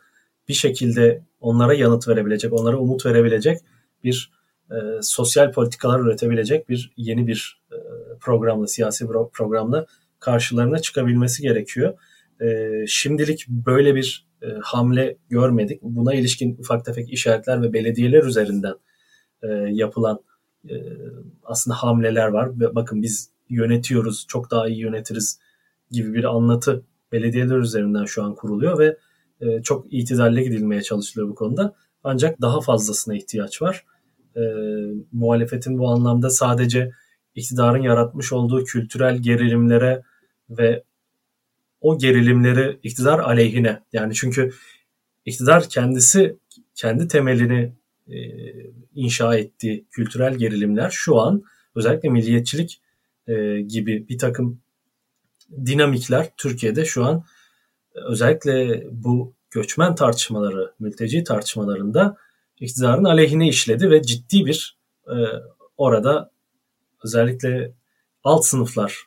bir 0.48 0.54
şekilde 0.54 1.24
onlara 1.40 1.74
yanıt 1.74 2.08
verebilecek, 2.08 2.54
onlara 2.54 2.78
umut 2.78 3.06
verebilecek 3.06 3.58
bir 4.04 4.32
e, 4.72 4.76
sosyal 5.02 5.52
politikalar 5.52 6.00
üretebilecek 6.00 6.70
bir 6.70 6.92
yeni 6.98 7.28
bir 7.28 7.62
e, 7.72 7.78
programla, 8.22 8.68
siyasi 8.68 9.08
programla 9.34 9.86
karşılarına 10.20 10.80
çıkabilmesi 10.80 11.42
gerekiyor. 11.42 11.94
E, 12.42 12.70
şimdilik 12.88 13.48
böyle 13.48 13.96
bir 13.96 14.28
e, 14.42 14.48
hamle 14.62 15.18
görmedik. 15.30 15.82
Buna 15.82 16.14
ilişkin 16.14 16.58
ufak 16.60 16.86
tefek 16.86 17.14
işaretler 17.14 17.62
ve 17.62 17.74
belediyeler 17.74 18.24
üzerinden 18.24 18.76
e, 19.44 19.48
yapılan 19.70 20.20
e, 20.70 20.76
aslında 21.44 21.78
hamleler 21.78 22.28
var. 22.28 22.60
Ve 22.60 22.76
bakın 22.76 23.02
biz 23.02 23.30
yönetiyoruz, 23.50 24.26
çok 24.28 24.52
daha 24.52 24.68
iyi 24.68 24.80
yönetiriz 24.80 25.40
gibi 25.92 26.14
bir 26.14 26.24
anlatı 26.24 26.84
belediyeler 27.12 27.58
üzerinden 27.58 28.06
şu 28.06 28.24
an 28.24 28.36
kuruluyor 28.36 28.80
ve 28.80 28.98
e, 29.42 29.62
çok 29.62 29.94
itidalle 29.94 30.44
gidilmeye 30.44 30.82
çalışılıyor 30.82 31.30
bu 31.30 31.36
konuda. 31.36 31.76
Ancak 32.04 32.42
daha 32.42 32.62
fazlasına 32.62 33.16
ihtiyaç 33.16 33.62
var 33.62 33.86
e, 34.36 34.42
muhalefetin 35.12 35.78
bu 35.78 35.90
anlamda 35.90 36.30
sadece 36.30 36.92
iktidarın 37.36 37.82
yaratmış 37.82 38.34
olduğu 38.34 38.64
kültürel 38.64 39.18
gerilimlere 39.18 40.04
ve 40.50 40.84
o 41.82 41.98
gerilimleri 41.98 42.80
iktidar 42.84 43.20
aleyhine 43.20 43.84
yani 43.94 44.14
çünkü 44.14 44.52
iktidar 45.26 45.70
kendisi 45.70 46.38
kendi 46.76 47.08
temelini 47.08 47.74
e, 48.10 48.20
inşa 48.96 49.36
ettiği 49.36 49.86
kültürel 49.92 50.36
gerilimler 50.36 50.90
şu 50.90 51.20
an 51.20 51.44
özellikle 51.76 52.10
milliyetçilik 52.10 52.82
e, 53.28 53.62
gibi 53.62 54.10
bir 54.10 54.18
takım 54.18 54.62
dinamikler 55.66 56.30
Türkiye'de 56.38 56.86
şu 56.86 57.06
an 57.06 57.24
özellikle 57.96 58.86
bu 58.92 59.34
göçmen 59.52 59.96
tartışmaları, 59.96 60.74
mülteci 60.80 61.24
tartışmalarında 61.24 62.18
iktidarın 62.60 63.04
aleyhine 63.04 63.48
işledi 63.48 63.92
ve 63.92 64.04
ciddi 64.04 64.46
bir 64.46 64.78
e, 65.08 65.16
orada 65.78 66.32
özellikle 67.04 67.72
alt 68.24 68.46
sınıflar 68.46 69.04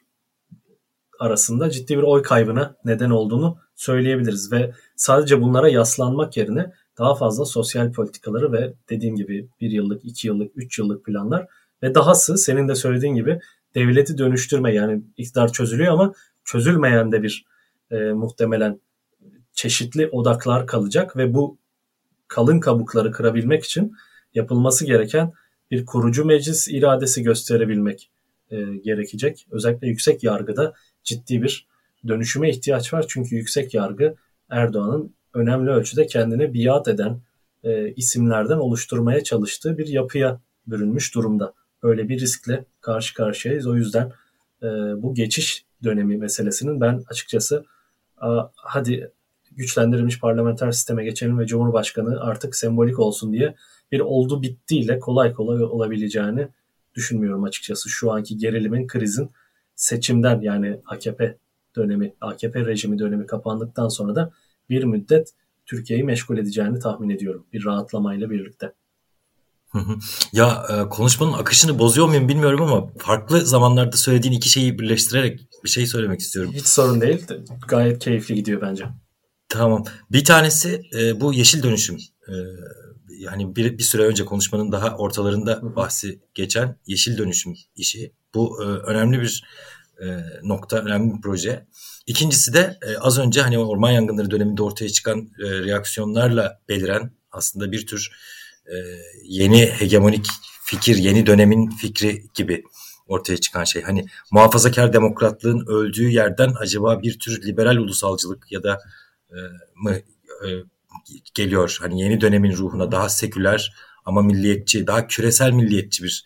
arasında 1.19 1.71
ciddi 1.71 1.99
bir 1.99 2.03
oy 2.03 2.23
kaybına 2.23 2.77
neden 2.85 3.11
olduğunu 3.11 3.59
söyleyebiliriz 3.75 4.53
ve 4.53 4.73
sadece 4.97 5.43
bunlara 5.43 5.69
yaslanmak 5.69 6.37
yerine 6.37 6.73
daha 7.03 7.15
fazla 7.15 7.45
sosyal 7.45 7.93
politikaları 7.93 8.53
ve 8.53 8.75
dediğim 8.91 9.17
gibi 9.17 9.49
bir 9.61 9.71
yıllık, 9.71 10.05
iki 10.05 10.27
yıllık, 10.27 10.53
üç 10.57 10.79
yıllık 10.79 11.05
planlar 11.05 11.47
ve 11.83 11.95
dahası 11.95 12.39
senin 12.39 12.69
de 12.69 12.75
söylediğin 12.75 13.15
gibi 13.15 13.41
devleti 13.75 14.19
dönüştürme 14.19 14.75
yani 14.75 15.03
iktidar 15.17 15.53
çözülüyor 15.53 15.93
ama 15.93 16.15
çözülmeyen 16.45 17.13
de 17.13 17.23
bir 17.23 17.45
e, 17.91 17.97
muhtemelen 17.97 18.81
çeşitli 19.53 20.09
odaklar 20.09 20.67
kalacak 20.67 21.17
ve 21.17 21.35
bu 21.35 21.59
kalın 22.29 22.61
kabukları 22.61 23.13
kırabilmek 23.13 23.65
için 23.65 23.97
yapılması 24.35 24.87
gereken 24.87 25.33
bir 25.71 25.87
kurucu 25.87 26.25
meclis 26.25 26.69
iradesi 26.69 27.23
gösterebilmek 27.23 28.11
e, 28.51 28.57
gerekecek. 28.85 29.47
Özellikle 29.51 29.89
yüksek 29.89 30.25
yargıda 30.25 30.75
ciddi 31.05 31.43
bir 31.43 31.67
dönüşüme 32.09 32.51
ihtiyaç 32.51 32.95
var. 32.95 33.05
Çünkü 33.09 33.37
yüksek 33.37 33.75
yargı 33.75 34.15
Erdoğan'ın 34.51 35.15
önemli 35.35 35.71
ölçüde 35.71 36.07
kendine 36.07 36.55
biat 36.55 36.89
eden 36.89 37.21
e, 37.65 37.93
isimlerden 37.93 38.57
oluşturmaya 38.57 39.25
çalıştığı 39.25 39.79
bir 39.79 39.87
yapıya 39.87 40.41
bürünmüş 40.67 41.15
durumda. 41.15 41.53
Böyle 41.83 42.09
bir 42.09 42.21
riskle 42.21 42.65
karşı 42.81 43.15
karşıyayız. 43.15 43.67
O 43.67 43.77
yüzden 43.77 44.13
e, 44.63 44.67
bu 45.03 45.15
geçiş 45.15 45.65
dönemi 45.85 46.17
meselesinin 46.17 46.81
ben 46.81 47.03
açıkçası 47.09 47.65
a, 48.17 48.49
hadi 48.55 49.11
güçlendirilmiş 49.57 50.21
parlamenter 50.21 50.73
sisteme 50.73 51.05
geçelim 51.05 51.39
ve 51.39 51.47
Cumhurbaşkanı 51.47 52.21
artık 52.21 52.57
sembolik 52.57 52.99
olsun 52.99 53.33
diye 53.33 53.55
bir 53.93 54.01
oldu 54.01 54.43
bittiyle 54.43 54.99
kolay 54.99 55.33
kolay 55.33 55.65
olabileceğini 55.65 56.49
düşünmüyorum 56.95 57.45
açıkçası. 57.45 57.89
Şu 57.89 58.13
anki 58.13 58.39
gerilimin, 58.39 58.87
krizin 58.87 59.31
seçimden 59.75 60.41
yani 60.41 60.81
AKP 60.87 61.37
dönemi, 61.77 62.15
AKP 62.21 62.67
rejimi 62.67 62.99
dönemi 62.99 63.27
kapandıktan 63.27 63.89
sonra 63.89 64.15
da 64.15 64.33
bir 64.71 64.85
müddet 64.85 65.33
Türkiye'yi 65.67 66.05
meşgul 66.05 66.39
edeceğini 66.39 66.79
tahmin 66.79 67.11
ediyorum. 67.11 67.47
Bir 67.53 67.65
rahatlamayla 67.65 68.31
birlikte. 68.31 68.73
Ya 70.33 70.67
e, 70.71 70.89
konuşmanın 70.89 71.33
akışını 71.33 71.79
bozuyor 71.79 72.09
muyum 72.09 72.29
bilmiyorum 72.29 72.63
ama 72.63 72.93
farklı 72.99 73.41
zamanlarda 73.41 73.97
söylediğin 73.97 74.35
iki 74.35 74.49
şeyi 74.49 74.79
birleştirerek 74.79 75.41
bir 75.65 75.69
şey 75.69 75.87
söylemek 75.87 76.21
istiyorum. 76.21 76.53
Hiç 76.55 76.67
sorun 76.67 77.01
değil. 77.01 77.27
Gayet 77.69 77.99
keyifli 77.99 78.35
gidiyor 78.35 78.61
bence. 78.61 78.85
Tamam. 79.49 79.85
Bir 80.11 80.25
tanesi 80.25 80.83
e, 80.99 81.21
bu 81.21 81.33
yeşil 81.33 81.63
dönüşüm. 81.63 81.99
E, 82.29 82.33
yani 83.19 83.57
bir, 83.57 83.79
bir 83.79 83.83
süre 83.83 84.03
önce 84.03 84.25
konuşmanın 84.25 84.73
daha 84.73 84.97
ortalarında 84.97 85.77
bahsi 85.77 86.21
geçen 86.35 86.77
yeşil 86.87 87.19
dönüşüm 87.19 87.55
işi. 87.77 88.13
Bu 88.35 88.63
önemli 88.65 89.21
bir 89.21 89.45
e, 90.03 90.07
nokta, 90.43 90.79
önemli 90.79 91.15
bir 91.15 91.21
proje. 91.21 91.67
İkincisi 92.07 92.55
de 92.55 92.79
e, 92.83 92.97
az 92.97 93.19
önce 93.19 93.43
hani 93.43 93.59
orman 93.59 93.91
yangınları 93.91 94.31
döneminde 94.31 94.63
ortaya 94.63 94.89
çıkan 94.89 95.19
e, 95.19 95.51
reaksiyonlarla 95.51 96.61
beliren 96.69 97.11
aslında 97.33 97.73
bir 97.73 97.87
tür 97.87 98.11
yeni 99.25 99.67
hegemonik 99.67 100.27
fikir, 100.65 100.97
yeni 100.97 101.27
dönemin 101.27 101.71
fikri 101.71 102.25
gibi 102.35 102.65
ortaya 103.07 103.37
çıkan 103.37 103.65
şey. 103.65 103.83
Hani 103.83 104.07
muhafazakar 104.31 104.93
demokratlığın 104.93 105.67
öldüğü 105.67 106.09
yerden 106.09 106.55
acaba 106.59 107.03
bir 107.03 107.19
tür 107.19 107.43
liberal 107.47 107.77
ulusalcılık 107.77 108.53
ya 108.53 108.63
da 108.63 108.79
mı 109.75 110.01
geliyor? 111.35 111.79
Hani 111.81 112.01
yeni 112.03 112.21
dönemin 112.21 112.57
ruhuna 112.57 112.93
daha 112.93 113.09
seküler 113.09 113.75
ama 114.05 114.23
milliyetçi, 114.23 114.87
daha 114.87 115.07
küresel 115.07 115.51
milliyetçi 115.51 116.05
bir 116.05 116.25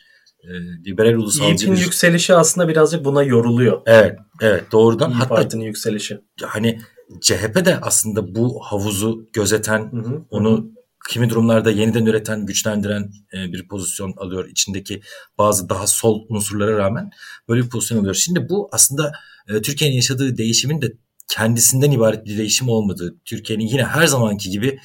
liberal 0.86 1.14
ulusalcı 1.14 1.72
bir... 1.72 1.78
yükselişi 1.78 2.34
aslında 2.34 2.68
birazcık 2.68 3.04
buna 3.04 3.22
yoruluyor. 3.22 3.82
Evet, 3.86 4.18
evet 4.40 4.64
doğrudan. 4.72 5.10
İYİ 5.10 5.18
Hatta 5.18 5.34
Parti'nin 5.34 5.64
yükselişi. 5.64 6.20
Hani 6.42 6.80
CHP 7.20 7.64
de 7.64 7.78
aslında 7.82 8.34
bu 8.34 8.60
havuzu 8.62 9.28
gözeten, 9.32 9.92
hı 9.92 9.96
hı. 9.96 10.24
onu 10.30 10.70
kimi 11.08 11.30
durumlarda 11.30 11.70
yeniden 11.70 12.06
üreten, 12.06 12.46
güçlendiren 12.46 13.10
e, 13.34 13.52
bir 13.52 13.68
pozisyon 13.68 14.14
alıyor. 14.16 14.48
içindeki 14.48 15.02
bazı 15.38 15.68
daha 15.68 15.86
sol 15.86 16.26
unsurlara 16.28 16.78
rağmen 16.78 17.10
böyle 17.48 17.62
bir 17.62 17.68
pozisyon 17.68 17.98
alıyor. 17.98 18.14
Şimdi 18.14 18.48
bu 18.48 18.68
aslında 18.72 19.12
e, 19.48 19.62
Türkiye'nin 19.62 19.96
yaşadığı 19.96 20.36
değişimin 20.36 20.82
de 20.82 20.92
kendisinden 21.28 21.90
ibaret 21.90 22.24
bir 22.24 22.38
değişim 22.38 22.68
olmadığı, 22.68 23.16
Türkiye'nin 23.24 23.66
yine 23.66 23.84
her 23.84 24.06
zamanki 24.06 24.50
gibi 24.50 24.78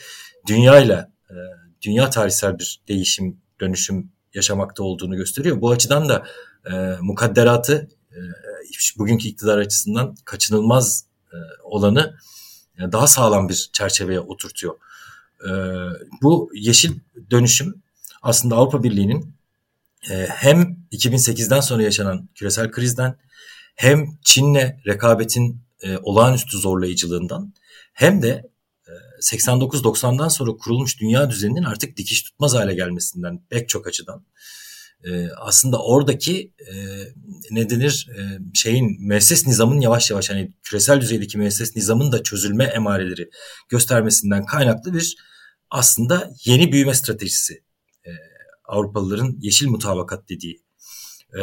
dünyayla, 0.47 1.11
e, 1.29 1.35
dünya 1.81 2.09
tarihsel 2.09 2.59
bir 2.59 2.81
değişim, 2.87 3.41
dönüşüm 3.61 4.11
yaşamakta 4.33 4.83
olduğunu 4.83 5.15
gösteriyor. 5.15 5.61
Bu 5.61 5.71
açıdan 5.71 6.09
da 6.09 6.27
e, 6.65 6.97
mukadderatı 7.01 7.89
e, 8.11 8.19
bugünkü 8.97 9.27
iktidar 9.27 9.57
açısından 9.57 10.15
kaçınılmaz 10.25 11.05
e, 11.33 11.37
olanı 11.63 12.15
e, 12.79 12.91
daha 12.91 13.07
sağlam 13.07 13.49
bir 13.49 13.69
çerçeveye 13.73 14.19
oturtuyor. 14.19 14.75
E, 15.45 15.51
bu 16.21 16.51
yeşil 16.53 16.99
dönüşüm 17.31 17.81
aslında 18.21 18.55
Avrupa 18.55 18.83
Birliği'nin 18.83 19.33
e, 20.09 20.27
hem 20.29 20.77
2008'den 20.91 21.59
sonra 21.59 21.83
yaşanan 21.83 22.29
küresel 22.35 22.71
krizden 22.71 23.17
hem 23.75 24.07
Çin'le 24.23 24.81
rekabetin 24.87 25.61
e, 25.81 25.97
olağanüstü 25.97 26.57
zorlayıcılığından 26.57 27.53
hem 27.93 28.21
de 28.21 28.50
89-90'dan 29.21 30.27
sonra 30.27 30.51
kurulmuş 30.51 30.99
dünya 30.99 31.29
düzeninin 31.29 31.63
artık 31.63 31.97
dikiş 31.97 32.23
tutmaz 32.23 32.53
hale 32.53 32.73
gelmesinden 32.73 33.45
pek 33.49 33.69
çok 33.69 33.87
açıdan. 33.87 34.25
E, 35.03 35.27
aslında 35.29 35.83
oradaki 35.83 36.53
e, 36.59 36.73
ne 37.51 37.69
denir 37.69 38.07
e, 38.17 38.39
şeyin 38.53 39.07
müesses 39.07 39.47
nizamın 39.47 39.79
yavaş 39.79 40.11
yavaş 40.11 40.29
hani 40.29 40.53
küresel 40.63 41.01
düzeydeki 41.01 41.37
müesses 41.37 41.75
nizamın 41.75 42.11
da 42.11 42.23
çözülme 42.23 42.63
emareleri 42.63 43.29
göstermesinden 43.69 44.45
kaynaklı 44.45 44.93
bir 44.93 45.15
aslında 45.69 46.31
yeni 46.45 46.71
büyüme 46.71 46.93
stratejisi. 46.93 47.63
E, 48.05 48.09
Avrupalıların 48.65 49.37
yeşil 49.39 49.67
mutabakat 49.67 50.29
dediği. 50.29 50.61
E, 51.39 51.41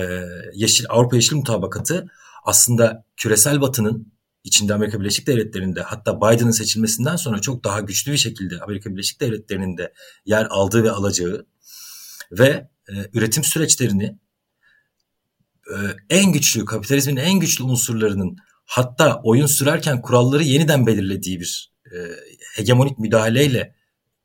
yeşil 0.54 0.86
Avrupa 0.88 1.16
Yeşil 1.16 1.36
Mutabakatı 1.36 2.06
aslında 2.44 3.04
küresel 3.16 3.60
batının 3.60 4.12
içinde 4.44 4.74
Amerika 4.74 5.00
Birleşik 5.00 5.26
Devletleri'nde 5.26 5.82
hatta 5.82 6.16
Biden'ın 6.16 6.50
seçilmesinden 6.50 7.16
sonra 7.16 7.40
çok 7.40 7.64
daha 7.64 7.80
güçlü 7.80 8.12
bir 8.12 8.16
şekilde 8.16 8.60
Amerika 8.60 8.90
Birleşik 8.90 9.20
Devletleri'nin 9.20 9.76
de 9.76 9.92
yer 10.24 10.46
aldığı 10.50 10.84
ve 10.84 10.90
alacağı 10.90 11.46
ve 12.32 12.68
e, 12.88 12.92
üretim 13.12 13.44
süreçlerini 13.44 14.18
e, 15.68 15.76
en 16.10 16.32
güçlü 16.32 16.64
kapitalizmin 16.64 17.16
en 17.16 17.40
güçlü 17.40 17.64
unsurlarının 17.64 18.36
hatta 18.64 19.20
oyun 19.24 19.46
sürerken 19.46 20.02
kuralları 20.02 20.42
yeniden 20.42 20.86
belirlediği 20.86 21.40
bir 21.40 21.72
e, 21.92 21.96
hegemonik 22.56 22.98
müdahaleyle 22.98 23.74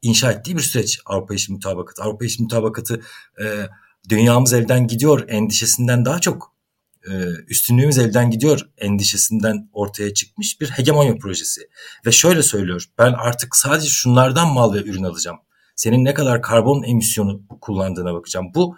inşa 0.01 0.31
ettiği 0.31 0.57
bir 0.57 0.61
süreç 0.61 0.99
Avrupa 1.05 1.33
İş 1.33 1.49
Mutabakatı. 1.49 2.03
Avrupa 2.03 2.25
İş 2.25 2.39
Mutabakatı 2.39 3.01
e, 3.43 3.67
dünyamız 4.09 4.53
elden 4.53 4.87
gidiyor 4.87 5.29
endişesinden 5.29 6.05
daha 6.05 6.19
çok 6.19 6.52
üstünlüğümüz 7.47 7.97
elden 7.97 8.31
gidiyor 8.31 8.69
endişesinden 8.77 9.69
ortaya 9.73 10.13
çıkmış 10.13 10.61
bir 10.61 10.69
hegemonya 10.69 11.15
projesi. 11.15 11.61
Ve 12.05 12.11
şöyle 12.11 12.43
söylüyor 12.43 12.85
ben 12.97 13.13
artık 13.13 13.55
sadece 13.55 13.89
şunlardan 13.89 14.53
mal 14.53 14.73
ve 14.73 14.83
ürün 14.83 15.03
alacağım. 15.03 15.37
Senin 15.75 16.05
ne 16.05 16.13
kadar 16.13 16.41
karbon 16.41 16.83
emisyonu 16.83 17.41
kullandığına 17.61 18.13
bakacağım. 18.13 18.51
Bu 18.55 18.77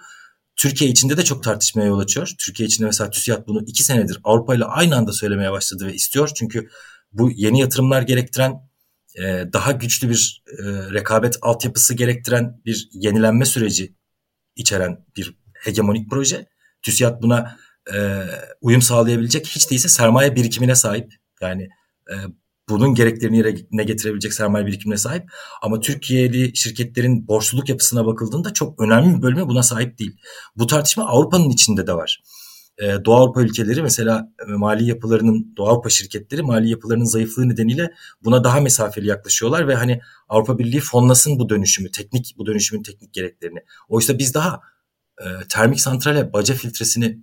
Türkiye 0.55 0.89
içinde 0.89 1.17
de 1.17 1.23
çok 1.23 1.43
tartışmaya 1.43 1.85
yol 1.85 1.99
açıyor. 1.99 2.31
Türkiye 2.39 2.67
içinde 2.67 2.85
mesela 2.85 3.09
TÜSİAD 3.09 3.47
bunu 3.47 3.63
iki 3.67 3.83
senedir 3.83 4.19
Avrupa 4.23 4.55
ile 4.55 4.65
aynı 4.65 4.95
anda 4.95 5.13
söylemeye 5.13 5.51
başladı 5.51 5.87
ve 5.87 5.93
istiyor. 5.93 6.31
Çünkü 6.35 6.69
bu 7.11 7.31
yeni 7.31 7.59
yatırımlar 7.59 8.01
gerektiren 8.01 8.69
e, 9.15 9.23
daha 9.53 9.71
güçlü 9.71 10.09
bir 10.09 10.43
e, 10.47 10.63
rekabet 10.93 11.37
altyapısı 11.41 11.93
gerektiren 11.93 12.61
bir 12.65 12.89
yenilenme 12.91 13.45
süreci 13.45 13.95
içeren 14.55 15.05
bir 15.17 15.37
hegemonik 15.53 16.09
proje. 16.09 16.47
TÜSİAD 16.81 17.21
buna 17.21 17.57
e, 17.93 18.23
uyum 18.61 18.81
sağlayabilecek 18.81 19.47
hiç 19.47 19.71
değilse 19.71 19.87
sermaye 19.87 20.35
birikimine 20.35 20.75
sahip. 20.75 21.13
Yani 21.41 21.63
e, 22.11 22.15
bunun 22.69 22.95
gereklerini 22.95 23.37
yerine 23.37 23.83
getirebilecek 23.83 24.33
sermaye 24.33 24.65
birikimine 24.65 24.97
sahip. 24.97 25.23
Ama 25.61 25.79
Türkiye'li 25.79 26.57
şirketlerin 26.57 27.27
borçluluk 27.27 27.69
yapısına 27.69 28.05
bakıldığında 28.05 28.53
çok 28.53 28.81
önemli 28.81 29.17
bir 29.17 29.21
bölümü 29.21 29.47
buna 29.47 29.63
sahip 29.63 29.99
değil. 29.99 30.17
Bu 30.55 30.67
tartışma 30.67 31.05
Avrupa'nın 31.05 31.49
içinde 31.49 31.87
de 31.87 31.93
var. 31.93 32.23
Ee, 32.77 33.05
Doğu 33.05 33.15
Avrupa 33.15 33.41
ülkeleri 33.41 33.81
mesela 33.81 34.33
e, 34.47 34.51
mali 34.51 34.85
yapılarının, 34.85 35.53
Doğu 35.57 35.67
Avrupa 35.67 35.89
şirketleri 35.89 36.41
mali 36.41 36.69
yapılarının 36.69 37.05
zayıflığı 37.05 37.49
nedeniyle 37.49 37.91
buna 38.23 38.43
daha 38.43 38.59
mesafeli 38.61 39.07
yaklaşıyorlar 39.07 39.67
ve 39.67 39.75
hani 39.75 40.01
Avrupa 40.29 40.57
Birliği 40.57 40.79
fonlasın 40.79 41.39
bu 41.39 41.49
dönüşümü, 41.49 41.91
teknik 41.91 42.35
bu 42.37 42.45
dönüşümün 42.45 42.83
teknik 42.83 43.13
gereklerini. 43.13 43.59
Oysa 43.89 44.17
biz 44.17 44.33
daha 44.33 44.61
e, 45.21 45.25
termik 45.49 45.79
santrale 45.79 46.33
baca 46.33 46.55
filtresini 46.55 47.19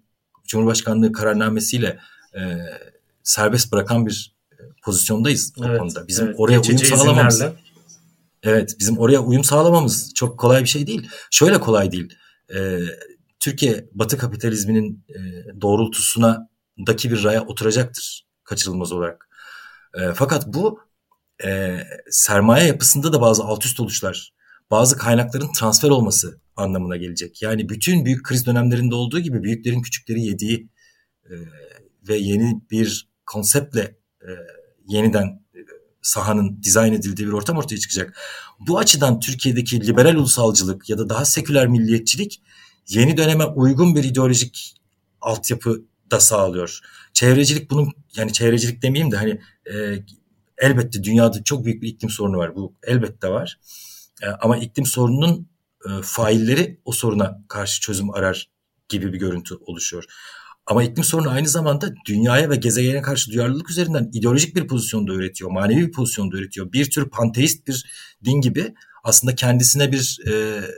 Cumhurbaşkanlığı 0.47 1.12
kararnamesiyle 1.12 1.99
e, 2.34 2.40
serbest 3.22 3.72
bırakan 3.72 4.07
bir 4.07 4.36
e, 4.53 4.57
pozisyondayız 4.84 5.53
evet, 5.59 5.76
o 5.76 5.78
konuda. 5.78 6.09
Bizim 6.09 6.26
evet, 6.26 6.34
oraya 6.38 6.61
uyum 6.61 6.78
sağlamamız. 6.78 7.34
Izinlerle. 7.34 7.57
Evet, 8.43 8.76
bizim 8.78 8.99
oraya 8.99 9.20
uyum 9.20 9.45
sağlamamız 9.45 10.14
çok 10.14 10.38
kolay 10.38 10.62
bir 10.62 10.68
şey 10.68 10.86
değil. 10.86 11.09
Şöyle 11.30 11.61
kolay 11.61 11.93
değil. 11.93 12.14
E, 12.55 12.78
Türkiye 13.40 13.88
Batı 13.93 14.18
kapitalizminin 14.18 15.05
e, 15.09 15.20
doğrultusuna 15.61 16.49
daki 16.86 17.11
bir 17.11 17.24
raya 17.24 17.47
oturacaktır 17.47 18.26
kaçırılmaz 18.45 18.93
olarak. 18.93 19.28
E, 19.95 20.12
fakat 20.14 20.47
bu 20.47 20.80
e, 21.45 21.80
sermaye 22.11 22.66
yapısında 22.66 23.12
da 23.12 23.20
bazı 23.20 23.45
alt 23.45 23.64
üst 23.64 23.80
oluşlar, 23.80 24.32
bazı 24.72 24.96
kaynakların 24.96 25.52
transfer 25.52 25.90
olması 25.90 26.40
anlamına 26.56 26.96
gelecek. 26.96 27.42
Yani 27.42 27.68
bütün 27.68 28.04
büyük 28.04 28.24
kriz 28.24 28.46
dönemlerinde 28.46 28.94
olduğu 28.94 29.20
gibi 29.20 29.42
büyüklerin 29.42 29.82
küçükleri 29.82 30.22
yediği 30.22 30.68
e, 31.24 31.32
ve 32.08 32.16
yeni 32.16 32.60
bir 32.70 33.08
konseptle 33.26 33.96
e, 34.22 34.30
yeniden 34.88 35.26
e, 35.54 35.58
sahanın 36.02 36.62
dizayn 36.62 36.92
edildiği 36.92 37.28
bir 37.28 37.32
ortam 37.32 37.56
ortaya 37.56 37.78
çıkacak. 37.78 38.18
Bu 38.60 38.78
açıdan 38.78 39.20
Türkiye'deki 39.20 39.86
liberal 39.86 40.14
ulusalcılık 40.14 40.90
ya 40.90 40.98
da 40.98 41.08
daha 41.08 41.24
seküler 41.24 41.66
milliyetçilik 41.66 42.42
yeni 42.88 43.16
döneme 43.16 43.44
uygun 43.44 43.94
bir 43.96 44.04
ideolojik 44.04 44.76
altyapı 45.20 45.84
da 46.10 46.20
sağlıyor. 46.20 46.80
Çevrecilik 47.12 47.70
bunun 47.70 47.92
yani 48.16 48.32
çevrecilik 48.32 48.82
demeyeyim 48.82 49.12
de 49.12 49.16
hani 49.16 49.40
e, 49.74 50.04
elbette 50.58 51.04
dünyada 51.04 51.44
çok 51.44 51.64
büyük 51.64 51.82
bir 51.82 51.88
iklim 51.88 52.10
sorunu 52.10 52.36
var. 52.36 52.56
Bu 52.56 52.74
elbette 52.82 53.28
var. 53.28 53.58
E, 54.22 54.26
ama 54.26 54.56
iklim 54.56 54.86
sorununun 54.86 55.48
e, 55.84 55.88
failleri 56.02 56.80
o 56.84 56.92
soruna 56.92 57.38
karşı 57.48 57.80
çözüm 57.80 58.10
arar 58.10 58.50
gibi 58.88 59.12
bir 59.12 59.18
görüntü 59.18 59.54
oluşuyor. 59.66 60.04
Ama 60.66 60.82
iklim 60.82 61.04
sorunu 61.04 61.30
aynı 61.30 61.48
zamanda 61.48 61.94
dünyaya 62.08 62.50
ve 62.50 62.56
gezegene 62.56 63.02
karşı 63.02 63.30
duyarlılık 63.30 63.70
üzerinden 63.70 64.10
ideolojik 64.12 64.56
bir 64.56 64.66
pozisyonda 64.66 65.12
üretiyor, 65.12 65.50
manevi 65.50 65.86
bir 65.86 65.92
pozisyonda 65.92 66.36
üretiyor. 66.36 66.72
Bir 66.72 66.90
tür 66.90 67.10
panteist 67.10 67.66
bir 67.66 67.84
din 68.24 68.40
gibi 68.40 68.74
aslında 69.04 69.34
kendisine 69.34 69.92
bir 69.92 70.18
e, 70.26 70.32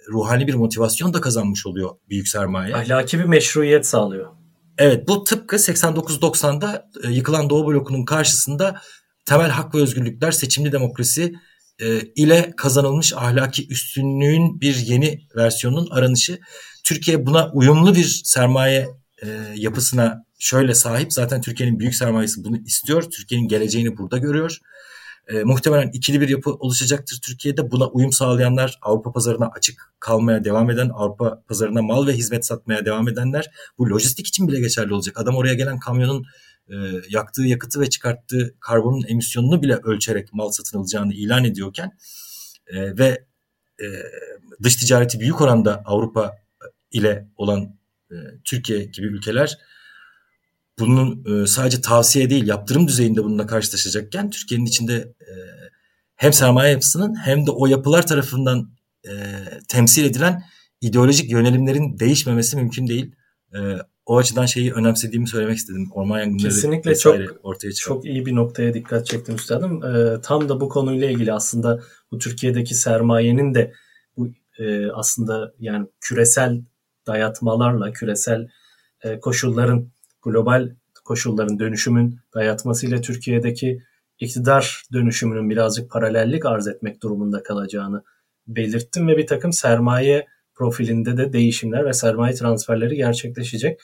ruhani 0.09 0.47
bir 0.47 0.55
motivasyon 0.55 1.15
da 1.15 1.21
kazanmış 1.21 1.67
oluyor 1.67 1.91
büyük 2.11 2.29
sermaye. 2.29 2.77
Ahlaki 2.77 3.19
bir 3.19 3.25
meşruiyet 3.25 3.87
sağlıyor. 3.87 4.31
Evet 4.79 5.09
bu 5.09 5.25
tıpkı 5.25 5.57
89-90'da 5.57 6.91
e, 7.05 7.11
yıkılan 7.11 7.51
Doğu 7.51 7.67
blokunun 7.67 8.05
karşısında 8.05 8.81
temel 9.25 9.51
hak 9.51 9.75
ve 9.75 9.79
özgürlükler, 9.79 10.33
seçimli 10.33 10.73
demokrasi 10.73 11.35
e, 11.81 12.01
ile 12.17 12.53
kazanılmış 12.57 13.13
ahlaki 13.13 13.69
üstünlüğün 13.69 14.61
bir 14.61 14.77
yeni 14.77 15.21
versiyonunun 15.37 15.91
aranışı. 15.91 16.39
Türkiye 16.85 17.27
buna 17.27 17.51
uyumlu 17.53 17.95
bir 17.95 18.23
sermaye 18.25 18.89
e, 19.23 19.29
yapısına 19.55 20.25
şöyle 20.39 20.75
sahip. 20.75 21.13
Zaten 21.13 21.41
Türkiye'nin 21.41 21.79
büyük 21.79 21.95
sermayesi 21.95 22.45
bunu 22.45 22.57
istiyor. 22.57 23.03
Türkiye'nin 23.03 23.49
geleceğini 23.49 23.97
burada 23.99 24.19
görüyor. 24.19 24.59
E, 25.29 25.45
muhtemelen 25.45 25.91
ikili 25.93 26.21
bir 26.21 26.29
yapı 26.29 26.51
oluşacaktır 26.51 27.21
Türkiye'de. 27.27 27.71
Buna 27.71 27.87
uyum 27.87 28.13
sağlayanlar 28.13 28.79
Avrupa 28.83 29.13
pazarına 29.13 29.51
açık 29.57 29.95
kalmaya 30.01 30.45
devam 30.45 30.71
eden, 30.71 30.91
Avrupa 30.95 31.43
pazarına 31.49 31.83
mal 31.83 32.07
ve 32.07 32.13
hizmet 32.13 32.47
satmaya 32.47 32.85
devam 32.85 33.09
edenler. 33.09 33.51
Bu 33.79 33.91
lojistik 33.91 34.27
için 34.27 34.49
bile 34.49 34.61
geçerli 34.61 34.95
olacak. 34.95 35.19
Adam 35.19 35.37
oraya 35.37 35.55
gelen 35.55 35.79
kamyonun 35.79 36.25
e, 36.69 36.75
yaktığı 37.09 37.43
yakıtı 37.43 37.81
ve 37.81 37.91
çıkarttığı 37.91 38.55
karbonun 38.61 39.05
emisyonunu 39.09 39.63
bile 39.63 39.75
ölçerek 39.77 40.33
mal 40.33 40.51
satın 40.51 40.79
alacağını 40.79 41.15
ilan 41.15 41.45
ediyorken 41.45 41.93
e, 42.67 42.99
ve 42.99 43.25
e, 43.81 43.87
dış 44.63 44.77
ticareti 44.77 45.21
büyük 45.21 45.41
oranda 45.41 45.83
Avrupa 45.85 46.37
ile 46.91 47.29
olan 47.37 47.79
e, 48.11 48.15
Türkiye 48.45 48.85
gibi 48.85 49.07
ülkeler 49.07 49.59
bunun 50.79 51.25
e, 51.25 51.47
sadece 51.47 51.81
tavsiye 51.81 52.31
değil 52.31 52.47
yaptırım 52.47 52.89
düzeyinde 52.89 53.25
bununla 53.25 53.47
karşılaşacakken 53.47 54.31
Türkiye'nin 54.31 54.67
içinde 54.67 54.95
e, 55.21 55.33
hem 56.17 56.33
sermaye 56.33 56.73
yapısının 56.73 57.15
hem 57.15 57.47
de 57.47 57.51
o 57.51 57.67
yapılar 57.67 58.07
tarafından 58.07 58.71
e, 59.09 59.13
temsil 59.69 60.05
edilen 60.05 60.43
ideolojik 60.81 61.31
yönelimlerin 61.31 61.99
değişmemesi 61.99 62.57
mümkün 62.57 62.87
değil. 62.87 63.15
E, 63.55 63.59
o 64.07 64.19
açıdan 64.19 64.47
şeyi 64.47 64.73
önemsediğimi 64.73 65.29
söylemek 65.29 65.57
istedim. 65.57 65.89
Orman 65.93 66.19
yangınları 66.19 66.43
Kesinlikle 66.43 66.97
çok 66.97 67.17
ortaya 67.43 67.73
çıkan. 67.73 67.95
Çok 67.95 68.05
iyi 68.05 68.27
bir 68.27 68.35
noktaya 68.35 68.75
dikkat 68.75 69.07
çektim 69.07 69.35
üstadım. 69.35 69.85
Ee, 69.85 70.21
tam 70.21 70.49
da 70.49 70.61
bu 70.61 70.69
konuyla 70.69 71.11
ilgili 71.11 71.33
aslında 71.33 71.81
bu 72.11 72.19
Türkiye'deki 72.19 72.75
sermayenin 72.75 73.55
de 73.55 73.73
bu 74.17 74.29
e, 74.59 74.91
aslında 74.91 75.55
yani 75.59 75.87
küresel 76.01 76.63
dayatmalarla, 77.07 77.93
küresel 77.93 78.49
e, 79.03 79.21
koşulların, 79.21 79.91
global 80.23 80.71
koşulların 81.05 81.59
dönüşümün 81.59 82.19
dayatmasıyla 82.35 83.01
Türkiye'deki 83.01 83.83
iktidar 84.19 84.83
dönüşümünün 84.93 85.51
birazcık 85.51 85.91
paralellik 85.91 86.47
arz 86.47 86.69
etmek 86.69 87.03
durumunda 87.03 87.43
kalacağını 87.43 88.03
belirttim 88.47 89.09
ve 89.09 89.17
bir 89.17 89.27
takım 89.27 89.53
sermaye 89.53 90.27
profilinde 90.55 91.17
de 91.17 91.33
değişimler 91.33 91.85
ve 91.85 91.93
sermaye 91.93 92.35
transferleri 92.35 92.97
gerçekleşecek. 92.97 93.81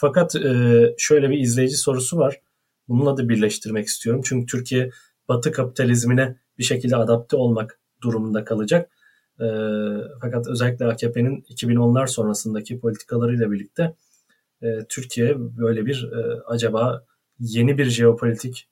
Fakat 0.00 0.36
e, 0.36 0.94
şöyle 0.98 1.30
bir 1.30 1.38
izleyici 1.38 1.76
sorusu 1.76 2.18
var. 2.18 2.40
Bununla 2.88 3.16
da 3.16 3.28
birleştirmek 3.28 3.86
istiyorum. 3.86 4.22
Çünkü 4.24 4.46
Türkiye 4.46 4.90
Batı 5.28 5.52
kapitalizmine 5.52 6.36
bir 6.58 6.64
şekilde 6.64 6.96
adapte 6.96 7.36
olmak 7.36 7.80
durumunda 8.02 8.44
kalacak. 8.44 8.90
E, 9.40 9.46
fakat 10.20 10.46
özellikle 10.48 10.86
AKP'nin 10.86 11.40
2010'lar 11.40 12.06
sonrasındaki 12.06 12.80
politikalarıyla 12.80 13.52
birlikte 13.52 13.94
e, 14.62 14.66
Türkiye 14.88 15.34
böyle 15.38 15.86
bir 15.86 16.12
e, 16.12 16.40
acaba 16.46 17.04
yeni 17.38 17.78
bir 17.78 17.84
jeopolitik 17.84 18.68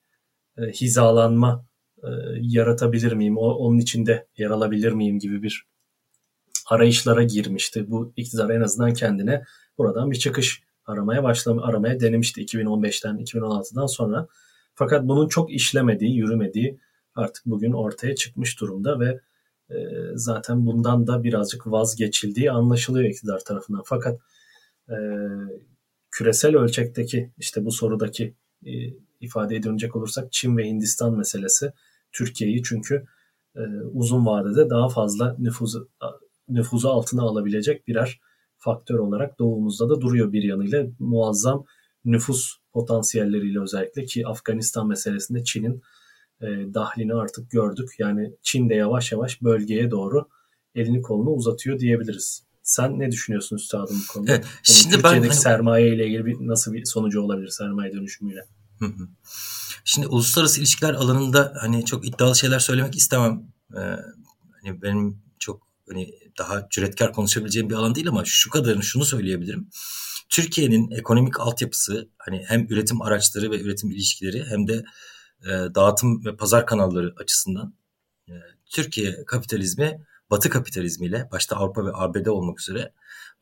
e, 0.59 0.63
hizalanma 0.63 1.67
e, 2.03 2.09
yaratabilir 2.41 3.13
miyim? 3.13 3.39
O, 3.39 3.51
onun 3.51 3.79
içinde 3.79 4.27
yer 4.37 4.51
alabilir 4.51 4.93
miyim 4.93 5.19
gibi 5.19 5.43
bir 5.43 5.67
arayışlara 6.67 7.23
girmişti. 7.23 7.91
Bu 7.91 8.13
iktidar 8.17 8.51
en 8.51 8.61
azından 8.61 8.95
kendine 8.95 9.45
buradan 9.79 10.11
bir 10.11 10.17
çıkış 10.17 10.67
aramaya 10.87 11.23
başlam 11.23 11.59
aramaya 11.59 12.01
denemişti 12.01 12.45
2015'ten 12.45 13.17
2016'dan 13.17 13.87
sonra. 13.87 14.29
Fakat 14.75 15.09
bunun 15.09 15.29
çok 15.29 15.53
işlemediği, 15.53 16.17
yürümediği 16.17 16.79
artık 17.15 17.47
bugün 17.47 17.73
ortaya 17.73 18.15
çıkmış 18.15 18.61
durumda 18.61 19.01
ve 19.01 19.21
e, 19.71 19.77
zaten 20.15 20.67
bundan 20.67 21.07
da 21.07 21.23
birazcık 21.23 21.67
vazgeçildiği 21.67 22.51
anlaşılıyor 22.51 23.09
iktidar 23.11 23.45
tarafından. 23.45 23.83
Fakat 23.85 24.21
e, 24.89 24.97
küresel 26.11 26.57
ölçekteki 26.57 27.31
işte 27.39 27.65
bu 27.65 27.73
sorudaki 27.73 28.35
e, 28.67 28.71
ifadeye 29.21 29.63
dönecek 29.63 29.97
olursak 29.97 30.33
Çin 30.33 30.57
ve 30.57 30.67
Hindistan 30.67 31.17
meselesi 31.17 31.73
Türkiye'yi 32.13 32.63
çünkü 32.63 33.07
e, 33.57 33.61
uzun 33.93 34.27
vadede 34.27 34.71
daha 34.71 34.89
fazla 34.89 35.37
nüfuzu 35.39 35.89
nüfuzu 36.49 36.89
altına 36.89 37.23
alabilecek 37.23 37.89
birer 37.89 38.21
faktör 38.67 38.99
olarak 38.99 39.39
doğumuzda 39.39 39.91
da 39.91 40.01
duruyor 40.01 40.33
bir 40.33 40.43
yanıyla. 40.43 40.87
Muazzam 40.99 41.65
nüfus 42.05 42.57
potansiyelleriyle 42.73 43.61
özellikle 43.61 44.05
ki 44.05 44.27
Afganistan 44.27 44.89
meselesinde 44.89 45.45
Çin'in 45.45 45.83
e, 46.41 46.47
dahlini 46.75 47.15
artık 47.15 47.51
gördük. 47.51 47.89
Yani 47.99 48.33
Çin 48.43 48.69
de 48.69 48.75
yavaş 48.75 49.13
yavaş 49.13 49.43
bölgeye 49.43 49.91
doğru 49.91 50.29
elini 50.75 51.03
kolunu 51.03 51.31
uzatıyor 51.31 51.79
diyebiliriz. 51.79 52.43
Sen 52.63 52.99
ne 52.99 53.11
düşünüyorsun 53.11 53.57
üstadım 53.57 53.97
bu 54.09 54.13
konuda? 54.13 54.33
Evet, 54.33 54.45
şimdi 54.63 54.95
Türkiye'deki 54.95 55.23
ben, 55.23 55.29
hani... 55.29 55.41
sermaye 55.41 55.95
ile 55.95 56.07
ilgili 56.07 56.27
bir, 56.27 56.37
nasıl 56.41 56.73
bir 56.73 56.85
sonucu 56.85 57.21
olabilir 57.21 57.49
sermaye 57.49 57.93
dönüşümüyle? 57.93 58.41
Şimdi 59.85 60.07
uluslararası 60.07 60.61
ilişkiler 60.61 60.95
alanında 60.95 61.55
hani 61.61 61.85
çok 61.85 62.07
iddialı 62.07 62.37
şeyler 62.37 62.59
söylemek 62.59 62.97
istemem. 62.97 63.43
Ee, 63.75 63.81
hani 64.63 64.83
benim 64.83 65.23
çok 65.39 65.67
hani 65.89 66.11
daha 66.39 66.69
cüretkar 66.71 67.13
konuşabileceğim 67.13 67.71
bir 67.71 67.75
alan 67.75 67.95
değil 67.95 68.09
ama 68.09 68.23
şu 68.25 68.51
kadarını 68.51 68.83
şunu 68.83 69.05
söyleyebilirim. 69.05 69.71
Türkiye'nin 70.29 70.91
ekonomik 70.91 71.41
altyapısı 71.41 72.09
hani 72.19 72.45
hem 72.49 72.67
üretim 72.71 73.03
araçları 73.03 73.51
ve 73.51 73.61
üretim 73.61 73.91
ilişkileri 73.91 74.45
hem 74.45 74.69
de 74.69 74.85
e, 75.45 75.49
dağıtım 75.75 76.25
ve 76.25 76.37
pazar 76.37 76.67
kanalları 76.67 77.15
açısından 77.17 77.75
e, 78.29 78.33
Türkiye 78.71 79.25
kapitalizmi 79.25 80.07
Batı 80.31 80.51
kapitalizmiyle 80.51 81.29
başta 81.33 81.57
Avrupa 81.57 81.85
ve 81.85 81.91
ABD 81.95 82.27
olmak 82.27 82.61
üzere 82.61 82.93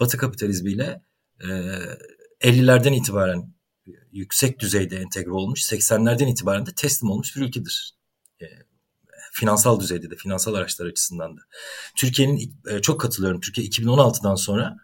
Batı 0.01 0.17
kapitalizmiyle 0.17 1.03
e, 1.41 1.49
50'lerden 2.41 2.93
itibaren 2.93 3.55
yüksek 4.13 4.59
düzeyde 4.59 4.97
entegre 4.97 5.31
olmuş, 5.31 5.73
80'lerden 5.73 6.27
itibaren 6.27 6.67
de 6.67 6.71
teslim 6.75 7.11
olmuş 7.11 7.37
bir 7.37 7.41
ülkedir. 7.41 7.95
Finansal 9.37 9.81
düzeyde 9.81 10.11
de, 10.11 10.17
finansal 10.17 10.55
araçlar 10.55 10.87
açısından 10.87 11.37
da. 11.37 11.41
Türkiye'nin 11.97 12.55
e, 12.71 12.83
çok 12.83 13.01
katılıyorum. 13.01 13.41
Türkiye 13.41 13.67
2016'dan 13.67 14.35
sonra 14.35 14.77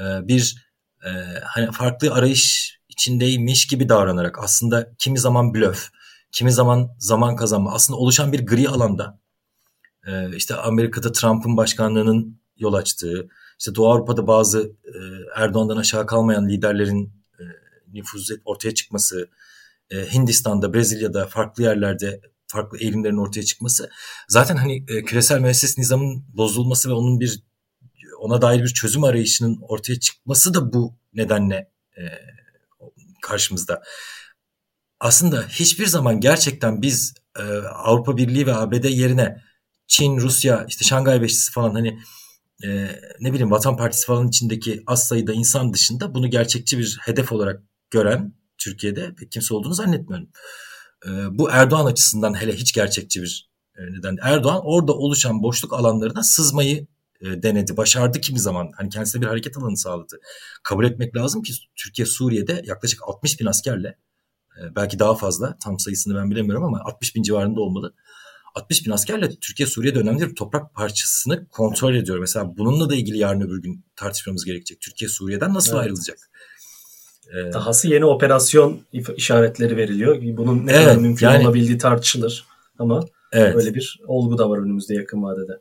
e, 0.00 0.28
bir 0.28 0.66
e, 1.04 1.10
hani 1.44 1.72
farklı 1.72 2.12
arayış 2.12 2.76
içindeymiş 2.88 3.66
gibi 3.66 3.88
davranarak 3.88 4.38
aslında 4.38 4.94
kimi 4.98 5.18
zaman 5.18 5.54
blöf, 5.54 5.88
kimi 6.32 6.52
zaman 6.52 6.90
zaman 6.98 7.36
kazanma 7.36 7.72
aslında 7.72 7.98
oluşan 7.98 8.32
bir 8.32 8.46
gri 8.46 8.68
alanda 8.68 9.18
e, 10.06 10.36
işte 10.36 10.54
Amerika'da 10.54 11.12
Trump'ın 11.12 11.56
başkanlığının 11.56 12.40
yol 12.56 12.74
açtığı, 12.74 13.28
işte 13.58 13.74
Doğu 13.74 13.92
Avrupa'da 13.92 14.26
bazı 14.26 14.72
e, 14.84 14.98
Erdoğan'dan 15.36 15.76
aşağı 15.76 16.06
kalmayan 16.06 16.48
liderlerin 16.48 17.12
e, 17.40 17.42
nüfuz 17.92 18.30
ortaya 18.44 18.74
çıkması, 18.74 19.28
e, 19.90 20.12
Hindistan'da, 20.12 20.74
Brezilya'da, 20.74 21.26
farklı 21.26 21.62
yerlerde 21.62 22.20
farklı 22.56 22.78
eğilimlerin 22.78 23.16
ortaya 23.16 23.42
çıkması 23.42 23.90
zaten 24.28 24.56
hani 24.56 24.84
e, 24.88 25.02
küresel 25.04 25.40
müesses 25.40 25.78
nizamın 25.78 26.24
bozulması 26.36 26.88
ve 26.88 26.92
onun 26.92 27.20
bir 27.20 27.42
ona 28.20 28.42
dair 28.42 28.62
bir 28.62 28.68
çözüm 28.68 29.04
arayışının 29.04 29.58
ortaya 29.62 30.00
çıkması 30.00 30.54
da 30.54 30.72
bu 30.72 30.98
nedenle 31.14 31.70
e, 31.98 32.02
karşımızda. 33.22 33.82
Aslında 35.00 35.46
hiçbir 35.48 35.86
zaman 35.86 36.20
gerçekten 36.20 36.82
biz 36.82 37.14
e, 37.38 37.42
Avrupa 37.74 38.16
Birliği 38.16 38.46
ve 38.46 38.54
ABD 38.54 38.84
yerine 38.84 39.42
Çin, 39.86 40.16
Rusya, 40.16 40.64
işte 40.68 40.84
Şangay 40.84 41.22
Beşlisi 41.22 41.52
falan 41.52 41.74
hani 41.74 41.98
e, 42.64 42.88
ne 43.20 43.32
bileyim 43.32 43.50
Vatan 43.50 43.76
Partisi 43.76 44.06
falan 44.06 44.28
içindeki 44.28 44.82
az 44.86 45.08
sayıda 45.08 45.32
insan 45.32 45.72
dışında 45.72 46.14
bunu 46.14 46.30
gerçekçi 46.30 46.78
bir 46.78 46.98
hedef 47.04 47.32
olarak 47.32 47.62
gören 47.90 48.34
Türkiye'de 48.58 49.14
pek 49.14 49.32
kimse 49.32 49.54
olduğunu 49.54 49.74
zannetmiyorum. 49.74 50.28
E, 51.06 51.38
bu 51.38 51.50
Erdoğan 51.50 51.86
açısından 51.86 52.40
hele 52.40 52.52
hiç 52.52 52.72
gerçekçi 52.72 53.22
bir 53.22 53.50
e, 53.78 53.82
neden. 53.82 54.16
Erdoğan 54.22 54.60
orada 54.64 54.92
oluşan 54.92 55.42
boşluk 55.42 55.72
alanlarına 55.72 56.22
sızmayı 56.22 56.86
e, 57.20 57.42
denedi. 57.42 57.76
Başardı 57.76 58.20
kimi 58.20 58.40
zaman. 58.40 58.70
Hani 58.76 58.88
kendisine 58.88 59.22
bir 59.22 59.26
hareket 59.26 59.58
alanı 59.58 59.76
sağladı. 59.76 60.20
Kabul 60.62 60.84
etmek 60.84 61.16
lazım 61.16 61.42
ki 61.42 61.52
Türkiye 61.76 62.06
Suriye'de 62.06 62.62
yaklaşık 62.64 63.08
60 63.08 63.40
bin 63.40 63.46
askerle 63.46 63.98
e, 64.60 64.76
belki 64.76 64.98
daha 64.98 65.14
fazla 65.14 65.56
tam 65.64 65.78
sayısını 65.78 66.14
ben 66.14 66.30
bilemiyorum 66.30 66.64
ama 66.64 66.80
60 66.84 67.14
bin 67.14 67.22
civarında 67.22 67.60
olmalı 67.60 67.94
60 68.56 68.86
bin 68.86 68.90
askerle 68.90 69.30
Türkiye 69.40 69.66
Suriye'de 69.66 69.98
önemli 69.98 70.30
bir 70.30 70.34
toprak 70.34 70.74
parçasını 70.74 71.48
kontrol 71.48 71.94
ediyor. 71.94 72.18
Mesela 72.18 72.56
bununla 72.56 72.90
da 72.90 72.94
ilgili 72.94 73.18
yarın 73.18 73.40
öbür 73.40 73.62
gün 73.62 73.84
tartışmamız 73.96 74.44
gerekecek. 74.44 74.80
Türkiye 74.80 75.08
Suriye'den 75.08 75.54
nasıl 75.54 75.72
evet. 75.72 75.80
ayrılacak? 75.80 76.18
Ee, 77.30 77.52
Dahası 77.52 77.88
yeni 77.88 78.04
operasyon 78.04 78.80
işaretleri 79.16 79.76
veriliyor. 79.76 80.22
Bunun 80.22 80.66
ne 80.66 80.72
evet, 80.72 80.84
kadar 80.84 80.96
mümkün 80.96 81.26
yani, 81.26 81.46
olabildiği 81.46 81.78
tartışılır. 81.78 82.46
Ama 82.78 83.04
evet. 83.32 83.54
böyle 83.54 83.74
bir 83.74 84.00
olgu 84.06 84.38
da 84.38 84.50
var 84.50 84.58
önümüzde 84.58 84.94
yakın 84.94 85.22
vadede. 85.22 85.60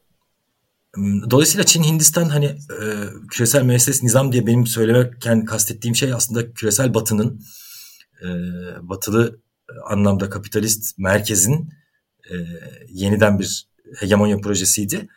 Dolayısıyla 1.29 1.65
Çin, 1.65 1.83
Hindistan 1.83 2.29
hani 2.29 2.45
e, 2.45 2.83
küresel 3.31 3.63
müesses 3.63 4.03
nizam 4.03 4.31
diye 4.31 4.47
benim 4.47 4.67
söylemekten 4.67 5.45
kastettiğim 5.45 5.95
şey 5.95 6.13
aslında 6.13 6.53
küresel 6.53 6.93
batının 6.93 7.41
e, 8.21 8.27
batılı 8.81 9.39
anlamda 9.85 10.29
kapitalist 10.29 10.97
merkezin 10.97 11.69
e, 12.31 12.35
yeniden 12.89 13.39
bir 13.39 13.67
hegemonya 13.99 14.37
projesiydi. 14.37 15.07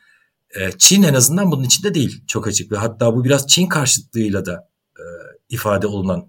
E, 0.57 0.71
Çin 0.79 1.03
en 1.03 1.15
azından 1.15 1.51
bunun 1.51 1.65
içinde 1.65 1.95
değil 1.95 2.25
çok 2.27 2.47
açık 2.47 2.73
ve 2.73 2.77
hatta 2.77 3.17
bu 3.17 3.25
biraz 3.25 3.47
Çin 3.47 3.67
karşıtlığıyla 3.67 4.47
da 4.47 4.69
e, 4.99 5.05
ifade 5.49 5.87
olunan 5.87 6.29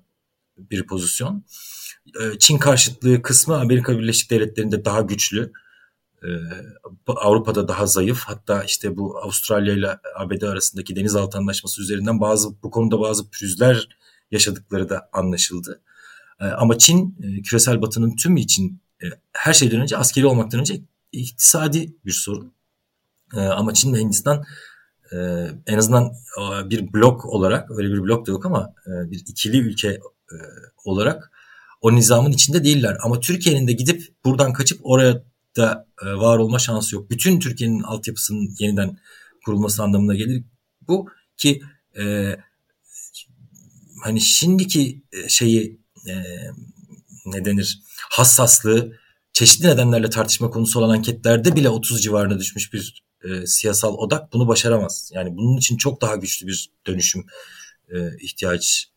bir 0.71 0.87
pozisyon. 0.87 1.43
E, 2.21 2.39
Çin 2.39 2.57
karşıtlığı 2.57 3.21
kısmı 3.21 3.59
Amerika 3.59 3.99
Birleşik 3.99 4.31
Devletleri'nde 4.31 4.85
daha 4.85 5.01
güçlü. 5.01 5.51
E, 6.23 6.27
Avrupa'da 7.07 7.67
daha 7.67 7.85
zayıf. 7.85 8.23
Hatta 8.25 8.63
işte 8.63 8.97
bu 8.97 9.17
Avustralya 9.17 9.73
ile 9.73 9.99
ABD 10.15 10.41
arasındaki 10.41 10.95
denizaltı 10.95 11.37
anlaşması 11.37 11.81
üzerinden 11.81 12.21
bazı 12.21 12.63
bu 12.63 12.71
konuda 12.71 12.99
bazı 12.99 13.29
pürüzler 13.29 13.87
yaşadıkları 14.31 14.89
da 14.89 15.09
anlaşıldı. 15.13 15.81
E, 16.39 16.45
ama 16.45 16.77
Çin 16.77 17.17
küresel 17.43 17.81
batının 17.81 18.15
tümü 18.15 18.39
için 18.39 18.81
her 19.33 19.53
şeyden 19.53 19.81
önce 19.81 19.97
askeri 19.97 20.25
olmaktan 20.25 20.59
önce 20.59 20.81
iktisadi 21.11 21.95
bir 22.05 22.11
sorun. 22.11 22.53
Ama 23.33 23.73
Çin 23.73 23.93
ve 23.93 23.99
Hindistan 23.99 24.45
en 25.67 25.77
azından 25.77 26.11
bir 26.65 26.93
blok 26.93 27.25
olarak 27.25 27.71
öyle 27.71 27.93
bir 27.93 28.03
blok 28.03 28.27
da 28.27 28.31
yok 28.31 28.45
ama 28.45 28.73
bir 28.85 29.19
ikili 29.27 29.57
ülke 29.57 29.99
olarak 30.85 31.31
o 31.81 31.95
nizamın 31.95 32.31
içinde 32.31 32.63
değiller. 32.63 32.97
Ama 33.03 33.19
Türkiye'nin 33.19 33.67
de 33.67 33.73
gidip 33.73 34.13
buradan 34.25 34.53
kaçıp 34.53 34.79
oraya 34.83 35.23
da 35.57 35.87
e, 36.05 36.05
var 36.05 36.37
olma 36.37 36.59
şansı 36.59 36.95
yok. 36.95 37.09
Bütün 37.09 37.39
Türkiye'nin 37.39 37.83
altyapısının 37.83 38.55
yeniden 38.59 38.97
kurulması 39.45 39.83
anlamına 39.83 40.15
gelir. 40.15 40.43
Bu 40.87 41.09
ki 41.37 41.61
e, 41.99 42.35
hani 44.03 44.21
şimdiki 44.21 45.03
e, 45.11 45.29
şeyi 45.29 45.79
e, 46.07 46.13
ne 47.25 47.45
denir 47.45 47.81
hassaslığı 48.09 48.99
çeşitli 49.33 49.67
nedenlerle 49.67 50.09
tartışma 50.09 50.49
konusu 50.49 50.79
olan 50.79 50.89
anketlerde 50.89 51.55
bile 51.55 51.69
30 51.69 52.03
civarına 52.03 52.39
düşmüş 52.39 52.73
bir 52.73 53.03
e, 53.23 53.47
siyasal 53.47 53.93
odak 53.93 54.33
bunu 54.33 54.47
başaramaz. 54.47 55.11
Yani 55.13 55.37
bunun 55.37 55.57
için 55.57 55.77
çok 55.77 56.01
daha 56.01 56.15
güçlü 56.15 56.47
bir 56.47 56.69
dönüşüm 56.87 57.25
e, 57.89 58.17
ihtiyaç 58.21 58.89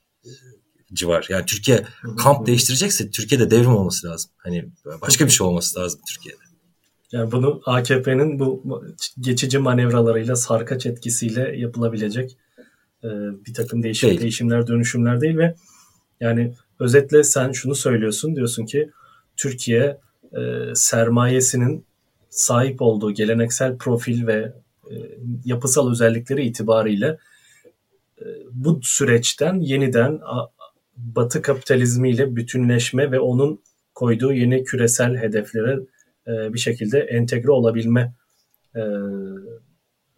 civar. 0.92 1.26
Yani 1.28 1.46
Türkiye 1.46 1.84
kamp 2.18 2.46
değiştirecekse 2.46 3.10
Türkiye'de 3.10 3.50
devrim 3.50 3.76
olması 3.76 4.06
lazım. 4.06 4.30
Hani 4.36 4.68
başka 5.02 5.26
bir 5.26 5.30
şey 5.30 5.46
olması 5.46 5.80
lazım 5.80 6.00
Türkiye'de. 6.08 6.42
Yani 7.12 7.32
bunu 7.32 7.62
AKP'nin 7.66 8.38
bu 8.38 8.62
geçici 9.20 9.58
manevralarıyla 9.58 10.36
sarkaç 10.36 10.86
etkisiyle 10.86 11.56
yapılabilecek 11.56 12.36
e, 13.04 13.08
bir 13.46 13.54
takım 13.54 13.82
değişim, 13.82 14.08
değil. 14.10 14.20
değişimler, 14.20 14.66
dönüşümler 14.66 15.20
değil 15.20 15.36
ve 15.36 15.54
yani 16.20 16.54
özetle 16.80 17.24
sen 17.24 17.52
şunu 17.52 17.74
söylüyorsun 17.74 18.36
diyorsun 18.36 18.66
ki 18.66 18.90
Türkiye 19.36 20.00
e, 20.32 20.40
sermayesinin 20.74 21.86
sahip 22.30 22.82
olduğu 22.82 23.10
geleneksel 23.12 23.76
profil 23.78 24.26
ve 24.26 24.52
e, 24.90 24.94
yapısal 25.44 25.90
özellikleri 25.90 26.44
itibariyle 26.44 27.18
e, 28.20 28.24
bu 28.52 28.80
süreçten 28.82 29.60
yeniden 29.60 30.20
Batı 30.96 31.42
kapitalizmiyle 31.42 32.36
bütünleşme 32.36 33.12
ve 33.12 33.20
onun 33.20 33.62
koyduğu 33.94 34.32
yeni 34.32 34.64
küresel 34.64 35.16
hedeflere 35.16 35.80
e, 36.26 36.54
bir 36.54 36.58
şekilde 36.58 37.00
entegre 37.00 37.50
olabilme 37.50 38.14
e, 38.76 38.82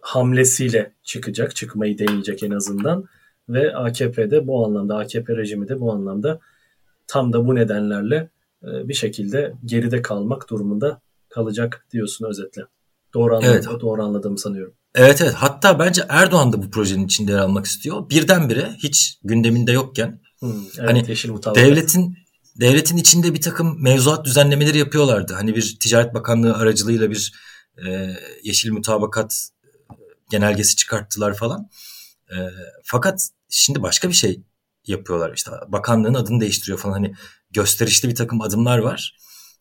hamlesiyle 0.01 0.93
çıkacak, 1.03 1.57
çıkmayı 1.57 1.99
deneyecek 1.99 2.43
en 2.43 2.51
azından. 2.51 3.05
Ve 3.49 3.77
AKP'de 3.77 4.47
bu 4.47 4.67
anlamda, 4.67 4.99
AKP 4.99 5.37
rejimi 5.37 5.69
de 5.69 5.81
bu 5.81 5.93
anlamda 5.93 6.41
tam 7.07 7.33
da 7.33 7.47
bu 7.47 7.55
nedenlerle 7.55 8.31
e, 8.63 8.89
bir 8.89 8.95
şekilde 8.95 9.55
geride 9.65 10.03
kalmak 10.03 10.51
durumunda 10.51 11.01
kalacak 11.29 11.87
diyorsun 11.93 12.27
özetle. 12.27 12.63
Doğru 13.15 13.37
anladım, 13.37 13.71
evet. 13.71 13.81
doğru 13.81 14.03
anladığımı 14.03 14.39
sanıyorum. 14.39 14.75
Evet 14.95 15.21
evet. 15.23 15.35
Hatta 15.35 15.79
bence 15.79 16.03
Erdoğan 16.09 16.53
da 16.53 16.63
bu 16.63 16.71
projenin 16.71 17.07
içinde 17.07 17.33
yer 17.33 17.39
almak 17.39 17.67
istiyor. 17.67 18.11
Birdenbire 18.11 18.71
hiç 18.83 19.19
gündeminde 19.25 19.73
yokken 19.73 20.21
Hmm, 20.41 20.65
evet, 20.79 20.89
hani 20.89 21.55
devletin 21.55 22.17
devletin 22.61 22.97
içinde 22.97 23.35
bir 23.35 23.41
takım 23.41 23.83
mevzuat 23.83 24.25
düzenlemeleri 24.25 24.79
yapıyorlardı. 24.79 25.35
Hani 25.35 25.57
bir 25.57 25.77
Ticaret 25.81 26.15
Bakanlığı 26.15 26.57
aracılığıyla 26.57 27.11
bir 27.11 27.33
e, 27.87 28.17
yeşil 28.43 28.73
mutabakat 28.73 29.49
e, 29.91 29.95
genelgesi 30.31 30.77
çıkarttılar 30.77 31.35
falan. 31.35 31.71
E, 32.31 32.37
fakat 32.85 33.29
şimdi 33.49 33.83
başka 33.83 34.09
bir 34.09 34.15
şey 34.15 34.43
yapıyorlar. 34.87 35.33
İşte 35.37 35.51
bakanlığın 35.69 36.15
adını 36.15 36.41
değiştiriyor 36.41 36.79
falan. 36.79 36.93
Hani 36.93 37.15
gösterişli 37.51 38.09
bir 38.09 38.15
takım 38.15 38.41
adımlar 38.41 38.79
var. 38.79 39.17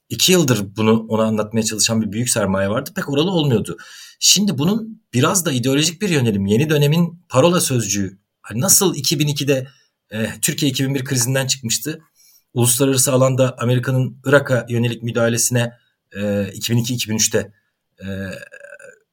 İki 0.09 0.31
yıldır 0.31 0.75
bunu 0.75 1.05
ona 1.09 1.23
anlatmaya 1.23 1.63
çalışan 1.63 2.01
bir 2.01 2.11
büyük 2.11 2.29
sermaye 2.29 2.69
vardı. 2.69 2.91
Pek 2.95 3.09
oralı 3.09 3.31
olmuyordu. 3.31 3.77
Şimdi 4.19 4.57
bunun 4.57 5.03
biraz 5.13 5.45
da 5.45 5.51
ideolojik 5.51 6.01
bir 6.01 6.09
yönelim. 6.09 6.45
Yeni 6.45 6.69
dönemin 6.69 7.25
parola 7.29 7.61
sözcüğü. 7.61 8.19
Hani 8.41 8.61
nasıl 8.61 8.95
2002'de 8.95 9.67
e, 10.13 10.29
Türkiye 10.41 10.71
2001 10.71 11.03
krizinden 11.03 11.47
çıkmıştı. 11.47 12.01
Uluslararası 12.53 13.11
alanda 13.11 13.55
Amerika'nın 13.59 14.17
Irak'a 14.25 14.65
yönelik 14.69 15.03
müdahalesine 15.03 15.73
e, 16.11 16.19
2002-2003'te 16.19 17.51
e, 18.01 18.07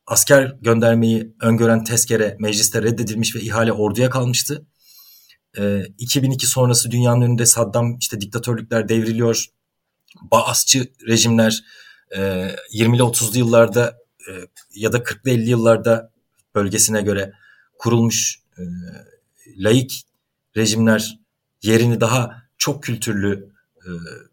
asker 0.07 0.57
göndermeyi 0.61 1.35
öngören 1.41 1.85
tezkere 1.85 2.37
mecliste 2.39 2.83
reddedilmiş 2.83 3.37
ve 3.37 3.41
ihale 3.41 3.73
orduya 3.73 4.11
kalmıştı. 4.11 4.67
E, 5.59 5.83
2002 5.99 6.47
sonrası 6.47 6.91
dünyanın 6.91 7.23
önünde 7.23 7.47
Saddam 7.47 7.97
işte 8.01 8.21
diktatörlükler 8.21 8.89
devriliyor. 8.89 9.45
Baasçı 10.23 10.93
rejimler 11.09 11.65
e, 12.11 12.21
20'li 12.73 13.03
30'lu 13.03 13.39
yıllarda 13.39 13.99
e, 14.29 14.33
ya 14.75 14.93
da 14.93 14.99
40'lı 14.99 15.31
50 15.31 15.51
yıllarda 15.51 16.11
bölgesine 16.55 17.03
göre 17.03 17.33
kurulmuş 17.79 18.41
e, 18.59 18.63
laik 19.57 20.10
rejimler 20.57 21.19
yerini 21.63 22.01
daha 22.01 22.43
çok 22.59 22.83
kültürlü 22.83 23.53
e, 23.77 23.89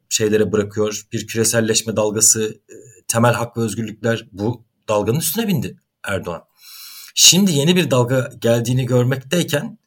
şeylere 0.09 0.51
bırakıyor. 0.51 1.07
Bir 1.11 1.27
küreselleşme 1.27 1.95
dalgası, 1.95 2.61
e, 2.69 2.75
temel 3.07 3.33
hak 3.33 3.57
ve 3.57 3.61
özgürlükler 3.61 4.27
bu 4.31 4.65
dalganın 4.89 5.19
üstüne 5.19 5.47
bindi 5.47 5.77
Erdoğan. 6.03 6.43
Şimdi 7.15 7.51
yeni 7.51 7.75
bir 7.75 7.91
dalga 7.91 8.31
geldiğini 8.39 8.85
görmekteyken 8.85 9.79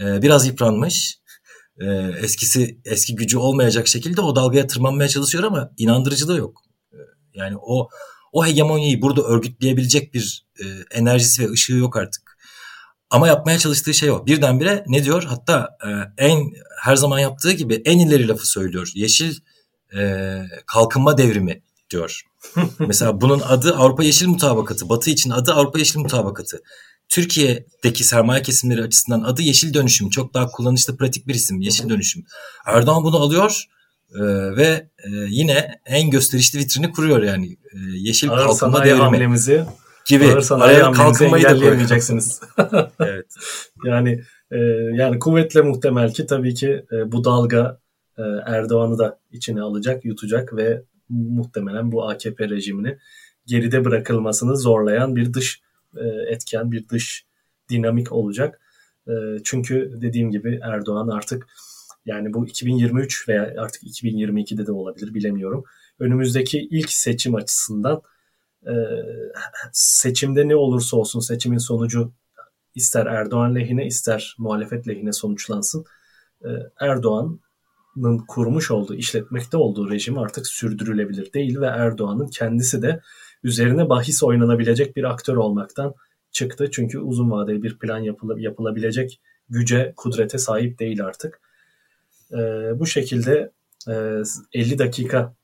e, 0.00 0.22
biraz 0.22 0.46
yıpranmış, 0.46 1.18
e, 1.80 1.86
eskisi 2.22 2.80
eski 2.84 3.14
gücü 3.14 3.38
olmayacak 3.38 3.88
şekilde 3.88 4.20
o 4.20 4.36
dalgaya 4.36 4.66
tırmanmaya 4.66 5.08
çalışıyor 5.08 5.44
ama 5.44 5.70
inandırıcılığı 5.76 6.36
yok. 6.36 6.62
Yani 7.34 7.56
o 7.60 7.88
o 8.32 8.46
hegemonyayı 8.46 9.02
burada 9.02 9.22
örgütleyebilecek 9.22 10.14
bir 10.14 10.46
enerjisi 10.90 11.42
ve 11.42 11.50
ışığı 11.50 11.74
yok 11.74 11.96
artık. 11.96 12.35
Ama 13.10 13.28
yapmaya 13.28 13.58
çalıştığı 13.58 13.94
şey 13.94 14.10
o. 14.10 14.26
Birdenbire 14.26 14.84
ne 14.86 15.04
diyor? 15.04 15.22
Hatta 15.22 15.76
e, 15.86 15.88
en 16.26 16.52
her 16.80 16.96
zaman 16.96 17.18
yaptığı 17.18 17.52
gibi 17.52 17.82
en 17.84 17.98
ileri 17.98 18.28
lafı 18.28 18.46
söylüyor. 18.46 18.90
Yeşil 18.94 19.36
e, 19.96 20.42
kalkınma 20.66 21.18
devrimi 21.18 21.62
diyor. 21.90 22.22
Mesela 22.78 23.20
bunun 23.20 23.40
adı 23.40 23.76
Avrupa 23.76 24.04
Yeşil 24.04 24.26
Mutabakatı. 24.26 24.88
Batı 24.88 25.10
için 25.10 25.30
adı 25.30 25.52
Avrupa 25.52 25.78
Yeşil 25.78 26.00
Mutabakatı. 26.00 26.62
Türkiye'deki 27.08 28.04
sermaye 28.04 28.42
kesimleri 28.42 28.82
açısından 28.82 29.22
adı 29.22 29.42
Yeşil 29.42 29.74
Dönüşüm. 29.74 30.10
Çok 30.10 30.34
daha 30.34 30.46
kullanışlı 30.46 30.96
pratik 30.96 31.26
bir 31.26 31.34
isim 31.34 31.60
Yeşil 31.60 31.88
Dönüşüm. 31.88 32.24
Erdoğan 32.66 33.04
bunu 33.04 33.16
alıyor 33.16 33.64
e, 34.14 34.20
ve 34.56 34.88
e, 34.98 35.10
yine 35.28 35.80
en 35.86 36.10
gösterişli 36.10 36.58
vitrini 36.58 36.92
kuruyor 36.92 37.22
yani. 37.22 37.46
E, 37.52 37.78
yeşil 37.78 38.30
Ağır 38.30 38.46
Kalkınma 38.46 38.84
Devrimi. 38.84 39.00
Hamlemizi 39.00 39.66
gibi 40.06 40.24
araya 40.50 40.92
kalkınmayı 40.92 41.44
da 41.44 41.48
engelleyemeyeceksiniz. 41.48 42.40
evet. 43.00 43.26
Yani 43.84 44.22
e, 44.50 44.58
yani 44.92 45.18
kuvvetle 45.18 45.60
muhtemel 45.60 46.12
ki 46.12 46.26
tabii 46.26 46.54
ki 46.54 46.84
e, 46.92 47.12
bu 47.12 47.24
dalga 47.24 47.78
e, 48.18 48.22
Erdoğan'ı 48.46 48.98
da 48.98 49.18
içine 49.32 49.60
alacak, 49.60 50.04
yutacak 50.04 50.56
ve 50.56 50.82
muhtemelen 51.08 51.92
bu 51.92 52.08
AKP 52.08 52.48
rejimini 52.48 52.98
geride 53.46 53.84
bırakılmasını 53.84 54.56
zorlayan 54.56 55.16
bir 55.16 55.34
dış 55.34 55.60
e, 55.96 56.06
etken, 56.06 56.72
bir 56.72 56.88
dış 56.88 57.26
dinamik 57.70 58.12
olacak. 58.12 58.60
E, 59.08 59.12
çünkü 59.44 59.92
dediğim 60.00 60.30
gibi 60.30 60.60
Erdoğan 60.62 61.08
artık 61.08 61.46
yani 62.06 62.34
bu 62.34 62.46
2023 62.46 63.28
veya 63.28 63.54
artık 63.58 63.82
2022'de 63.82 64.66
de 64.66 64.72
olabilir 64.72 65.14
bilemiyorum. 65.14 65.64
Önümüzdeki 65.98 66.58
ilk 66.58 66.90
seçim 66.90 67.34
açısından 67.34 68.02
e, 68.66 68.74
seçimde 69.72 70.48
ne 70.48 70.56
olursa 70.56 70.96
olsun 70.96 71.20
seçimin 71.20 71.58
sonucu 71.58 72.12
ister 72.74 73.06
Erdoğan 73.06 73.54
lehine 73.54 73.86
ister 73.86 74.36
muhalefet 74.38 74.88
lehine 74.88 75.12
sonuçlansın. 75.12 75.84
E, 76.44 76.48
Erdoğan'ın 76.80 78.18
kurmuş 78.28 78.70
olduğu, 78.70 78.94
işletmekte 78.94 79.56
olduğu 79.56 79.90
rejim 79.90 80.18
artık 80.18 80.46
sürdürülebilir 80.46 81.32
değil 81.32 81.60
ve 81.60 81.66
Erdoğan'ın 81.66 82.26
kendisi 82.26 82.82
de 82.82 83.00
üzerine 83.42 83.88
bahis 83.88 84.22
oynanabilecek 84.22 84.96
bir 84.96 85.04
aktör 85.04 85.36
olmaktan 85.36 85.94
çıktı. 86.30 86.70
Çünkü 86.70 86.98
uzun 86.98 87.30
vadeli 87.30 87.62
bir 87.62 87.78
plan 87.78 87.98
yapıla, 87.98 88.40
yapılabilecek 88.40 89.20
güce, 89.48 89.92
kudrete 89.96 90.38
sahip 90.38 90.78
değil 90.78 91.04
artık. 91.04 91.40
E, 92.32 92.38
bu 92.78 92.86
şekilde 92.86 93.52
e, 93.88 94.22
50 94.52 94.78
dakika 94.78 95.34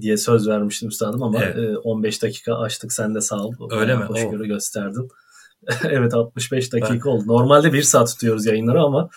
diye 0.00 0.16
söz 0.16 0.48
vermiştim 0.48 0.88
üstadım 0.88 1.22
ama 1.22 1.44
evet. 1.44 1.56
e, 1.56 1.78
15 1.78 2.22
dakika 2.22 2.54
açtık 2.54 2.92
sen 2.92 3.14
de 3.14 3.20
sağ 3.20 3.44
ol. 3.44 3.54
Öyle 3.70 3.96
mi? 3.96 4.04
Hoşgörü 4.04 4.46
gösterdin. 4.46 5.08
evet 5.84 6.14
65 6.14 6.72
dakika 6.72 6.94
ben... 6.94 7.10
oldu. 7.10 7.26
Normalde 7.26 7.72
bir 7.72 7.82
saat 7.82 8.08
tutuyoruz 8.08 8.46
yayınları 8.46 8.80
ama 8.80 9.08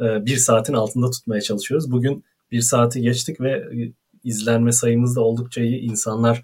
e, 0.00 0.26
bir 0.26 0.36
saatin 0.36 0.74
altında 0.74 1.10
tutmaya 1.10 1.40
çalışıyoruz. 1.40 1.90
Bugün 1.90 2.24
bir 2.50 2.60
saati 2.60 3.00
geçtik 3.00 3.40
ve 3.40 3.50
e, 3.50 3.92
izlenme 4.24 4.72
sayımız 4.72 5.16
da 5.16 5.20
oldukça 5.20 5.60
iyi. 5.60 5.80
İnsanlar 5.80 6.42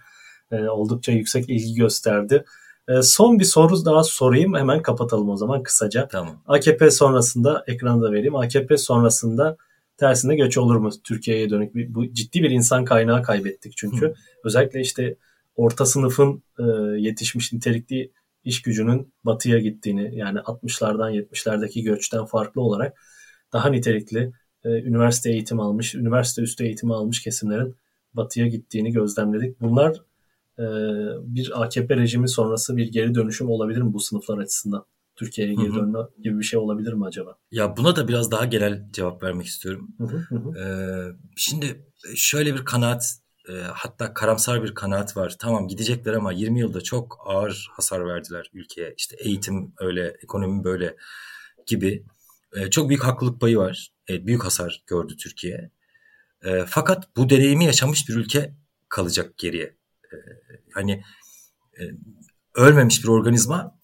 e, 0.53 0.57
oldukça 0.57 1.13
yüksek 1.13 1.49
ilgi 1.49 1.75
gösterdi. 1.75 2.45
E, 2.89 3.03
son 3.03 3.39
bir 3.39 3.45
soru 3.45 3.85
daha 3.85 4.05
sorayım. 4.05 4.55
Hemen 4.55 4.83
kapatalım 4.83 5.31
o 5.31 5.37
zaman 5.37 5.63
kısaca. 5.63 6.09
Tamam. 6.09 6.43
AKP 6.47 6.91
sonrasında 6.91 7.65
ekranda 7.67 8.13
vereyim. 8.13 8.37
AKP 8.37 8.77
sonrasında 8.77 9.57
tersine 9.99 10.37
göç 10.37 10.59
olur 10.59 10.77
mu 10.77 10.91
Türkiye'ye 11.05 11.51
dönük? 11.51 11.75
Bir, 11.75 11.95
bu 11.95 12.13
ciddi 12.15 12.43
bir 12.43 12.51
insan 12.51 12.85
kaynağı 12.85 13.23
kaybettik 13.23 13.73
çünkü. 13.77 14.07
Hı. 14.07 14.15
Özellikle 14.45 14.81
işte 14.81 15.17
orta 15.57 15.87
sınıfın 15.87 16.43
e, 16.59 16.63
yetişmiş 16.99 17.53
nitelikli 17.53 18.11
iş 18.45 18.63
gücünün 18.63 19.13
batıya 19.25 19.59
gittiğini 19.59 20.17
yani 20.17 20.39
60'lardan 20.39 21.13
70'lerdeki 21.13 21.83
göçten 21.83 22.25
farklı 22.25 22.63
olarak 22.63 22.99
daha 23.53 23.69
nitelikli 23.69 24.33
e, 24.65 24.69
üniversite 24.69 25.31
eğitim 25.31 25.61
almış, 25.61 25.95
üniversite 25.95 26.43
üstü 26.43 26.65
eğitimi 26.65 26.95
almış 26.95 27.23
kesimlerin 27.23 27.77
batıya 28.15 28.47
gittiğini 28.47 28.93
gözlemledik. 28.93 29.61
Bunlar 29.61 30.03
e, 30.59 30.65
bir 31.23 31.63
AKP 31.63 31.97
rejimi 31.97 32.29
sonrası 32.29 32.77
bir 32.77 32.93
geri 32.93 33.15
dönüşüm 33.15 33.51
olabilir 33.51 33.83
mi 33.83 33.93
bu 33.93 34.01
sınıflar 34.01 34.39
açısından? 34.39 34.85
Türkiye'ye 35.19 35.55
geri 35.55 35.75
dönme 35.75 35.99
gibi 36.23 36.39
bir 36.39 36.45
şey 36.45 36.59
olabilir 36.59 36.93
mi 36.93 37.07
acaba? 37.07 37.39
Ya 37.51 37.77
buna 37.77 37.97
da 37.97 38.09
biraz 38.09 38.31
daha 38.31 38.45
genel 38.45 38.89
cevap 38.93 39.23
vermek 39.23 39.47
istiyorum. 39.47 39.89
Hı 39.99 40.05
hı 40.05 40.37
hı. 40.37 40.59
Ee, 40.59 41.17
şimdi 41.37 41.87
şöyle 42.15 42.55
bir 42.55 42.65
kanaat 42.65 43.19
e, 43.49 43.53
hatta 43.53 44.15
karamsar 44.15 44.63
bir 44.63 44.75
kanaat 44.75 45.17
var. 45.17 45.37
Tamam 45.39 45.69
gidecekler 45.69 46.13
ama 46.13 46.33
20 46.33 46.61
yılda 46.61 46.81
çok 46.81 47.19
ağır 47.25 47.69
hasar 47.73 48.07
verdiler 48.07 48.51
ülkeye. 48.55 48.95
İşte 48.97 49.17
eğitim 49.19 49.73
öyle, 49.79 50.17
ekonomi 50.23 50.65
böyle 50.65 50.97
gibi. 51.67 52.05
E, 52.57 52.71
çok 52.71 52.89
büyük 52.89 53.05
haklılık 53.05 53.41
payı 53.41 53.59
var. 53.59 53.93
E, 54.11 54.27
büyük 54.27 54.45
hasar 54.45 54.83
gördü 54.87 55.17
Türkiye. 55.17 55.71
E, 56.45 56.65
fakat 56.67 57.17
bu 57.17 57.31
deneyimi 57.31 57.65
yaşamış 57.65 58.09
bir 58.09 58.15
ülke 58.15 58.55
kalacak 58.89 59.39
geriye. 59.39 59.77
E, 60.13 60.17
hani 60.73 61.03
e, 61.81 61.83
ölmemiş 62.55 63.05
bir 63.05 63.09
organizma 63.09 63.78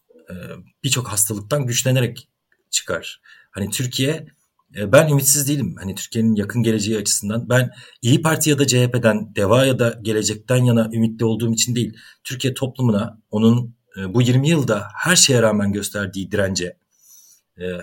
birçok 0.85 1.09
hastalıktan 1.09 1.67
güçlenerek 1.67 2.29
çıkar. 2.71 3.21
Hani 3.51 3.71
Türkiye 3.71 4.27
e, 4.77 4.93
ben 4.93 5.09
ümitsiz 5.09 5.49
değilim. 5.49 5.77
Hani 5.79 5.95
Türkiye'nin 5.95 6.35
yakın 6.35 6.63
geleceği 6.63 6.99
açısından 6.99 7.49
ben 7.49 7.71
İyi 8.03 8.23
Parti 8.23 8.51
ya 8.51 8.59
da 8.59 8.67
CHP'den, 8.67 9.35
DEVA 9.35 9.65
ya 9.65 9.79
da 9.79 9.99
gelecekten 10.03 10.65
yana 10.65 10.91
ümitli 10.93 11.25
olduğum 11.25 11.53
için 11.53 11.75
değil. 11.75 11.97
Türkiye 12.25 12.55
toplumuna 12.55 13.21
onun 13.31 13.77
e, 13.99 14.15
bu 14.15 14.23
20 14.23 14.49
yılda 14.49 14.89
her 14.97 15.17
şeye 15.17 15.43
rağmen 15.43 15.73
gösterdiği 15.73 16.31
dirence, 16.31 16.77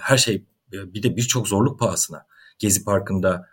her 0.01 0.17
şey 0.17 0.45
bir 0.71 1.03
de 1.03 1.15
birçok 1.15 1.47
zorluk 1.47 1.79
pahasına 1.79 2.25
Gezi 2.59 2.83
Parkı'nda 2.83 3.47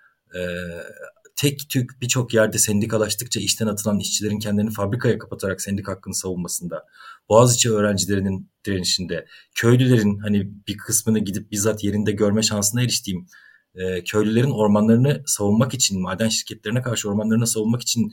tek 1.37 1.69
tük 1.69 2.01
birçok 2.01 2.35
yerde 2.35 2.59
sendikalaştıkça 2.59 3.41
işten 3.41 3.67
atılan 3.67 3.99
işçilerin 3.99 4.39
kendilerini 4.39 4.71
fabrikaya 4.71 5.19
kapatarak 5.19 5.61
sendik 5.61 5.89
hakkını 5.89 6.15
savunmasında, 6.15 6.87
Boğaziçi 7.29 7.73
öğrencilerinin 7.73 8.51
direnişinde, 8.67 9.27
köylülerin 9.55 10.19
hani 10.19 10.51
bir 10.69 10.77
kısmını 10.77 11.19
gidip 11.19 11.51
bizzat 11.51 11.85
yerinde 11.85 12.13
görme 12.13 12.43
şansına 12.43 12.83
eriştiğim 12.83 13.27
e, 13.75 14.05
köylülerin 14.05 14.51
ormanlarını 14.51 15.23
savunmak 15.27 15.75
için, 15.75 16.03
maden 16.03 16.29
şirketlerine 16.29 16.83
karşı 16.83 17.09
ormanlarını 17.09 17.47
savunmak 17.47 17.83
için 17.83 18.13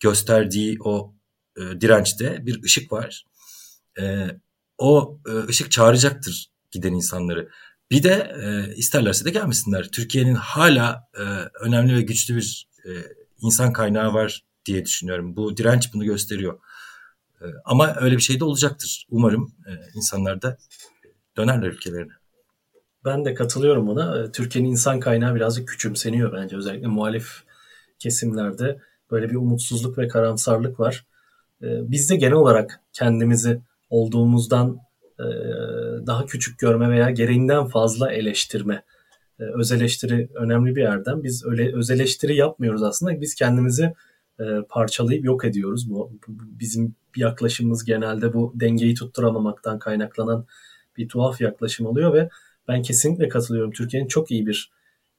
gösterdiği 0.00 0.76
o 0.84 1.14
e, 1.56 1.80
dirençte 1.80 2.46
bir 2.46 2.62
ışık 2.62 2.92
var. 2.92 3.24
E, 4.00 4.26
o 4.78 5.20
e, 5.28 5.48
ışık 5.48 5.70
çağıracaktır 5.70 6.50
giden 6.70 6.92
insanları. 6.92 7.48
Bir 7.90 8.02
de 8.02 8.36
e, 8.42 8.74
isterlerse 8.76 9.24
de 9.24 9.30
gelmesinler. 9.30 9.88
Türkiye'nin 9.92 10.34
hala 10.34 11.08
e, 11.14 11.22
önemli 11.60 11.96
ve 11.96 12.02
güçlü 12.02 12.36
bir 12.36 12.68
e, 12.84 12.90
insan 13.38 13.72
kaynağı 13.72 14.14
var 14.14 14.44
diye 14.66 14.84
düşünüyorum. 14.84 15.36
Bu 15.36 15.56
direnç 15.56 15.94
bunu 15.94 16.04
gösteriyor. 16.04 16.60
E, 17.40 17.46
ama 17.64 17.96
öyle 18.00 18.16
bir 18.16 18.22
şey 18.22 18.40
de 18.40 18.44
olacaktır. 18.44 19.06
Umarım 19.10 19.52
e, 19.66 19.72
insanlar 19.94 20.42
da 20.42 20.56
dönerler 21.36 21.68
ülkelerine. 21.68 22.12
Ben 23.04 23.24
de 23.24 23.34
katılıyorum 23.34 23.86
buna. 23.86 24.18
E, 24.18 24.32
Türkiye'nin 24.32 24.70
insan 24.70 25.00
kaynağı 25.00 25.34
birazcık 25.34 25.68
küçümseniyor 25.68 26.32
bence. 26.32 26.56
Özellikle 26.56 26.86
muhalif 26.86 27.42
kesimlerde 27.98 28.78
böyle 29.10 29.30
bir 29.30 29.36
umutsuzluk 29.36 29.98
ve 29.98 30.08
karamsarlık 30.08 30.80
var. 30.80 31.06
E, 31.62 31.66
biz 31.90 32.10
de 32.10 32.16
genel 32.16 32.34
olarak 32.34 32.80
kendimizi 32.92 33.60
olduğumuzdan 33.90 34.78
e, 35.18 35.26
daha 36.06 36.26
küçük 36.26 36.58
görme 36.58 36.90
veya 36.90 37.10
gereğinden 37.10 37.66
fazla 37.66 38.12
eleştirme. 38.12 38.82
E, 39.40 39.42
öz 39.42 39.72
eleştiri 39.72 40.28
önemli 40.34 40.76
bir 40.76 40.82
yerden. 40.82 41.22
Biz 41.22 41.44
öyle 41.46 41.76
öz 41.76 41.90
eleştiri 41.90 42.36
yapmıyoruz 42.36 42.82
aslında. 42.82 43.20
Biz 43.20 43.34
kendimizi 43.34 43.92
parçalayıp 44.68 45.24
yok 45.24 45.44
ediyoruz. 45.44 45.90
Bu, 45.90 46.12
bizim 46.28 46.94
yaklaşımımız 47.18 47.84
genelde 47.84 48.32
bu 48.32 48.52
dengeyi 48.54 48.94
tutturamamaktan 48.94 49.78
kaynaklanan 49.78 50.46
bir 50.96 51.08
tuhaf 51.08 51.40
yaklaşım 51.40 51.86
oluyor 51.86 52.14
ve 52.14 52.28
ben 52.68 52.82
kesinlikle 52.82 53.28
katılıyorum. 53.28 53.72
Türkiye'nin 53.72 54.08
çok 54.08 54.30
iyi 54.30 54.46
bir 54.46 54.70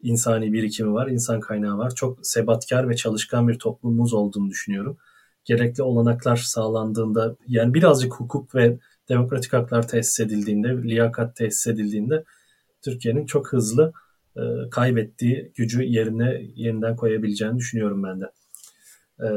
insani 0.01 0.53
birikimi 0.53 0.93
var, 0.93 1.07
insan 1.07 1.39
kaynağı 1.39 1.77
var. 1.77 1.95
Çok 1.95 2.27
sebatkar 2.27 2.89
ve 2.89 2.95
çalışkan 2.95 3.47
bir 3.47 3.59
toplumumuz 3.59 4.13
olduğunu 4.13 4.49
düşünüyorum. 4.49 4.97
Gerekli 5.45 5.83
olanaklar 5.83 6.35
sağlandığında 6.35 7.35
yani 7.47 7.73
birazcık 7.73 8.13
hukuk 8.13 8.55
ve 8.55 8.79
demokratik 9.09 9.53
haklar 9.53 9.87
tesis 9.87 10.19
edildiğinde, 10.19 10.83
liyakat 10.83 11.35
tesis 11.35 11.67
edildiğinde 11.67 12.23
Türkiye'nin 12.81 13.25
çok 13.25 13.53
hızlı 13.53 13.93
e, 14.35 14.41
kaybettiği 14.71 15.51
gücü 15.55 15.83
yerine 15.83 16.41
yeniden 16.55 16.95
koyabileceğini 16.95 17.57
düşünüyorum 17.57 18.03
ben 18.03 18.21
de. 18.21 18.31
E, 19.19 19.29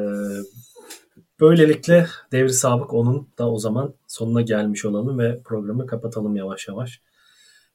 böylelikle 1.41 2.07
devri 2.33 2.53
sabık 2.53 2.95
onun 2.95 3.29
da 3.39 3.51
o 3.51 3.59
zaman 3.59 3.95
sonuna 4.07 4.43
gelmiş 4.43 4.85
olalım 4.85 5.19
ve 5.19 5.41
programı 5.45 5.87
kapatalım 5.87 6.37
yavaş 6.37 6.69
yavaş. 6.69 7.01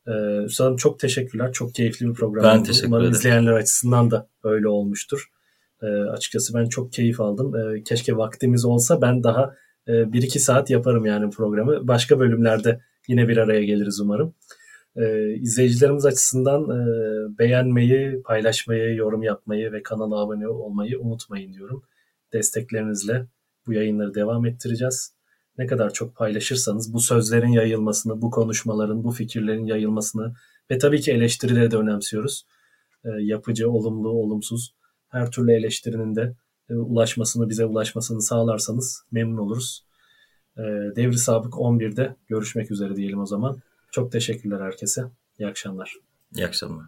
Ee, 0.08 0.44
Üstadım 0.44 0.76
çok 0.76 1.00
teşekkürler. 1.00 1.52
Çok 1.52 1.74
keyifli 1.74 2.08
bir 2.08 2.14
program. 2.14 2.44
Ben 2.44 2.64
teşekkür 2.64 2.88
Umarım 2.88 3.04
ederim. 3.04 3.18
izleyenler 3.18 3.52
açısından 3.52 4.12
da 4.12 4.28
öyle 4.44 4.68
olmuştur. 4.68 5.32
Ee, 5.82 5.86
açıkçası 5.88 6.54
ben 6.54 6.66
çok 6.66 6.94
keyif 6.94 7.22
aldım. 7.22 7.56
Ee, 7.56 7.84
keşke 7.84 8.18
vaktimiz 8.18 8.66
olsa 8.66 9.02
ben 9.02 9.24
daha 9.24 9.56
e, 9.88 10.14
bir 10.14 10.22
iki 10.22 10.40
saat 10.40 10.70
yaparım 10.70 11.06
yani 11.06 11.30
programı. 11.30 11.88
Başka 11.88 12.20
bölümlerde 12.20 12.82
yine 13.08 13.28
bir 13.28 13.38
araya 13.38 13.64
geliriz 13.64 14.00
umarım. 14.00 14.34
E, 14.96 15.34
izleyicilerimiz 15.34 16.06
açısından 16.06 16.64
e, 16.64 16.80
beğenmeyi, 17.40 18.22
paylaşmayı, 18.22 18.96
yorum 18.96 19.24
yapmayı 19.24 19.72
ve 19.72 19.84
kanala 19.84 20.20
abone 20.20 20.48
olmayı 20.48 21.00
unutmayın 21.00 21.54
diyorum. 21.54 21.84
Desteklerinizle 22.34 23.26
bu 23.68 23.74
yayınları 23.74 24.14
devam 24.14 24.46
ettireceğiz. 24.46 25.16
Ne 25.58 25.66
kadar 25.66 25.94
çok 25.94 26.16
paylaşırsanız 26.16 26.94
bu 26.94 27.00
sözlerin 27.00 27.48
yayılmasını, 27.48 28.22
bu 28.22 28.32
konuşmaların, 28.32 29.04
bu 29.04 29.12
fikirlerin 29.12 29.66
yayılmasını 29.66 30.34
ve 30.72 30.78
tabii 30.78 31.02
ki 31.02 31.12
eleştirileri 31.12 31.72
de 31.72 31.78
önemsiyoruz. 31.78 32.46
E, 33.06 33.10
yapıcı, 33.20 33.70
olumlu, 33.70 34.10
olumsuz 34.10 34.76
her 35.10 35.32
türlü 35.32 35.52
eleştirinin 35.52 36.16
de 36.16 36.36
e, 36.70 36.74
ulaşmasını, 36.74 37.50
bize 37.50 37.66
ulaşmasını 37.66 38.22
sağlarsanız 38.22 39.04
memnun 39.12 39.38
oluruz. 39.38 39.86
E, 40.58 40.62
Devri 40.96 41.18
Sabık 41.18 41.54
11'de 41.54 42.16
görüşmek 42.28 42.72
üzere 42.72 42.96
diyelim 42.96 43.20
o 43.20 43.26
zaman. 43.26 43.58
Çok 43.92 44.12
teşekkürler 44.12 44.62
herkese. 44.62 45.04
İyi 45.40 45.48
akşamlar. 45.48 45.96
İyi 46.36 46.46
akşamlar. 46.46 46.86